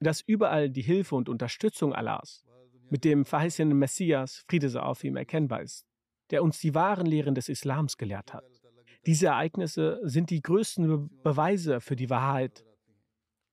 dass 0.00 0.20
überall 0.20 0.70
die 0.70 0.82
Hilfe 0.82 1.14
und 1.14 1.28
Unterstützung 1.28 1.92
Allahs 1.92 2.44
mit 2.90 3.04
dem 3.04 3.24
verheißenen 3.24 3.76
Messias, 3.76 4.44
Friede 4.48 4.68
sei 4.70 4.80
auf 4.80 5.04
ihm, 5.04 5.16
erkennbar 5.16 5.62
ist, 5.62 5.86
der 6.30 6.42
uns 6.42 6.58
die 6.60 6.74
wahren 6.74 7.06
Lehren 7.06 7.34
des 7.34 7.48
Islams 7.48 7.96
gelehrt 7.96 8.32
hat. 8.32 8.44
Diese 9.06 9.26
Ereignisse 9.26 10.00
sind 10.02 10.30
die 10.30 10.42
größten 10.42 10.86
Be 10.86 11.10
Beweise 11.22 11.80
für 11.80 11.96
die 11.96 12.10
Wahrheit 12.10 12.64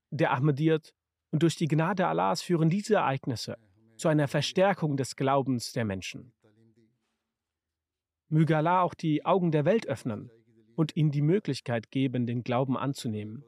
der 0.10 0.32
Ahmadiyyat 0.32 0.94
und 1.32 1.44
durch 1.44 1.56
die 1.56 1.68
Gnade 1.68 2.08
Allahs 2.08 2.42
führen 2.42 2.70
diese 2.70 2.96
Ereignisse 2.96 3.58
zu 3.98 4.08
einer 4.08 4.28
Verstärkung 4.28 4.98
des 4.98 5.16
Glaubens 5.16 5.74
der 5.74 5.86
Menschen. 5.86 6.34
Möge 8.30 8.58
Allah 8.58 8.82
auch 8.82 8.94
die 8.94 9.26
Augen 9.26 9.52
der 9.52 9.66
Welt 9.66 9.88
öffnen 9.88 10.32
und 10.76 10.96
ihnen 10.96 11.12
die 11.12 11.22
Möglichkeit 11.22 11.92
geben, 11.92 12.26
den 12.26 12.44
Glauben 12.44 12.78
anzunehmen. 12.78 13.44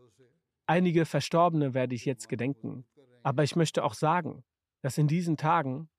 Einige 0.67 1.05
Verstorbene 1.05 1.73
werde 1.73 1.95
ich 1.95 2.03
jetzt 2.03 2.27
gedenken, 2.27 2.85
aber 3.23 3.43
ich 3.43 3.55
möchte 3.55 3.85
auch 3.85 3.93
sagen, 3.93 4.43
dass 4.81 4.97
in 4.97 5.07
diesen 5.07 5.37
Tagen 5.37 5.89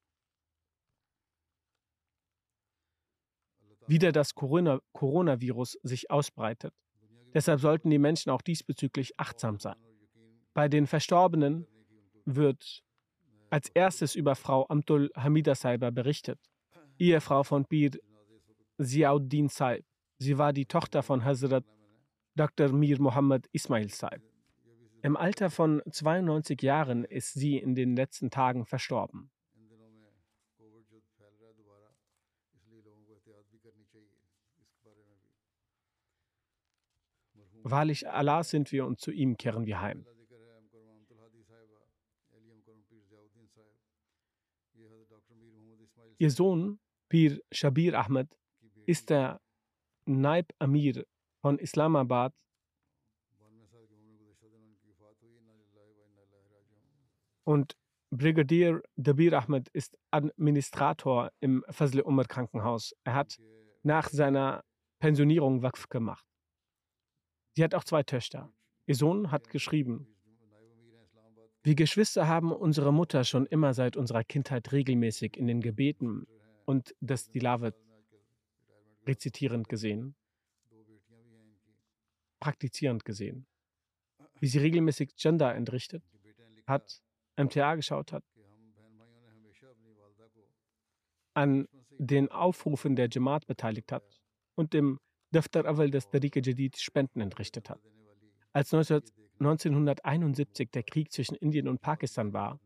wieder 3.86 4.12
das 4.12 4.34
Corona 4.34 4.80
Coronavirus 4.92 5.78
sich 5.82 6.10
ausbreitet. 6.10 6.74
Deshalb 7.32 7.60
sollten 7.60 7.88
die 7.88 7.98
Menschen 7.98 8.30
auch 8.30 8.42
diesbezüglich 8.42 9.18
achtsam 9.18 9.58
sein. 9.58 9.76
Bei 10.52 10.68
den 10.68 10.86
Verstorbenen 10.86 11.66
wird 12.26 12.82
als 13.48 13.70
erstes 13.70 14.14
über 14.14 14.34
Frau 14.34 14.66
Amtul 14.68 15.10
Hamida 15.16 15.54
Saiba 15.54 15.88
berichtet, 15.90 16.38
Ehefrau 16.98 17.42
von 17.42 17.64
Pir 17.64 17.92
Ziauddin 18.78 19.48
Saib. 19.48 19.86
Sie 20.18 20.36
war 20.36 20.52
die 20.52 20.66
Tochter 20.66 21.02
von 21.02 21.24
Hazrat 21.24 21.64
Dr. 22.34 22.70
Mir 22.70 23.00
Muhammad 23.00 23.46
Ismail 23.52 23.88
Saib. 23.88 24.27
Im 25.02 25.16
Alter 25.16 25.50
von 25.50 25.82
92 25.90 26.60
Jahren 26.62 27.04
ist 27.04 27.34
sie 27.34 27.56
in 27.56 27.74
den 27.74 27.94
letzten 27.94 28.30
Tagen 28.30 28.64
verstorben. 28.64 29.30
Wahrlich, 37.62 38.08
Allah 38.08 38.42
sind 38.44 38.72
wir 38.72 38.86
und 38.86 39.00
zu 39.00 39.10
ihm 39.10 39.36
kehren 39.36 39.66
wir 39.66 39.80
heim. 39.80 40.06
Ihr 46.20 46.30
Sohn, 46.30 46.80
Pir 47.08 47.40
Shabir 47.52 47.98
Ahmed, 47.98 48.36
ist 48.86 49.10
der 49.10 49.40
Naib 50.06 50.52
Amir 50.58 51.04
von 51.40 51.58
Islamabad 51.58 52.32
und 57.48 57.78
Brigadier 58.10 58.82
Dabir 58.96 59.32
Ahmed 59.32 59.70
ist 59.70 59.96
Administrator 60.10 61.32
im 61.40 61.64
Fazl 61.70 62.02
Umar 62.02 62.26
Krankenhaus. 62.26 62.94
Er 63.04 63.14
hat 63.14 63.38
nach 63.82 64.10
seiner 64.10 64.64
Pensionierung 64.98 65.62
Waqf 65.62 65.88
gemacht. 65.88 66.26
Sie 67.56 67.64
hat 67.64 67.74
auch 67.74 67.84
zwei 67.84 68.02
Töchter. 68.02 68.52
Ihr 68.84 68.96
Sohn 68.96 69.30
hat 69.30 69.48
geschrieben, 69.48 70.14
wir 71.62 71.74
Geschwister 71.74 72.28
haben 72.28 72.52
unsere 72.52 72.92
Mutter 72.92 73.24
schon 73.24 73.46
immer 73.46 73.72
seit 73.72 73.96
unserer 73.96 74.24
Kindheit 74.24 74.70
regelmäßig 74.70 75.38
in 75.38 75.46
den 75.46 75.62
Gebeten 75.62 76.26
und 76.66 76.94
das 77.00 77.30
Tilawat 77.30 77.76
rezitierend 79.06 79.70
gesehen, 79.70 80.16
praktizierend 82.40 83.06
gesehen. 83.06 83.46
Wie 84.38 84.48
sie 84.48 84.58
regelmäßig 84.58 85.16
Gender 85.16 85.54
entrichtet 85.54 86.04
hat, 86.66 87.00
MTA 87.38 87.76
geschaut 87.76 88.12
hat, 88.12 88.24
an 91.34 91.68
den 91.98 92.30
Aufrufen 92.30 92.96
der 92.96 93.08
Jamaat 93.10 93.46
beteiligt 93.46 93.92
hat 93.92 94.20
und 94.54 94.72
dem 94.72 94.98
Daftar 95.30 95.66
Awal 95.66 95.90
des 95.90 96.08
Tariqa 96.08 96.40
Jadid 96.40 96.78
Spenden 96.78 97.20
entrichtet 97.20 97.70
hat. 97.70 97.80
Als 98.52 98.72
19 98.72 99.02
1971 99.40 100.70
der 100.70 100.82
Krieg 100.82 101.12
zwischen 101.12 101.36
Indien 101.36 101.68
und 101.68 101.80
Pakistan 101.80 102.32
war, 102.32 102.58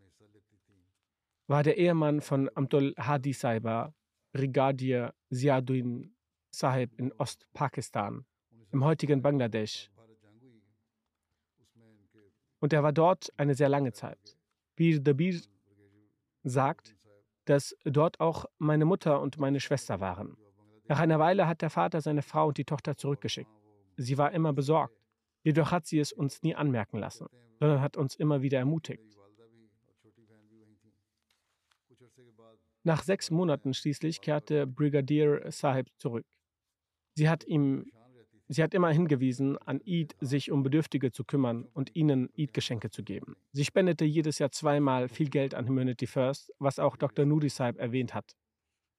war 1.46 1.62
der 1.62 1.76
Ehemann 1.76 2.22
von 2.22 2.48
Abdul 2.48 2.94
Hadi 2.96 3.34
Saiba 3.34 3.94
Brigadier 4.32 5.12
Ziaduddin 5.30 6.14
Sahib 6.50 6.98
in 6.98 7.12
Ostpakistan, 7.12 8.24
im 8.72 8.84
heutigen 8.84 9.20
Bangladesch. 9.20 9.90
Und 12.60 12.72
er 12.72 12.82
war 12.82 12.92
dort 12.92 13.32
eine 13.36 13.54
sehr 13.54 13.68
lange 13.68 13.92
Zeit. 13.92 14.38
Bir 14.82 14.98
Dabir 14.98 15.40
sagt, 16.42 16.96
dass 17.44 17.76
dort 17.84 18.18
auch 18.18 18.46
meine 18.58 18.84
Mutter 18.84 19.20
und 19.20 19.38
meine 19.38 19.60
Schwester 19.60 20.00
waren. 20.00 20.36
Nach 20.88 20.98
einer 20.98 21.20
Weile 21.20 21.46
hat 21.46 21.62
der 21.62 21.70
Vater 21.70 22.00
seine 22.00 22.22
Frau 22.22 22.48
und 22.48 22.58
die 22.58 22.64
Tochter 22.64 22.96
zurückgeschickt. 22.96 23.52
Sie 23.96 24.18
war 24.18 24.32
immer 24.32 24.52
besorgt. 24.52 24.98
Jedoch 25.44 25.70
hat 25.70 25.86
sie 25.86 26.00
es 26.00 26.12
uns 26.12 26.42
nie 26.42 26.56
anmerken 26.56 26.98
lassen, 26.98 27.28
sondern 27.60 27.80
hat 27.80 27.96
uns 27.96 28.16
immer 28.16 28.42
wieder 28.42 28.58
ermutigt. 28.58 29.16
Nach 32.82 33.04
sechs 33.04 33.30
Monaten 33.30 33.74
schließlich 33.74 34.20
kehrte 34.20 34.66
Brigadier 34.66 35.48
Sahib 35.52 35.90
zurück. 35.98 36.26
Sie 37.14 37.28
hat 37.28 37.44
ihm 37.44 37.92
Sie 38.54 38.62
hat 38.62 38.74
immer 38.74 38.90
hingewiesen, 38.90 39.56
an 39.64 39.80
Eid 39.88 40.14
sich 40.20 40.50
um 40.50 40.62
Bedürftige 40.62 41.10
zu 41.10 41.24
kümmern 41.24 41.64
und 41.72 41.96
ihnen 41.96 42.28
Eid-Geschenke 42.36 42.90
zu 42.90 43.02
geben. 43.02 43.34
Sie 43.52 43.64
spendete 43.64 44.04
jedes 44.04 44.38
Jahr 44.38 44.52
zweimal 44.52 45.08
viel 45.08 45.30
Geld 45.30 45.54
an 45.54 45.66
Humanity 45.66 46.06
First, 46.06 46.52
was 46.58 46.78
auch 46.78 46.98
Dr. 46.98 47.24
Nuri 47.24 47.48
Saib 47.48 47.78
erwähnt 47.78 48.12
hat. 48.12 48.36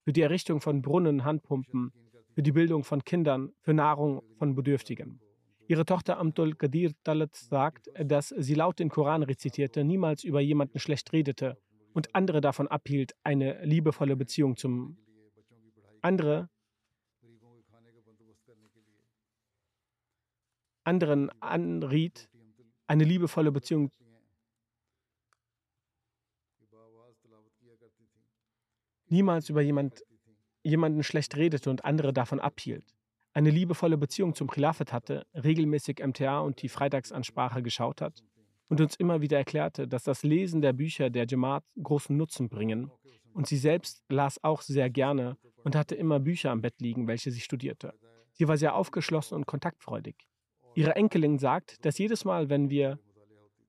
Für 0.06 0.12
die 0.12 0.22
Errichtung 0.22 0.60
von 0.60 0.82
Brunnen, 0.82 1.24
Handpumpen, 1.24 1.92
für 2.34 2.42
die 2.42 2.52
Bildung 2.52 2.84
von 2.84 3.04
Kindern, 3.04 3.52
für 3.62 3.76
Nahrung 3.76 4.24
von 4.40 4.56
Bedürftigen. 4.56 5.20
Ihre 5.68 5.86
Tochter 5.86 6.18
Amtul 6.18 6.56
Qadir 6.56 6.94
Talat 7.04 7.36
sagt, 7.36 7.92
dass 8.04 8.30
sie 8.30 8.56
laut 8.56 8.80
den 8.80 8.90
Koran 8.90 9.22
rezitierte, 9.22 9.84
niemals 9.84 10.24
über 10.24 10.42
jemanden 10.42 10.80
schlecht 10.80 11.14
redete 11.14 11.60
und 11.94 12.16
andere 12.16 12.42
davon 12.42 12.68
abhielt, 12.70 13.14
eine 13.24 13.64
liebevolle 13.64 14.16
Beziehung 14.16 14.58
zum 14.58 14.98
andere 16.02 16.50
anderen 20.84 21.30
anriet, 21.42 22.30
eine 22.88 23.04
liebevolle 23.04 23.52
Beziehung 23.52 23.92
niemals 29.08 29.50
über 29.50 29.62
jemand, 29.62 30.04
jemanden 30.64 31.04
schlecht 31.04 31.36
redete 31.36 31.70
und 31.70 31.86
andere 31.86 32.14
davon 32.14 32.40
abhielt 32.40 32.94
eine 33.34 33.50
liebevolle 33.50 33.98
Beziehung 33.98 34.36
zum 34.36 34.48
Khilafat 34.48 34.94
hatte, 34.94 35.26
regelmäßig 35.34 36.00
MTA 36.06 36.40
und 36.40 36.62
die 36.62 36.70
Freitagsansprache 36.70 37.64
geschaut 37.64 38.02
hat 38.02 38.24
und 38.70 38.80
uns 38.80 38.96
immer 38.96 39.22
wieder 39.22 39.38
erklärte, 39.38 39.88
dass 39.88 40.04
das 40.04 40.24
Lesen 40.24 40.62
der 40.62 40.74
Bücher 40.74 41.10
der 41.10 41.26
Jamaat 41.28 41.64
großen 41.82 42.16
Nutzen 42.16 42.50
bringen. 42.50 42.92
Und 43.34 43.48
sie 43.48 43.58
selbst 43.58 44.04
las 44.10 44.44
auch 44.44 44.62
sehr 44.62 44.92
gerne 44.92 45.38
und 45.64 45.76
hatte 45.76 45.96
immer 45.96 46.20
Bücher 46.20 46.52
am 46.52 46.62
Bett 46.62 46.80
liegen, 46.80 47.08
welche 47.08 47.32
sie 47.32 47.42
studierte. 47.42 47.94
Sie 48.34 48.48
war 48.48 48.58
sehr 48.58 48.76
aufgeschlossen 48.76 49.36
und 49.36 49.48
kontaktfreudig. 49.48 50.16
Ihre 50.76 50.96
Enkelin 50.96 51.38
sagt, 51.38 51.86
dass 51.86 51.98
jedes 51.98 52.26
Mal, 52.26 52.50
wenn 52.50 52.70
wir 52.70 53.00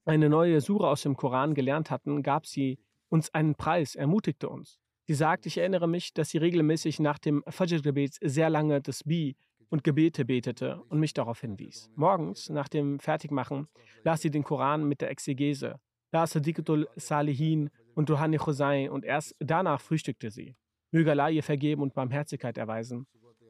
eine 0.07 0.29
neue 0.29 0.61
Sura 0.61 0.91
aus 0.91 1.03
dem 1.03 1.17
Koran 1.17 1.55
gelernt 1.55 1.91
hatten, 1.91 2.23
gab 2.23 2.47
sie 2.47 2.79
uns 3.09 3.33
einen 3.35 3.55
Preis, 3.55 3.95
ermutigte 3.95 4.49
uns. 4.49 4.79
Sie 5.07 5.15
sagt, 5.15 5.45
ich 5.45 5.59
erinnere 5.59 5.87
mich, 5.87 6.15
dass 6.15 6.31
sie 6.31 6.39
regelmäßig 6.39 7.01
nach 7.01 7.19
dem 7.19 7.43
Fajr-Gebet 7.47 8.17
sehr 8.23 8.49
lange 8.49 8.81
das 8.81 9.05
Bi 9.05 9.37
und 9.69 9.85
Gebete 9.85 10.25
betete 10.25 10.83
und 10.89 10.99
mich 10.99 11.13
darauf 11.13 11.41
hinwies. 11.41 11.91
Morgens, 11.95 12.49
nach 12.49 12.69
dem 12.69 12.99
Fertigmachen, 13.01 13.69
las 14.03 14.23
sie 14.23 14.31
den 14.31 14.45
Koran 14.45 14.85
mit 14.85 15.03
der 15.03 15.11
Exegese, 15.11 15.81
las 16.11 16.33
Dikatul 16.33 16.89
Salihin 16.97 17.71
und 17.95 18.09
Duhani 18.09 18.39
Chosai 18.39 18.91
und 18.91 19.05
erst 19.05 19.35
danach 19.41 19.81
frühstückte 19.81 20.31
sie. 20.31 20.57
Möge 20.91 21.11
Allah 21.11 21.29
ihr 21.29 21.43
vergeben 21.43 21.83
und 21.83 21.93
Barmherzigkeit 21.93 22.57
erweisen, 22.57 23.07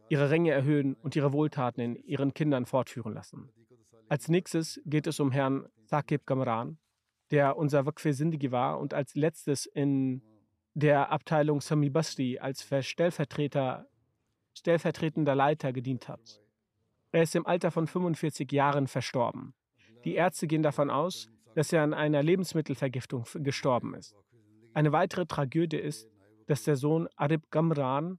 ihre 0.09 0.31
Ränge 0.31 0.51
erhöhen 0.51 0.95
und 0.95 1.17
ihre 1.17 1.33
Wohltaten 1.33 1.81
in 1.81 1.97
ihren 1.97 2.35
Kindern 2.35 2.67
fortführen 2.67 3.15
lassen. 3.15 3.51
Als 4.09 4.29
nächstes 4.29 4.81
geht 4.85 5.07
es 5.07 5.19
um 5.21 5.33
Herrn 5.33 5.67
Sakib 5.87 6.27
Gamran, 6.27 6.79
der 7.31 7.57
unser 7.57 7.87
Wakfe 7.87 8.13
Sindigi 8.13 8.53
war 8.53 8.79
und 8.79 8.95
als 8.95 9.15
letztes 9.15 9.67
in 9.67 10.23
der 10.75 11.11
Abteilung 11.11 11.61
Sami 11.61 11.89
Basri 11.89 12.39
als 12.39 12.69
Stellvertreter, 12.81 13.87
stellvertretender 14.55 15.35
Leiter 15.35 15.73
gedient 15.73 16.09
hat. 16.09 16.41
Er 17.13 17.23
ist 17.23 17.35
im 17.37 17.47
Alter 17.47 17.71
von 17.71 17.87
45 17.87 18.51
Jahren 18.53 18.89
verstorben. 18.89 19.55
Die 20.05 20.15
Ärzte 20.15 20.47
gehen 20.47 20.63
davon 20.63 20.91
aus, 20.91 21.29
dass 21.55 21.73
er 21.73 21.83
an 21.83 21.95
einer 21.95 22.23
Lebensmittelvergiftung 22.23 23.25
gestorben 23.35 23.95
ist. 23.95 24.17
Eine 24.75 24.93
weitere 24.93 25.25
Tragödie 25.25 25.77
ist, 25.77 26.09
dass 26.47 26.65
der 26.65 26.77
Sohn 26.77 27.09
Arib 27.17 27.51
Gamran, 27.51 28.19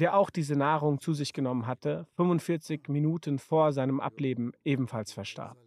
der 0.00 0.16
auch 0.16 0.30
diese 0.30 0.56
Nahrung 0.56 0.98
zu 0.98 1.12
sich 1.12 1.32
genommen 1.34 1.66
hatte, 1.66 2.06
45 2.16 2.88
Minuten 2.88 3.38
vor 3.38 3.72
seinem 3.72 4.00
Ableben 4.00 4.52
ebenfalls 4.64 5.12
verstarb. 5.12 5.58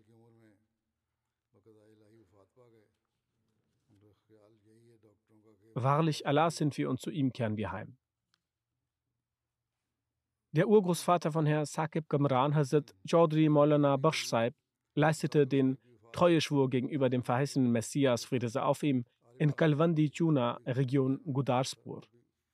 Wahrlich, 5.76 6.26
Allah 6.28 6.52
sind 6.52 6.78
wir 6.78 6.90
und 6.90 7.00
zu 7.00 7.10
ihm 7.10 7.32
kehren 7.32 7.58
wir 7.58 7.72
heim. 7.72 7.98
Der 10.52 10.68
Urgroßvater 10.68 11.32
von 11.32 11.48
Herr 11.48 11.66
Sakib 11.66 12.10
Gamran, 12.10 12.54
Hazrat 12.54 12.94
Chaudhry 13.08 13.50
Maulana 13.50 13.98
Bakhsh 13.98 14.28
Saib, 14.28 14.54
leistete 14.96 15.48
den 15.48 15.80
Treueschwur 16.12 16.70
gegenüber 16.70 17.10
dem 17.10 17.24
verheißenen 17.24 17.72
Messias, 17.72 18.26
Friede 18.26 18.50
sei 18.50 18.62
auf 18.62 18.84
ihm, 18.84 19.06
in 19.40 19.56
Kalwandi 19.56 20.12
Chuna, 20.12 20.60
Region 20.66 21.20
Gudarspur. 21.26 22.02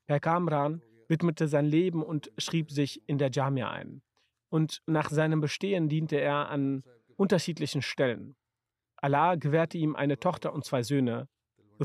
Herr 0.07 0.21
Kamran 0.21 0.82
widmete 1.10 1.47
sein 1.47 1.66
Leben 1.66 2.03
und 2.03 2.32
schrieb 2.38 2.72
sich 2.72 3.01
in 3.07 3.18
der 3.18 3.32
Jamia 3.32 3.70
ein. 3.70 4.01
Und 4.49 4.82
nach 4.86 5.10
seinem 5.10 5.41
Bestehen 5.41 5.89
diente 5.89 6.18
er 6.18 6.49
an 6.49 6.84
unterschiedlichen 7.18 7.82
Stellen. 7.82 8.36
Allah 8.95 9.36
gewährte 9.36 9.78
ihm 9.78 9.95
eine 9.95 10.20
Tochter 10.20 10.53
und 10.53 10.66
zwei 10.66 10.84
Söhne. 10.84 11.28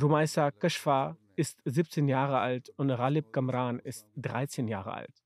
Rumaisa 0.01 0.51
Kashfa 0.51 1.17
ist 1.37 1.61
17 1.65 2.09
Jahre 2.09 2.39
alt 2.39 2.71
und 2.77 2.91
Ralib 2.91 3.33
Gamran 3.33 3.79
ist 3.79 4.07
13 4.17 4.69
Jahre 4.69 4.93
alt. 4.93 5.23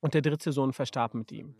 Und 0.00 0.14
der 0.14 0.22
dritte 0.22 0.52
Sohn 0.52 0.72
verstarb 0.72 1.14
mit 1.14 1.32
ihm. 1.32 1.54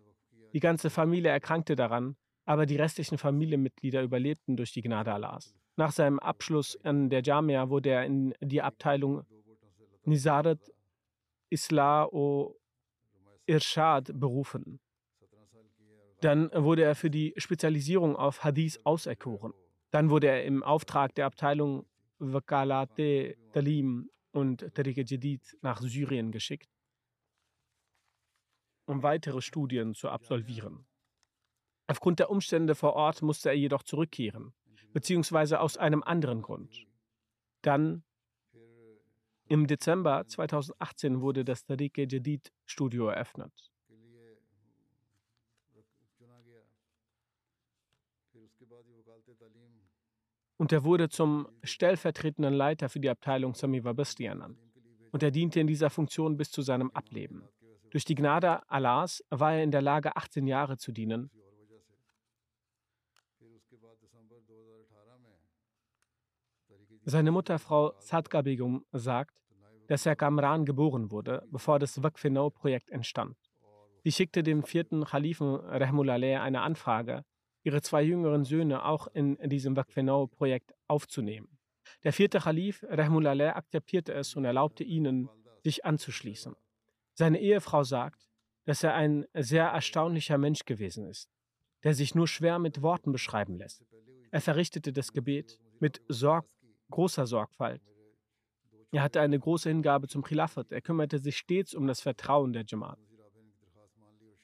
Die 0.52 0.61
ganze 0.61 0.90
Familie 0.90 1.30
erkrankte 1.30 1.76
daran, 1.76 2.16
aber 2.44 2.66
die 2.66 2.76
restlichen 2.76 3.18
Familienmitglieder 3.18 4.02
überlebten 4.02 4.56
durch 4.56 4.72
die 4.72 4.82
Gnade 4.82 5.12
Allahs. 5.12 5.54
Nach 5.76 5.92
seinem 5.92 6.18
Abschluss 6.18 6.76
an 6.82 7.11
der 7.11 7.22
Jamia 7.22 7.68
wurde 7.68 7.90
er 7.90 8.04
in 8.04 8.34
die 8.40 8.62
Abteilung 8.62 9.24
Nizarat 10.04 10.59
Islah 11.51 12.07
o 12.07 12.57
Irshad 13.46 14.11
berufen. 14.18 14.80
Dann 16.20 16.51
wurde 16.53 16.82
er 16.82 16.94
für 16.94 17.11
die 17.11 17.32
Spezialisierung 17.36 18.16
auf 18.16 18.44
Hadith 18.44 18.80
auserkoren. 18.84 19.53
Dann 19.90 20.11
wurde 20.11 20.26
er 20.28 20.44
im 20.44 20.62
Auftrag 20.62 21.14
der 21.14 21.26
Abteilung 21.26 21.86
Wakalate 22.18 23.36
Talim 23.53 24.11
und 24.32 24.74
Tariqa 24.74 25.03
Jadid 25.03 25.57
nach 25.62 25.80
Syrien 25.80 26.32
geschickt, 26.32 26.68
um 28.86 29.03
weitere 29.03 29.40
Studien 29.40 29.94
zu 29.94 30.11
absolvieren. 30.11 30.86
Aufgrund 31.86 32.18
der 32.18 32.30
Umstände 32.30 32.74
vor 32.74 32.94
Ort 32.94 33.22
musste 33.22 33.49
er 33.49 33.57
jedoch 33.57 33.82
zurückkehren, 33.82 34.53
beziehungsweise 34.92 35.61
aus 35.61 35.76
einem 35.76 36.03
anderen 36.03 36.42
Grund. 36.42 36.86
Dann 37.62 38.05
im 39.49 39.66
Dezember 39.66 40.26
2018 40.26 41.20
wurde 41.20 41.44
das 41.44 41.64
Tariqa 41.64 42.03
Jadid 42.03 42.53
Studio 42.66 43.09
eröffnet. 43.09 43.53
und 50.59 50.72
er 50.72 50.84
wurde 50.84 51.09
zum 51.09 51.49
stellvertretenden 51.62 52.53
Leiter 52.53 52.88
für 52.88 53.01
die 53.01 53.09
Abteilung 53.09 53.55
Sami 53.55 53.84
Wabasti 53.84 54.24
ernannt. 54.24 54.59
Und 55.12 55.22
er 55.22 55.30
diente 55.30 55.61
in 55.61 55.66
dieser 55.66 55.88
Funktion 55.88 56.36
bis 56.36 56.51
zu 56.51 56.61
seinem 56.61 56.90
Ableben. 56.90 57.49
Durch 57.90 58.05
die 58.05 58.14
Gnade 58.14 58.68
Allahs 58.68 59.24
war 59.30 59.55
er 59.55 59.62
in 59.62 59.70
der 59.70 59.80
Lage, 59.80 60.16
18 60.16 60.46
Jahre 60.46 60.76
zu 60.76 60.92
dienen. 60.92 61.30
Seine 67.11 67.30
Mutter, 67.30 67.59
Frau 67.59 67.94
Sadka 68.00 68.42
Begum, 68.42 68.84
sagt, 68.92 69.40
dass 69.86 70.04
Herr 70.04 70.14
Kamran 70.14 70.66
geboren 70.66 71.11
wurde, 71.11 71.42
bevor 71.50 71.78
das 71.78 72.02
Waqf-Projekt 72.02 72.90
entstand. 72.90 73.34
Sie 74.04 74.12
schickte 74.12 74.42
dem 74.42 74.62
vierten 74.62 75.06
Khalifen 75.06 75.54
Rahmullah 75.54 76.16
eine 76.42 76.61
Anfrage, 76.61 77.24
ihre 77.62 77.80
zwei 77.80 78.02
jüngeren 78.02 78.44
Söhne 78.44 78.84
auch 78.84 79.06
in 79.14 79.38
diesem 79.48 79.74
Wakfenau-Projekt 79.74 80.74
aufzunehmen. 80.86 81.48
Der 82.04 82.12
vierte 82.12 82.40
Khalif, 82.40 82.84
Rahmullah, 82.86 83.56
akzeptierte 83.56 84.12
es 84.12 84.36
und 84.36 84.44
erlaubte 84.44 84.84
ihnen, 84.84 85.30
sich 85.64 85.86
anzuschließen. 85.86 86.56
Seine 87.14 87.40
Ehefrau 87.40 87.84
sagt, 87.84 88.28
dass 88.66 88.82
er 88.82 88.92
ein 88.92 89.24
sehr 89.32 89.64
erstaunlicher 89.64 90.36
Mensch 90.36 90.66
gewesen 90.66 91.06
ist, 91.06 91.30
der 91.84 91.94
sich 91.94 92.14
nur 92.14 92.28
schwer 92.28 92.59
mit 92.59 92.82
Worten 92.82 93.12
beschreiben 93.12 93.56
lässt. 93.56 93.82
Er 94.30 94.42
verrichtete 94.42 94.92
das 94.92 95.14
Gebet 95.14 95.59
mit 95.80 96.02
Sorg 96.09 96.44
großer 96.91 97.26
Sorgfalt. 97.26 97.82
Er 98.91 99.03
hatte 99.03 99.20
eine 99.20 99.39
große 99.39 99.68
Hingabe 99.68 100.09
zum 100.09 100.22
Khilafat. 100.22 100.72
Er 100.72 100.80
kümmerte 100.80 101.18
sich 101.18 101.36
stets 101.36 101.74
um 101.74 101.86
das 101.86 102.01
Vertrauen 102.01 102.53
der 102.53 102.64
Jamaat. 102.66 102.99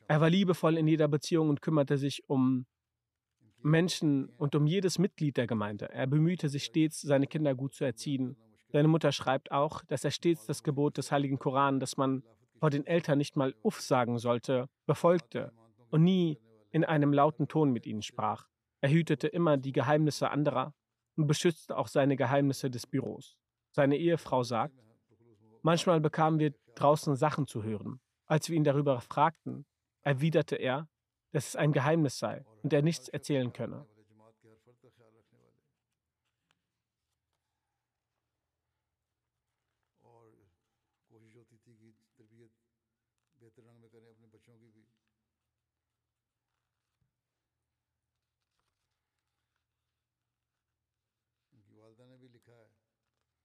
Er 0.06 0.20
war 0.20 0.28
liebevoll 0.28 0.76
in 0.76 0.86
jeder 0.86 1.08
Beziehung 1.08 1.48
und 1.48 1.62
kümmerte 1.62 1.96
sich 1.96 2.28
um 2.28 2.66
Menschen 3.62 4.28
und 4.36 4.54
um 4.54 4.66
jedes 4.66 4.98
Mitglied 4.98 5.38
der 5.38 5.46
Gemeinde. 5.46 5.88
Er 5.90 6.06
bemühte 6.06 6.50
sich 6.50 6.64
stets, 6.64 7.00
seine 7.00 7.26
Kinder 7.26 7.54
gut 7.54 7.72
zu 7.74 7.84
erziehen. 7.84 8.36
Seine 8.68 8.88
Mutter 8.88 9.12
schreibt 9.12 9.50
auch, 9.50 9.82
dass 9.84 10.04
er 10.04 10.10
stets 10.10 10.44
das 10.44 10.62
Gebot 10.62 10.98
des 10.98 11.10
Heiligen 11.10 11.38
Koran, 11.38 11.80
dass 11.80 11.96
man 11.96 12.22
vor 12.58 12.68
den 12.68 12.86
Eltern 12.86 13.16
nicht 13.16 13.36
mal 13.36 13.54
Uff 13.62 13.80
sagen 13.80 14.18
sollte, 14.18 14.68
befolgte 14.84 15.52
und 15.90 16.04
nie 16.04 16.38
in 16.70 16.84
einem 16.84 17.14
lauten 17.14 17.48
Ton 17.48 17.72
mit 17.72 17.86
ihnen 17.86 18.02
sprach. 18.02 18.46
Er 18.82 18.90
hütete 18.90 19.28
immer 19.28 19.56
die 19.56 19.72
Geheimnisse 19.72 20.30
anderer 20.30 20.74
und 21.16 21.26
beschützte 21.26 21.76
auch 21.76 21.88
seine 21.88 22.16
Geheimnisse 22.16 22.70
des 22.70 22.86
Büros. 22.86 23.36
Seine 23.72 23.96
Ehefrau 23.96 24.42
sagt, 24.42 24.74
manchmal 25.62 26.00
bekamen 26.00 26.38
wir 26.38 26.54
draußen 26.74 27.16
Sachen 27.16 27.46
zu 27.46 27.62
hören. 27.62 28.00
Als 28.26 28.48
wir 28.48 28.56
ihn 28.56 28.64
darüber 28.64 29.00
fragten, 29.00 29.66
erwiderte 30.02 30.56
er, 30.56 30.88
dass 31.32 31.48
es 31.48 31.56
ein 31.56 31.72
Geheimnis 31.72 32.18
sei 32.18 32.44
und 32.62 32.72
er 32.72 32.82
nichts 32.82 33.08
erzählen 33.08 33.52
könne. 33.52 33.86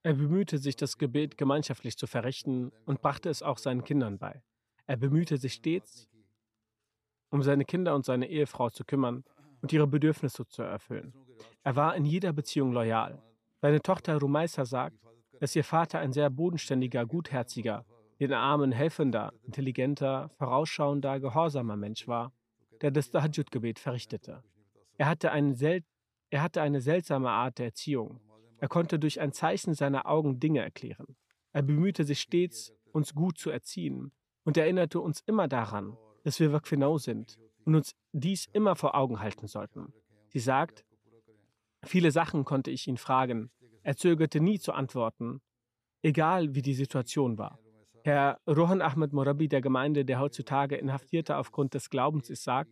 Er 0.01 0.13
bemühte 0.13 0.57
sich, 0.57 0.75
das 0.75 0.97
Gebet 0.97 1.37
gemeinschaftlich 1.37 1.97
zu 1.97 2.07
verrichten 2.07 2.71
und 2.85 3.01
brachte 3.01 3.29
es 3.29 3.43
auch 3.43 3.57
seinen 3.57 3.83
Kindern 3.83 4.17
bei. 4.17 4.41
Er 4.87 4.97
bemühte 4.97 5.37
sich 5.37 5.53
stets, 5.53 6.07
um 7.29 7.43
seine 7.43 7.65
Kinder 7.65 7.95
und 7.95 8.05
seine 8.05 8.27
Ehefrau 8.27 8.69
zu 8.69 8.85
kümmern 8.85 9.23
und 9.61 9.73
ihre 9.73 9.87
Bedürfnisse 9.87 10.47
zu 10.47 10.61
erfüllen. 10.61 11.13
Er 11.63 11.75
war 11.75 11.95
in 11.95 12.05
jeder 12.05 12.33
Beziehung 12.33 12.71
loyal. 12.71 13.21
Seine 13.61 13.81
Tochter 13.81 14.17
Rumaisa 14.17 14.65
sagt, 14.65 14.97
dass 15.39 15.55
ihr 15.55 15.63
Vater 15.63 15.99
ein 15.99 16.13
sehr 16.13 16.29
bodenständiger, 16.29 17.05
gutherziger, 17.05 17.85
den 18.19 18.33
Armen 18.33 18.71
helfender, 18.71 19.33
intelligenter, 19.43 20.29
vorausschauender, 20.37 21.19
gehorsamer 21.19 21.75
Mensch 21.75 22.07
war, 22.07 22.33
der 22.81 22.91
das 22.91 23.11
Tahajjud-Gebet 23.11 23.79
verrichtete. 23.79 24.43
Er 24.97 25.07
hatte 25.07 25.31
er 26.31 26.41
hatte 26.41 26.61
eine 26.61 26.81
seltsame 26.81 27.29
Art 27.29 27.57
der 27.57 27.67
Erziehung. 27.67 28.19
Er 28.59 28.67
konnte 28.67 28.99
durch 28.99 29.19
ein 29.19 29.31
Zeichen 29.31 29.73
seiner 29.73 30.05
Augen 30.05 30.39
Dinge 30.39 30.61
erklären. 30.61 31.15
Er 31.51 31.61
bemühte 31.61 32.03
sich 32.03 32.19
stets, 32.19 32.73
uns 32.91 33.13
gut 33.13 33.37
zu 33.37 33.49
erziehen 33.49 34.11
und 34.43 34.57
erinnerte 34.57 34.99
uns 34.99 35.21
immer 35.21 35.47
daran, 35.47 35.97
dass 36.23 36.39
wir 36.39 36.51
Wakfinau 36.51 36.97
sind 36.97 37.37
und 37.65 37.75
uns 37.75 37.95
dies 38.11 38.47
immer 38.51 38.75
vor 38.75 38.95
Augen 38.95 39.19
halten 39.19 39.47
sollten. 39.47 39.93
Sie 40.27 40.39
sagt, 40.39 40.85
viele 41.83 42.11
Sachen 42.11 42.45
konnte 42.45 42.71
ich 42.71 42.87
ihn 42.87 42.97
fragen. 42.97 43.49
Er 43.83 43.95
zögerte 43.95 44.39
nie 44.39 44.59
zu 44.59 44.73
antworten, 44.73 45.41
egal 46.01 46.53
wie 46.53 46.61
die 46.61 46.73
Situation 46.73 47.37
war. 47.37 47.59
Herr 48.03 48.39
Rohan 48.47 48.81
Ahmed 48.81 49.13
Morabi 49.13 49.47
der 49.47 49.61
Gemeinde, 49.61 50.05
der 50.05 50.19
heutzutage 50.19 50.75
Inhaftierte 50.75 51.37
aufgrund 51.37 51.73
des 51.73 51.89
Glaubens 51.89 52.29
ist, 52.29 52.43
sagt, 52.43 52.71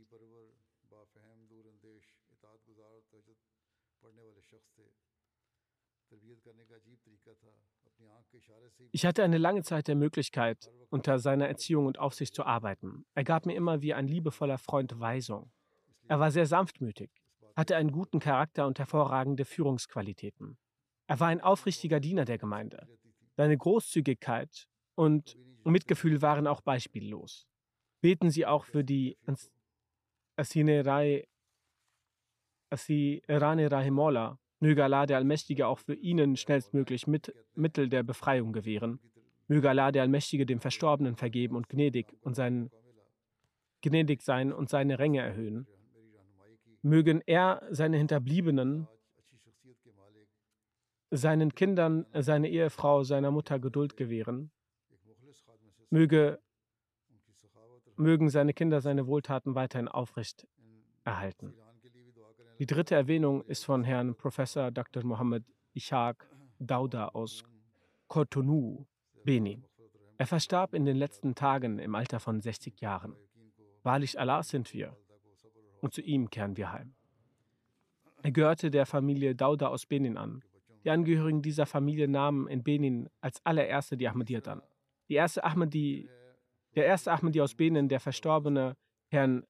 Ich 8.92 9.06
hatte 9.06 9.24
eine 9.24 9.38
lange 9.38 9.64
Zeit 9.64 9.88
der 9.88 9.96
Möglichkeit, 9.96 10.72
unter 10.90 11.20
seiner 11.20 11.48
Erziehung 11.48 11.86
und 11.86 12.00
Aufsicht 12.00 12.34
zu 12.34 12.46
arbeiten. 12.46 13.06
Er 13.14 13.24
gab 13.24 13.46
mir 13.46 13.56
immer 13.56 13.82
wie 13.82 13.94
ein 13.94 14.08
liebevoller 14.08 14.58
Freund 14.58 15.00
Weisung. 15.00 15.52
Er 16.08 16.20
war 16.20 16.32
sehr 16.32 16.46
sanftmütig, 16.46 17.12
hatte 17.56 17.76
einen 17.76 17.92
guten 17.92 18.20
Charakter 18.20 18.66
und 18.66 18.80
hervorragende 18.80 19.46
Führungsqualitäten. 19.46 20.58
Er 21.08 21.20
war 21.20 21.28
ein 21.28 21.42
aufrichtiger 21.42 22.00
Diener 22.00 22.26
der 22.26 22.38
Gemeinde. 22.38 22.88
Seine 23.36 23.58
Großzügigkeit 23.58 24.68
und 24.96 25.38
Mitgefühl 25.64 26.22
waren 26.22 26.48
auch 26.48 26.62
beispiellos. 26.62 27.48
Beten 28.02 28.30
Sie 28.30 28.46
auch 28.46 28.64
für 28.64 28.84
die 28.84 29.18
Asinerei 30.38 31.28
Asirane 32.70 33.72
Rahimola, 33.72 34.40
Möge 34.60 34.84
Allah 34.84 35.06
der 35.06 35.18
Allmächtige 35.18 35.68
auch 35.68 35.80
für 35.80 35.94
ihnen 35.94 36.36
schnellstmöglich 36.36 37.06
mit 37.06 37.34
Mittel 37.54 37.90
der 37.90 38.04
Befreiung 38.04 38.54
gewähren. 38.54 39.00
Möge 39.48 39.70
Allah 39.70 39.92
der 39.92 40.02
Allmächtige 40.02 40.46
dem 40.46 40.60
Verstorbenen 40.60 41.16
vergeben 41.16 41.56
und 41.56 41.70
gnädig 41.70 42.18
und 42.22 42.36
sein, 42.36 42.70
gnädig 43.82 44.22
sein 44.22 44.52
und 44.52 44.70
seine 44.70 45.00
Ränge 45.00 45.22
erhöhen. 45.22 45.68
Mögen 46.82 47.22
er 47.26 47.62
seine 47.70 47.98
Hinterbliebenen, 47.98 48.88
seinen 51.12 51.54
Kindern, 51.54 52.06
seine 52.14 52.50
Ehefrau, 52.50 53.04
seiner 53.04 53.32
Mutter 53.32 53.60
Geduld 53.60 53.96
gewähren. 53.96 54.52
Möge, 55.90 56.40
mögen 57.96 58.30
seine 58.30 58.54
Kinder 58.54 58.82
seine 58.82 59.08
Wohltaten 59.08 59.56
weiterhin 59.56 59.88
aufrecht 59.88 60.48
erhalten. 61.06 61.54
Die 62.60 62.66
dritte 62.66 62.96
Erwähnung 62.96 63.44
ist 63.44 63.66
von 63.66 63.84
Herrn 63.84 64.16
Professor 64.16 64.72
Dr. 64.72 65.06
Mohammed 65.06 65.44
Ishaq 65.76 66.28
Dauda 66.58 67.10
aus 67.10 67.44
Cotonou, 68.08 68.88
Benin. 69.24 69.64
Er 70.18 70.26
verstarb 70.26 70.74
in 70.74 70.84
den 70.84 70.98
letzten 70.98 71.36
Tagen 71.36 71.78
im 71.78 71.94
Alter 71.94 72.20
von 72.20 72.42
60 72.42 72.82
Jahren. 72.82 73.16
Wahrlich 73.84 74.20
Allah 74.20 74.42
sind 74.42 74.74
wir 74.74 74.98
und 75.82 75.94
zu 75.94 76.02
ihm 76.02 76.32
kehren 76.32 76.58
wir 76.58 76.72
heim. 76.72 76.96
Er 78.24 78.32
gehörte 78.32 78.72
der 78.72 78.88
Familie 78.88 79.36
Dauda 79.36 79.68
aus 79.68 79.86
Benin 79.86 80.18
an. 80.18 80.44
Die 80.84 80.90
Angehörigen 80.90 81.44
dieser 81.44 81.68
Familie 81.68 82.08
nahmen 82.08 82.48
in 82.48 82.64
Benin 82.64 83.08
als 83.22 83.40
allererste 83.46 83.98
die 83.98 84.08
Ahmadiyyat 84.08 84.48
an. 84.48 84.64
Die 85.10 85.14
erste 85.14 85.44
Ahmadi, 85.44 86.10
der 86.76 86.88
erste 86.88 87.12
Ahmadi 87.12 87.40
aus 87.40 87.54
Benin, 87.54 87.88
der 87.88 88.00
verstorbene 88.00 88.76
Herrn 89.10 89.46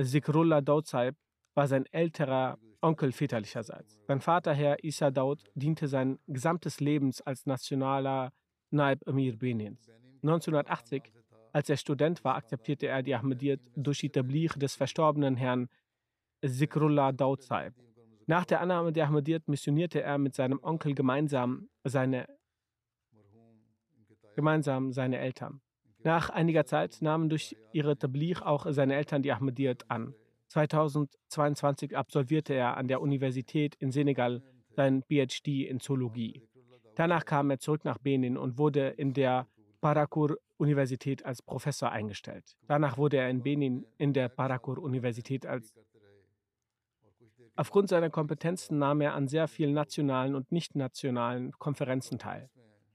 Zikrullah 0.00 0.60
Daudsaib, 0.60 1.16
war 1.54 1.66
sein 1.66 1.86
älterer 1.86 2.58
Onkel 2.80 3.12
väterlicherseits. 3.12 4.00
Sein 4.06 4.20
Vater, 4.20 4.52
Herr 4.52 4.84
Isa 4.84 5.10
Daud, 5.10 5.42
diente 5.54 5.88
sein 5.88 6.18
gesamtes 6.26 6.80
Leben 6.80 7.12
als 7.24 7.46
nationaler 7.46 8.32
Naib 8.70 9.06
Emir 9.06 9.38
Benins. 9.38 9.88
1980, 10.22 11.12
als 11.52 11.68
er 11.70 11.76
Student 11.76 12.24
war, 12.24 12.34
akzeptierte 12.34 12.86
er 12.88 13.02
die 13.02 13.14
Ahmadiyyat 13.14 13.60
durch 13.76 14.00
die 14.00 14.10
Tabligh 14.10 14.58
des 14.58 14.74
verstorbenen 14.74 15.36
Herrn 15.36 15.68
Zikrullah 16.44 17.12
Daud 17.12 17.42
Saib. 17.42 17.74
Nach 18.26 18.44
der 18.44 18.60
Annahme 18.60 18.92
der 18.92 19.06
Ahmadiyyat 19.06 19.48
missionierte 19.48 20.02
er 20.02 20.18
mit 20.18 20.34
seinem 20.34 20.58
Onkel 20.62 20.94
gemeinsam 20.94 21.68
seine, 21.84 22.26
gemeinsam 24.34 24.92
seine 24.92 25.18
Eltern. 25.18 25.60
Nach 26.02 26.30
einiger 26.30 26.66
Zeit 26.66 27.00
nahmen 27.00 27.28
durch 27.28 27.56
ihre 27.72 27.96
Tabligh 27.96 28.42
auch 28.42 28.66
seine 28.70 28.94
Eltern 28.94 29.22
die 29.22 29.32
Ahmadiyyat 29.32 29.90
an. 29.90 30.14
2022 30.54 31.96
absolvierte 31.96 32.54
er 32.54 32.76
an 32.76 32.86
der 32.86 33.00
Universität 33.00 33.74
in 33.74 33.90
Senegal 33.90 34.40
sein 34.76 35.02
PhD 35.02 35.66
in 35.68 35.80
Zoologie. 35.80 36.42
Danach 36.94 37.24
kam 37.24 37.50
er 37.50 37.58
zurück 37.58 37.84
nach 37.84 37.98
Benin 37.98 38.36
und 38.36 38.56
wurde 38.56 38.88
in 38.88 39.14
der 39.14 39.48
Paracour-Universität 39.80 41.24
als 41.24 41.42
Professor 41.42 41.90
eingestellt. 41.90 42.56
Danach 42.68 42.96
wurde 42.96 43.16
er 43.16 43.28
in 43.30 43.42
Benin 43.42 43.84
in 43.98 44.12
der 44.12 44.28
Paracour-Universität 44.28 45.44
als 45.44 45.74
Aufgrund 47.56 47.88
seiner 47.88 48.10
Kompetenzen 48.10 48.78
nahm 48.78 49.00
er 49.00 49.14
an 49.14 49.28
sehr 49.28 49.46
vielen 49.46 49.74
nationalen 49.74 50.34
und 50.34 50.50
nicht 50.50 50.74
nationalen 50.74 51.52
Konferenzen 51.52 52.18
teil. 52.18 52.50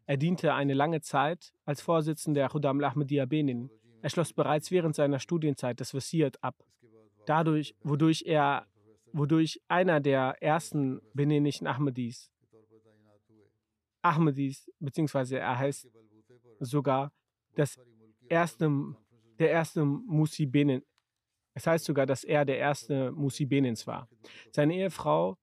Er 0.06 0.18
diente 0.18 0.54
eine 0.54 0.74
lange 0.74 1.00
Zeit 1.00 1.54
als 1.66 1.82
Vorsitzender 1.82 2.42
der 2.42 2.50
Khudam 2.50 2.84
Ahmadiyya 2.84 3.26
Benin. 3.26 3.70
Er 4.02 4.10
schloss 4.10 4.34
bereits 4.34 4.72
während 4.72 4.96
seiner 4.96 5.20
Studienzeit 5.20 5.80
das 5.80 5.94
Wasiat 5.94 6.42
ab 6.44 6.56
dadurch, 7.30 7.76
wodurch 7.84 8.24
er, 8.26 8.66
wodurch 9.14 9.62
einer 9.68 10.00
der 10.00 10.36
ersten 10.42 11.00
beninischen 11.14 11.68
Ahmadis, 11.68 12.32
Ahmadis, 14.02 14.72
beziehungsweise 14.80 15.38
er 15.40 15.58
heißt 15.60 15.88
sogar 16.60 17.12
das 17.56 17.78
erste, 18.28 18.96
der 19.38 19.52
erste 19.52 19.86
Musi 19.86 20.46
Benin. 20.46 20.82
Es 21.54 21.68
heißt 21.68 21.86
sogar, 21.86 22.06
dass 22.06 22.24
er 22.24 22.46
der 22.46 22.58
erste 22.58 23.12
Musi 23.12 23.46
Benins 23.46 23.86
war. 23.86 24.08
Seine 24.52 24.76
Ehefrau 24.76 25.38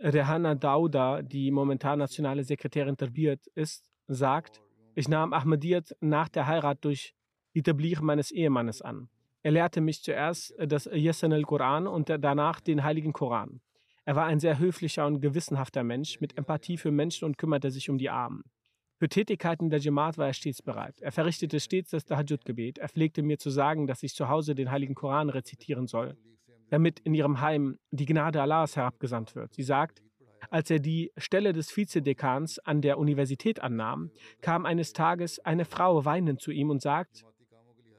Rehana 0.00 0.54
Dauda, 0.56 1.22
die 1.22 1.50
momentan 1.52 2.00
nationale 2.00 2.42
Sekretärin 2.42 2.96
Tarbiyat 2.96 3.46
ist, 3.54 3.88
sagt, 4.08 4.60
ich 4.96 5.08
nahm 5.08 5.32
Ahmadiyyat 5.32 5.96
nach 6.00 6.28
der 6.28 6.46
Heirat 6.46 6.84
durch 6.84 7.14
die 7.54 7.62
Tabligh 7.62 8.02
meines 8.02 8.32
Ehemannes 8.32 8.82
an. 8.82 9.08
Er 9.42 9.50
lehrte 9.50 9.80
mich 9.80 10.02
zuerst 10.02 10.56
äh, 10.58 10.66
das 10.66 10.86
Yesan 10.86 11.32
al-Quran 11.32 11.86
und 11.86 12.08
danach 12.08 12.60
den 12.60 12.84
Heiligen 12.84 13.12
Koran. 13.12 13.60
Er 14.04 14.16
war 14.16 14.26
ein 14.26 14.40
sehr 14.40 14.58
höflicher 14.58 15.06
und 15.06 15.20
gewissenhafter 15.20 15.84
Mensch 15.84 16.20
mit 16.20 16.36
Empathie 16.36 16.76
für 16.76 16.90
Menschen 16.90 17.24
und 17.24 17.38
kümmerte 17.38 17.70
sich 17.70 17.88
um 17.88 17.98
die 17.98 18.10
Armen. 18.10 18.42
Für 18.98 19.08
Tätigkeiten 19.08 19.70
der 19.70 19.80
Jamaat 19.80 20.18
war 20.18 20.28
er 20.28 20.32
stets 20.32 20.62
bereit. 20.62 21.00
Er 21.00 21.12
verrichtete 21.12 21.58
stets 21.60 21.90
das 21.90 22.04
Tahajjud-Gebet. 22.04 22.78
Er 22.78 22.88
pflegte 22.88 23.22
mir 23.22 23.38
zu 23.38 23.50
sagen, 23.50 23.86
dass 23.86 24.02
ich 24.02 24.14
zu 24.14 24.28
Hause 24.28 24.54
den 24.54 24.70
Heiligen 24.70 24.94
Koran 24.94 25.28
rezitieren 25.28 25.88
soll, 25.88 26.16
damit 26.70 27.00
in 27.00 27.14
ihrem 27.14 27.40
Heim 27.40 27.78
die 27.90 28.06
Gnade 28.06 28.40
Allahs 28.40 28.76
herabgesandt 28.76 29.34
wird. 29.34 29.54
Sie 29.54 29.64
sagt, 29.64 30.02
als 30.50 30.70
er 30.70 30.78
die 30.78 31.12
Stelle 31.16 31.52
des 31.52 31.76
Vizedekans 31.76 32.58
an 32.60 32.80
der 32.80 32.98
Universität 32.98 33.60
annahm, 33.60 34.10
kam 34.40 34.66
eines 34.66 34.92
Tages 34.92 35.38
eine 35.40 35.64
Frau 35.64 36.04
weinend 36.04 36.40
zu 36.40 36.50
ihm 36.50 36.70
und 36.70 36.82
sagt, 36.82 37.24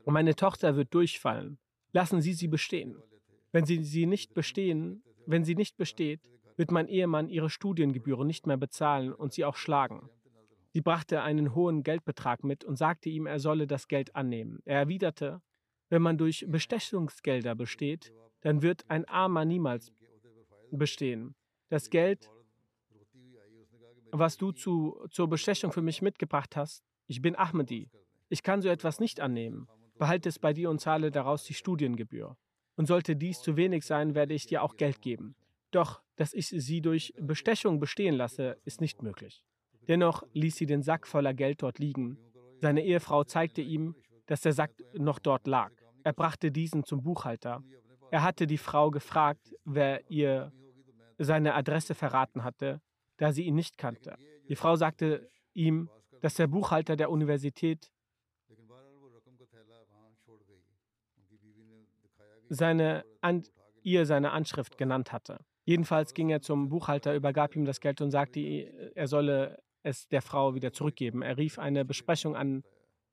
und 0.04 0.14
meine 0.14 0.36
Tochter 0.36 0.76
wird 0.76 0.94
durchfallen. 0.94 1.58
Lassen 1.92 2.22
Sie 2.22 2.34
sie 2.34 2.48
bestehen. 2.48 2.98
Wenn 3.54 3.66
sie 3.66 3.84
sie 3.84 4.08
nicht 4.08 4.34
bestehen, 4.34 5.04
wenn 5.28 5.44
sie 5.44 5.56
nicht 5.56 5.78
besteht, 5.78 6.22
wird 6.58 6.72
mein 6.72 6.88
Ehemann 6.88 7.30
ihre 7.30 7.52
Studiengebühren 7.52 8.28
nicht 8.28 8.48
mehr 8.48 8.58
bezahlen 8.58 9.14
und 9.14 9.32
sie 9.32 9.46
auch 9.46 9.56
schlagen. 9.56 10.10
Sie 10.74 10.82
brachte 10.82 11.22
einen 11.22 11.54
hohen 11.54 11.84
Geldbetrag 11.84 12.44
mit 12.44 12.64
und 12.64 12.78
sagte 12.78 13.10
ihm, 13.10 13.28
er 13.28 13.40
solle 13.40 13.68
das 13.68 13.88
Geld 13.88 14.16
annehmen. 14.16 14.60
Er 14.66 14.80
erwiderte, 14.80 15.42
wenn 15.90 16.02
man 16.02 16.18
durch 16.18 16.46
Bestechungsgelder 16.48 17.54
besteht, 17.54 18.12
dann 18.42 18.64
wird 18.64 18.90
ein 18.90 19.06
Armer 19.06 19.46
niemals 19.46 19.94
bestehen. 20.72 21.36
Das 21.70 21.92
Geld, 21.92 22.32
was 24.12 24.38
du 24.38 24.52
zu, 24.52 25.06
zur 25.12 25.30
Bestechung 25.30 25.72
für 25.72 25.84
mich 25.84 26.02
mitgebracht 26.02 26.56
hast, 26.56 26.84
ich 27.06 27.22
bin 27.22 27.36
Ahmadi. 27.36 27.92
Ich 28.30 28.42
kann 28.42 28.64
so 28.64 28.70
etwas 28.70 29.00
nicht 29.00 29.20
annehmen. 29.20 29.68
Behalte 29.98 30.30
es 30.30 30.40
bei 30.40 30.54
dir 30.54 30.70
und 30.70 30.80
zahle 30.80 31.12
daraus 31.12 31.44
die 31.44 31.54
Studiengebühr. 31.54 32.36
Und 32.76 32.88
sollte 32.88 33.16
dies 33.16 33.40
zu 33.40 33.56
wenig 33.56 33.86
sein, 33.86 34.16
werde 34.16 34.34
ich 34.34 34.48
dir 34.48 34.64
auch 34.64 34.78
Geld 34.78 35.02
geben. 35.02 35.36
Doch, 35.72 36.02
dass 36.16 36.34
ich 36.34 36.48
sie 36.48 36.82
durch 36.82 37.14
Bestechung 37.20 37.80
bestehen 37.80 38.16
lasse, 38.16 38.58
ist 38.66 38.82
nicht 38.82 39.02
möglich. 39.04 39.44
Dennoch 39.88 40.24
ließ 40.34 40.56
sie 40.56 40.66
den 40.66 40.82
Sack 40.82 41.08
voller 41.08 41.34
Geld 41.34 41.62
dort 41.62 41.80
liegen. 41.80 42.18
Seine 42.60 42.84
Ehefrau 42.84 43.24
zeigte 43.24 43.62
ihm, 43.62 43.96
dass 44.26 44.42
der 44.42 44.54
Sack 44.54 44.72
noch 44.94 45.20
dort 45.20 45.48
lag. 45.48 45.72
Er 46.04 46.14
brachte 46.14 46.52
diesen 46.52 46.84
zum 46.84 47.04
Buchhalter. 47.04 47.64
Er 48.12 48.24
hatte 48.24 48.48
die 48.48 48.58
Frau 48.58 48.92
gefragt, 48.92 49.54
wer 49.66 50.10
ihr 50.10 50.52
seine 51.18 51.56
Adresse 51.56 51.96
verraten 51.96 52.44
hatte, 52.44 52.82
da 53.18 53.32
sie 53.32 53.44
ihn 53.44 53.56
nicht 53.56 53.78
kannte. 53.78 54.18
Die 54.50 54.56
Frau 54.56 54.76
sagte 54.76 55.30
ihm, 55.54 55.90
dass 56.22 56.36
der 56.36 56.48
Buchhalter 56.48 56.96
der 56.96 57.10
Universität 57.10 57.92
seine, 62.54 63.06
an, 63.22 63.44
ihr 63.82 64.06
seine 64.06 64.32
Anschrift 64.32 64.78
genannt 64.78 65.12
hatte. 65.12 65.40
Jedenfalls 65.66 66.14
ging 66.14 66.30
er 66.30 66.42
zum 66.42 66.70
Buchhalter, 66.70 67.16
übergab 67.16 67.56
ihm 67.56 67.66
das 67.66 67.80
Geld 67.80 68.02
und 68.02 68.12
sagte, 68.12 68.40
er 68.40 69.08
solle 69.08 69.62
es 69.84 70.08
der 70.08 70.22
Frau 70.22 70.56
wieder 70.56 70.74
zurückgeben. 70.74 71.22
Er 71.22 71.38
rief 71.38 71.60
eine 71.60 71.86
Besprechung 71.86 72.36
an 72.36 72.64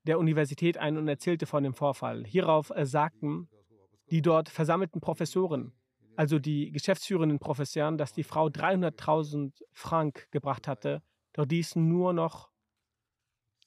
der 0.05 0.19
Universität 0.19 0.79
ein 0.79 0.97
und 0.97 1.09
erzählte 1.09 1.47
von 1.47 1.63
dem 1.63 1.75
Vorfall. 1.75 2.25
Hierauf 2.25 2.71
äh, 2.71 2.87
sagten 2.87 3.49
die 4.11 4.23
dort 4.23 4.49
versammelten 4.49 5.01
Professoren, 5.01 5.73
also 6.17 6.39
die 6.39 6.73
geschäftsführenden 6.73 7.39
Professoren, 7.39 7.97
dass 7.97 8.13
die 8.13 8.25
Frau 8.25 8.47
300.000 8.47 9.53
Frank 9.73 10.29
gebracht 10.33 10.67
hatte, 10.67 11.03
doch 11.33 11.45
dies 11.47 11.77
nur 11.77 12.13
noch 12.13 12.51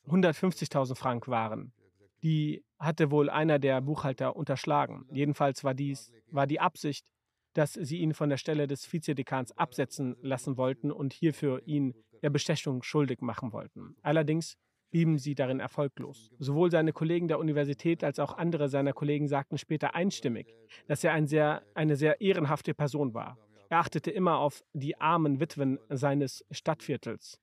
150.000 0.08 0.96
Frank 0.96 1.28
waren. 1.30 1.72
Die 2.24 2.66
hatte 2.84 3.12
wohl 3.12 3.30
einer 3.30 3.60
der 3.60 3.82
Buchhalter 3.82 4.36
unterschlagen. 4.36 5.06
Jedenfalls 5.12 5.64
war 5.64 5.74
dies 5.74 6.12
war 6.30 6.48
die 6.48 6.60
Absicht, 6.60 7.06
dass 7.54 7.74
sie 7.74 8.00
ihn 8.00 8.14
von 8.14 8.30
der 8.30 8.38
Stelle 8.38 8.68
des 8.68 8.92
Vizedekans 8.92 9.52
absetzen 9.58 10.16
lassen 10.22 10.58
wollten 10.58 10.92
und 10.92 11.14
hierfür 11.14 11.62
ihn 11.66 11.94
der 12.24 12.30
Bestechung 12.30 12.82
schuldig 12.84 13.22
machen 13.22 13.54
wollten. 13.54 13.96
Allerdings 14.02 14.58
blieben 14.90 15.18
sie 15.18 15.36
darin 15.36 15.60
erfolglos. 15.60 16.32
Sowohl 16.40 16.72
seine 16.72 16.94
Kollegen 16.94 17.28
der 17.28 17.40
Universität 17.40 18.04
als 18.04 18.20
auch 18.20 18.38
andere 18.38 18.70
seiner 18.70 18.94
Kollegen 18.94 19.28
sagten 19.28 19.58
später 19.58 19.96
einstimmig, 19.96 20.54
dass 20.88 21.04
er 21.04 21.14
ein 21.14 21.28
sehr, 21.28 21.64
eine 21.74 21.96
sehr 21.96 22.22
ehrenhafte 22.22 22.74
Person 22.74 23.14
war. 23.14 23.38
Er 23.70 23.80
achtete 23.80 24.12
immer 24.12 24.38
auf 24.38 24.64
die 24.74 25.00
armen 25.02 25.40
Witwen 25.40 25.80
seines 25.90 26.46
Stadtviertels. 26.52 27.40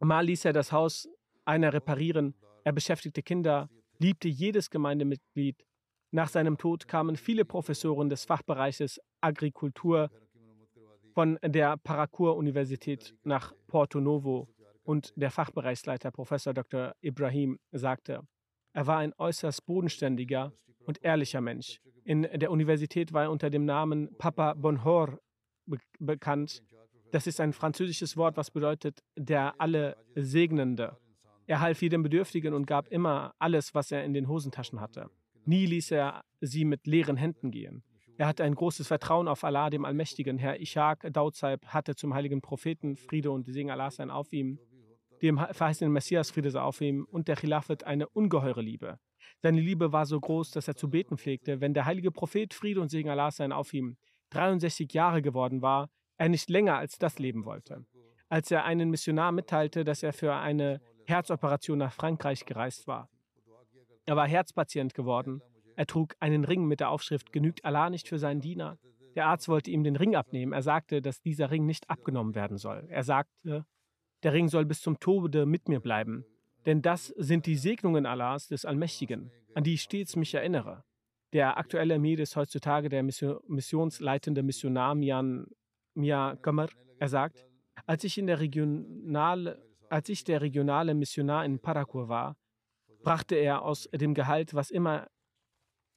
Mal 0.00 0.26
ließ 0.26 0.44
er 0.44 0.52
das 0.52 0.72
Haus 0.72 1.08
einer 1.46 1.72
reparieren, 1.72 2.34
er 2.64 2.72
beschäftigte 2.72 3.22
Kinder, 3.22 3.70
liebte 3.98 4.28
jedes 4.28 4.70
Gemeindemitglied. 4.70 5.64
Nach 6.10 6.28
seinem 6.28 6.58
Tod 6.58 6.88
kamen 6.88 7.16
viele 7.16 7.44
Professoren 7.44 8.08
des 8.08 8.24
Fachbereiches 8.24 9.00
Agrikultur 9.20 10.10
von 11.14 11.38
der 11.42 11.76
Paracour-Universität 11.78 13.14
nach 13.24 13.52
Porto 13.66 14.00
Novo 14.00 14.48
und 14.84 15.12
der 15.16 15.30
Fachbereichsleiter 15.30 16.10
Professor 16.10 16.54
Dr. 16.54 16.94
Ibrahim 17.00 17.58
sagte, 17.72 18.20
er 18.72 18.86
war 18.86 18.98
ein 18.98 19.14
äußerst 19.16 19.64
bodenständiger 19.64 20.52
und 20.84 21.02
ehrlicher 21.02 21.40
Mensch. 21.40 21.80
In 22.04 22.22
der 22.22 22.50
Universität 22.50 23.12
war 23.12 23.24
er 23.24 23.30
unter 23.30 23.50
dem 23.50 23.64
Namen 23.64 24.16
Papa 24.18 24.54
Bonheur 24.54 25.18
be 25.66 25.78
bekannt. 25.98 26.62
Das 27.10 27.26
ist 27.26 27.40
ein 27.40 27.52
französisches 27.52 28.16
Wort, 28.16 28.36
was 28.36 28.50
bedeutet 28.50 29.02
der 29.16 29.60
alle 29.60 29.96
Segnende. 30.14 30.96
Er 31.46 31.60
half 31.60 31.80
jedem 31.82 32.02
Bedürftigen 32.02 32.54
und 32.54 32.66
gab 32.66 32.88
immer 32.88 33.34
alles, 33.38 33.74
was 33.74 33.92
er 33.92 34.04
in 34.04 34.14
den 34.14 34.28
Hosentaschen 34.28 34.80
hatte. 34.80 35.10
Nie 35.44 35.66
ließ 35.66 35.92
er 35.92 36.24
sie 36.40 36.64
mit 36.64 36.86
leeren 36.86 37.16
Händen 37.16 37.50
gehen. 37.50 37.84
Er 38.18 38.26
hatte 38.26 38.44
ein 38.44 38.54
großes 38.54 38.88
Vertrauen 38.88 39.28
auf 39.28 39.44
Allah, 39.44 39.70
dem 39.70 39.84
Allmächtigen. 39.84 40.38
Herr 40.38 40.60
Ishaq 40.60 41.12
Daudzeib 41.12 41.66
hatte 41.66 41.94
zum 41.94 42.14
heiligen 42.14 42.40
Propheten 42.40 42.96
Friede 42.96 43.30
und 43.30 43.46
Segen 43.46 43.70
Allah 43.70 43.90
sein 43.90 44.10
auf 44.10 44.32
ihm 44.32 44.58
dem 45.22 45.38
verheißenen 45.38 45.92
Messias 45.92 46.30
Friede 46.30 46.50
sei 46.50 46.60
auf 46.60 46.80
ihm 46.80 47.06
und 47.10 47.28
der 47.28 47.36
Khilafat 47.36 47.84
eine 47.84 48.08
ungeheure 48.08 48.62
Liebe. 48.62 48.98
Seine 49.42 49.60
Liebe 49.60 49.92
war 49.92 50.06
so 50.06 50.18
groß, 50.18 50.50
dass 50.50 50.68
er 50.68 50.76
zu 50.76 50.88
beten 50.88 51.18
pflegte, 51.18 51.60
wenn 51.60 51.74
der 51.74 51.84
heilige 51.84 52.10
Prophet 52.10 52.54
Friede 52.54 52.80
und 52.80 52.90
Segen 52.90 53.10
Allah 53.10 53.30
sein 53.30 53.52
auf 53.52 53.72
ihm 53.74 53.96
63 54.30 54.92
Jahre 54.92 55.22
geworden 55.22 55.62
war, 55.62 55.88
er 56.16 56.28
nicht 56.28 56.48
länger 56.48 56.76
als 56.76 56.98
das 56.98 57.18
leben 57.18 57.44
wollte. 57.44 57.84
Als 58.28 58.50
er 58.50 58.64
einen 58.64 58.90
Missionar 58.90 59.32
mitteilte, 59.32 59.84
dass 59.84 60.02
er 60.02 60.12
für 60.12 60.34
eine 60.34 60.80
Herzoperation 61.06 61.78
nach 61.78 61.92
Frankreich 61.92 62.44
gereist 62.44 62.86
war. 62.86 63.08
Er 64.06 64.16
war 64.16 64.28
Herzpatient 64.28 64.94
geworden. 64.94 65.42
Er 65.74 65.86
trug 65.86 66.14
einen 66.20 66.44
Ring 66.44 66.64
mit 66.66 66.80
der 66.80 66.90
Aufschrift 66.90 67.32
Genügt 67.32 67.64
Allah 67.64 67.90
nicht 67.90 68.08
für 68.08 68.18
seinen 68.18 68.40
Diener. 68.40 68.78
Der 69.14 69.26
Arzt 69.26 69.48
wollte 69.48 69.70
ihm 69.70 69.82
den 69.82 69.96
Ring 69.96 70.14
abnehmen. 70.14 70.52
Er 70.52 70.62
sagte, 70.62 71.00
dass 71.00 71.20
dieser 71.20 71.50
Ring 71.50 71.66
nicht 71.66 71.88
abgenommen 71.90 72.34
werden 72.34 72.58
soll. 72.58 72.86
Er 72.88 73.02
sagte, 73.02 73.64
der 74.22 74.32
Ring 74.32 74.48
soll 74.48 74.64
bis 74.64 74.80
zum 74.80 74.98
Tode 74.98 75.46
mit 75.46 75.68
mir 75.68 75.80
bleiben. 75.80 76.24
Denn 76.66 76.82
das 76.82 77.06
sind 77.16 77.46
die 77.46 77.56
Segnungen 77.56 78.06
Allahs 78.06 78.48
des 78.48 78.64
Allmächtigen, 78.64 79.30
an 79.54 79.64
die 79.64 79.74
ich 79.74 79.82
stets 79.82 80.16
mich 80.16 80.34
erinnere. 80.34 80.84
Der 81.32 81.58
aktuelle 81.58 81.94
Emir 81.94 82.18
ist 82.18 82.36
heutzutage 82.36 82.88
der 82.88 83.02
missionsleitende 83.02 84.42
Missionar 84.42 84.94
Mian, 84.94 85.46
Mia 85.94 86.36
Qamar. 86.36 86.68
Er 86.98 87.08
sagt, 87.08 87.46
als 87.86 88.04
ich, 88.04 88.18
in 88.18 88.26
der 88.26 88.40
regionale, 88.40 89.62
als 89.88 90.08
ich 90.08 90.24
der 90.24 90.40
regionale 90.40 90.94
Missionar 90.94 91.44
in 91.44 91.60
Parakur 91.60 92.08
war, 92.08 92.36
brachte 93.02 93.36
er 93.36 93.62
aus 93.62 93.88
dem 93.92 94.14
Gehalt, 94.14 94.54
was 94.54 94.70
immer 94.70 95.06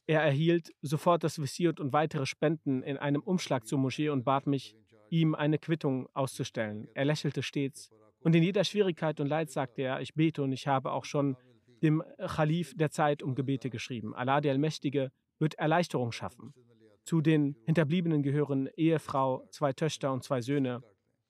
er 0.08 0.22
erhielt, 0.22 0.72
sofort 0.82 1.24
das 1.24 1.40
Visier 1.40 1.74
und 1.80 1.94
weitere 1.94 2.26
Spenden 2.26 2.82
in 2.82 2.98
einem 2.98 3.22
Umschlag 3.22 3.68
zur 3.68 3.80
Moschee 3.80 4.10
und 4.10 4.24
bat 4.24 4.48
mich, 4.48 4.76
ihm 5.10 5.36
eine 5.36 5.58
Quittung 5.58 6.08
auszustellen. 6.14 6.88
Er 6.94 7.06
lächelte 7.06 7.44
stets 7.44 7.90
und 8.22 8.36
in 8.36 8.44
jeder 8.44 8.64
Schwierigkeit 8.64 9.20
und 9.20 9.28
Leid 9.28 9.50
sagte 9.50 9.82
er, 9.82 10.02
ich 10.02 10.14
bete 10.14 10.44
und 10.44 10.52
ich 10.52 10.68
habe 10.68 10.92
auch 10.92 11.06
schon 11.06 11.38
dem 11.82 12.04
Khalif 12.18 12.76
der 12.76 12.92
Zeit 12.92 13.24
um 13.24 13.36
Gebete 13.36 13.70
geschrieben. 13.70 14.14
Allah, 14.14 14.42
der 14.42 14.52
Allmächtige, 14.52 15.12
wird 15.40 15.56
Erleichterung 15.56 16.12
schaffen. 16.12 16.54
Zu 17.04 17.22
den 17.22 17.56
Hinterbliebenen 17.66 18.22
gehören 18.22 18.68
Ehefrau, 18.76 19.48
zwei 19.52 19.74
Töchter 19.74 20.12
und 20.12 20.24
zwei 20.24 20.42
Söhne. 20.42 20.82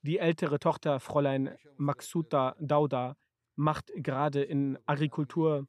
Die 0.02 0.18
ältere 0.18 0.60
Tochter, 0.60 1.00
Fräulein 1.00 1.56
Maksuta 1.78 2.56
Dauda, 2.60 3.18
macht 3.56 3.91
gerade 3.95 4.41
in 4.41 4.80
Agrikultur 4.86 5.68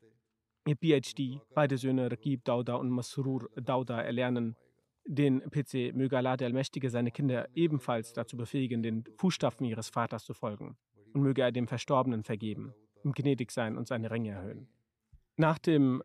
ihr 0.66 0.76
PhD. 0.76 1.40
Beide 1.52 1.76
Söhne, 1.76 2.10
Rakib 2.10 2.44
Dauda 2.44 2.76
und 2.76 2.90
Masrur 2.90 3.50
Dauda, 3.56 4.00
erlernen 4.00 4.56
den 5.04 5.40
PC. 5.50 5.92
Möge 5.94 6.16
Allah, 6.16 6.36
der 6.36 6.46
Allmächtige, 6.46 6.90
seine 6.90 7.10
Kinder 7.10 7.48
ebenfalls 7.54 8.12
dazu 8.12 8.36
befähigen, 8.36 8.82
den 8.82 9.04
Fußstapfen 9.16 9.66
ihres 9.66 9.88
Vaters 9.88 10.24
zu 10.24 10.34
folgen 10.34 10.76
und 11.12 11.22
möge 11.22 11.42
er 11.42 11.50
dem 11.50 11.66
Verstorbenen 11.66 12.22
vergeben, 12.22 12.72
ihm 13.02 13.12
gnädig 13.12 13.50
sein 13.50 13.76
und 13.76 13.88
seine 13.88 14.12
Ränge 14.12 14.30
erhöhen. 14.30 14.68
Nach 15.36 15.58
dem 15.58 16.04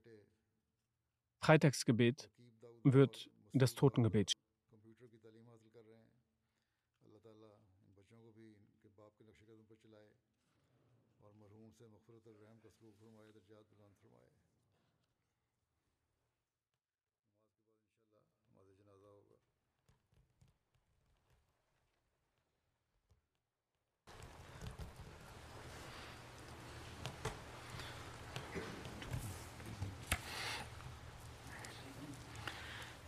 Freitagsgebet 1.41 2.32
wird 2.84 3.30
das 3.53 3.76
Totengebet 3.76 4.34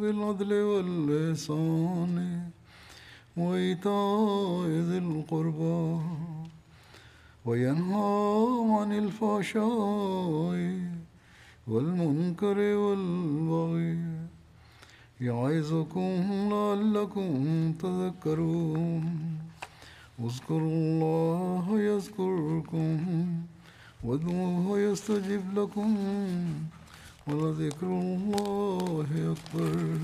بالعدل 0.00 0.52
واللسان 0.70 2.16
وإيتاء 3.36 4.68
ذي 4.88 4.98
القربى 4.98 5.82
وينهى 7.44 8.10
عن 8.78 8.90
الفحشاء 9.02 10.58
والمنكر 11.70 12.58
والبغي 12.82 13.98
يعظكم 15.20 16.12
لعلكم 16.52 17.32
تذكرون. 17.84 19.04
اذكروا 20.26 20.72
الله 20.80 21.64
يذكركم 21.90 22.96
وادعوه 24.04 24.78
يستجب 24.78 25.44
لكم. 25.58 25.90
ولذكر 27.27 27.87
الله 27.87 29.07
أكبر 29.35 29.97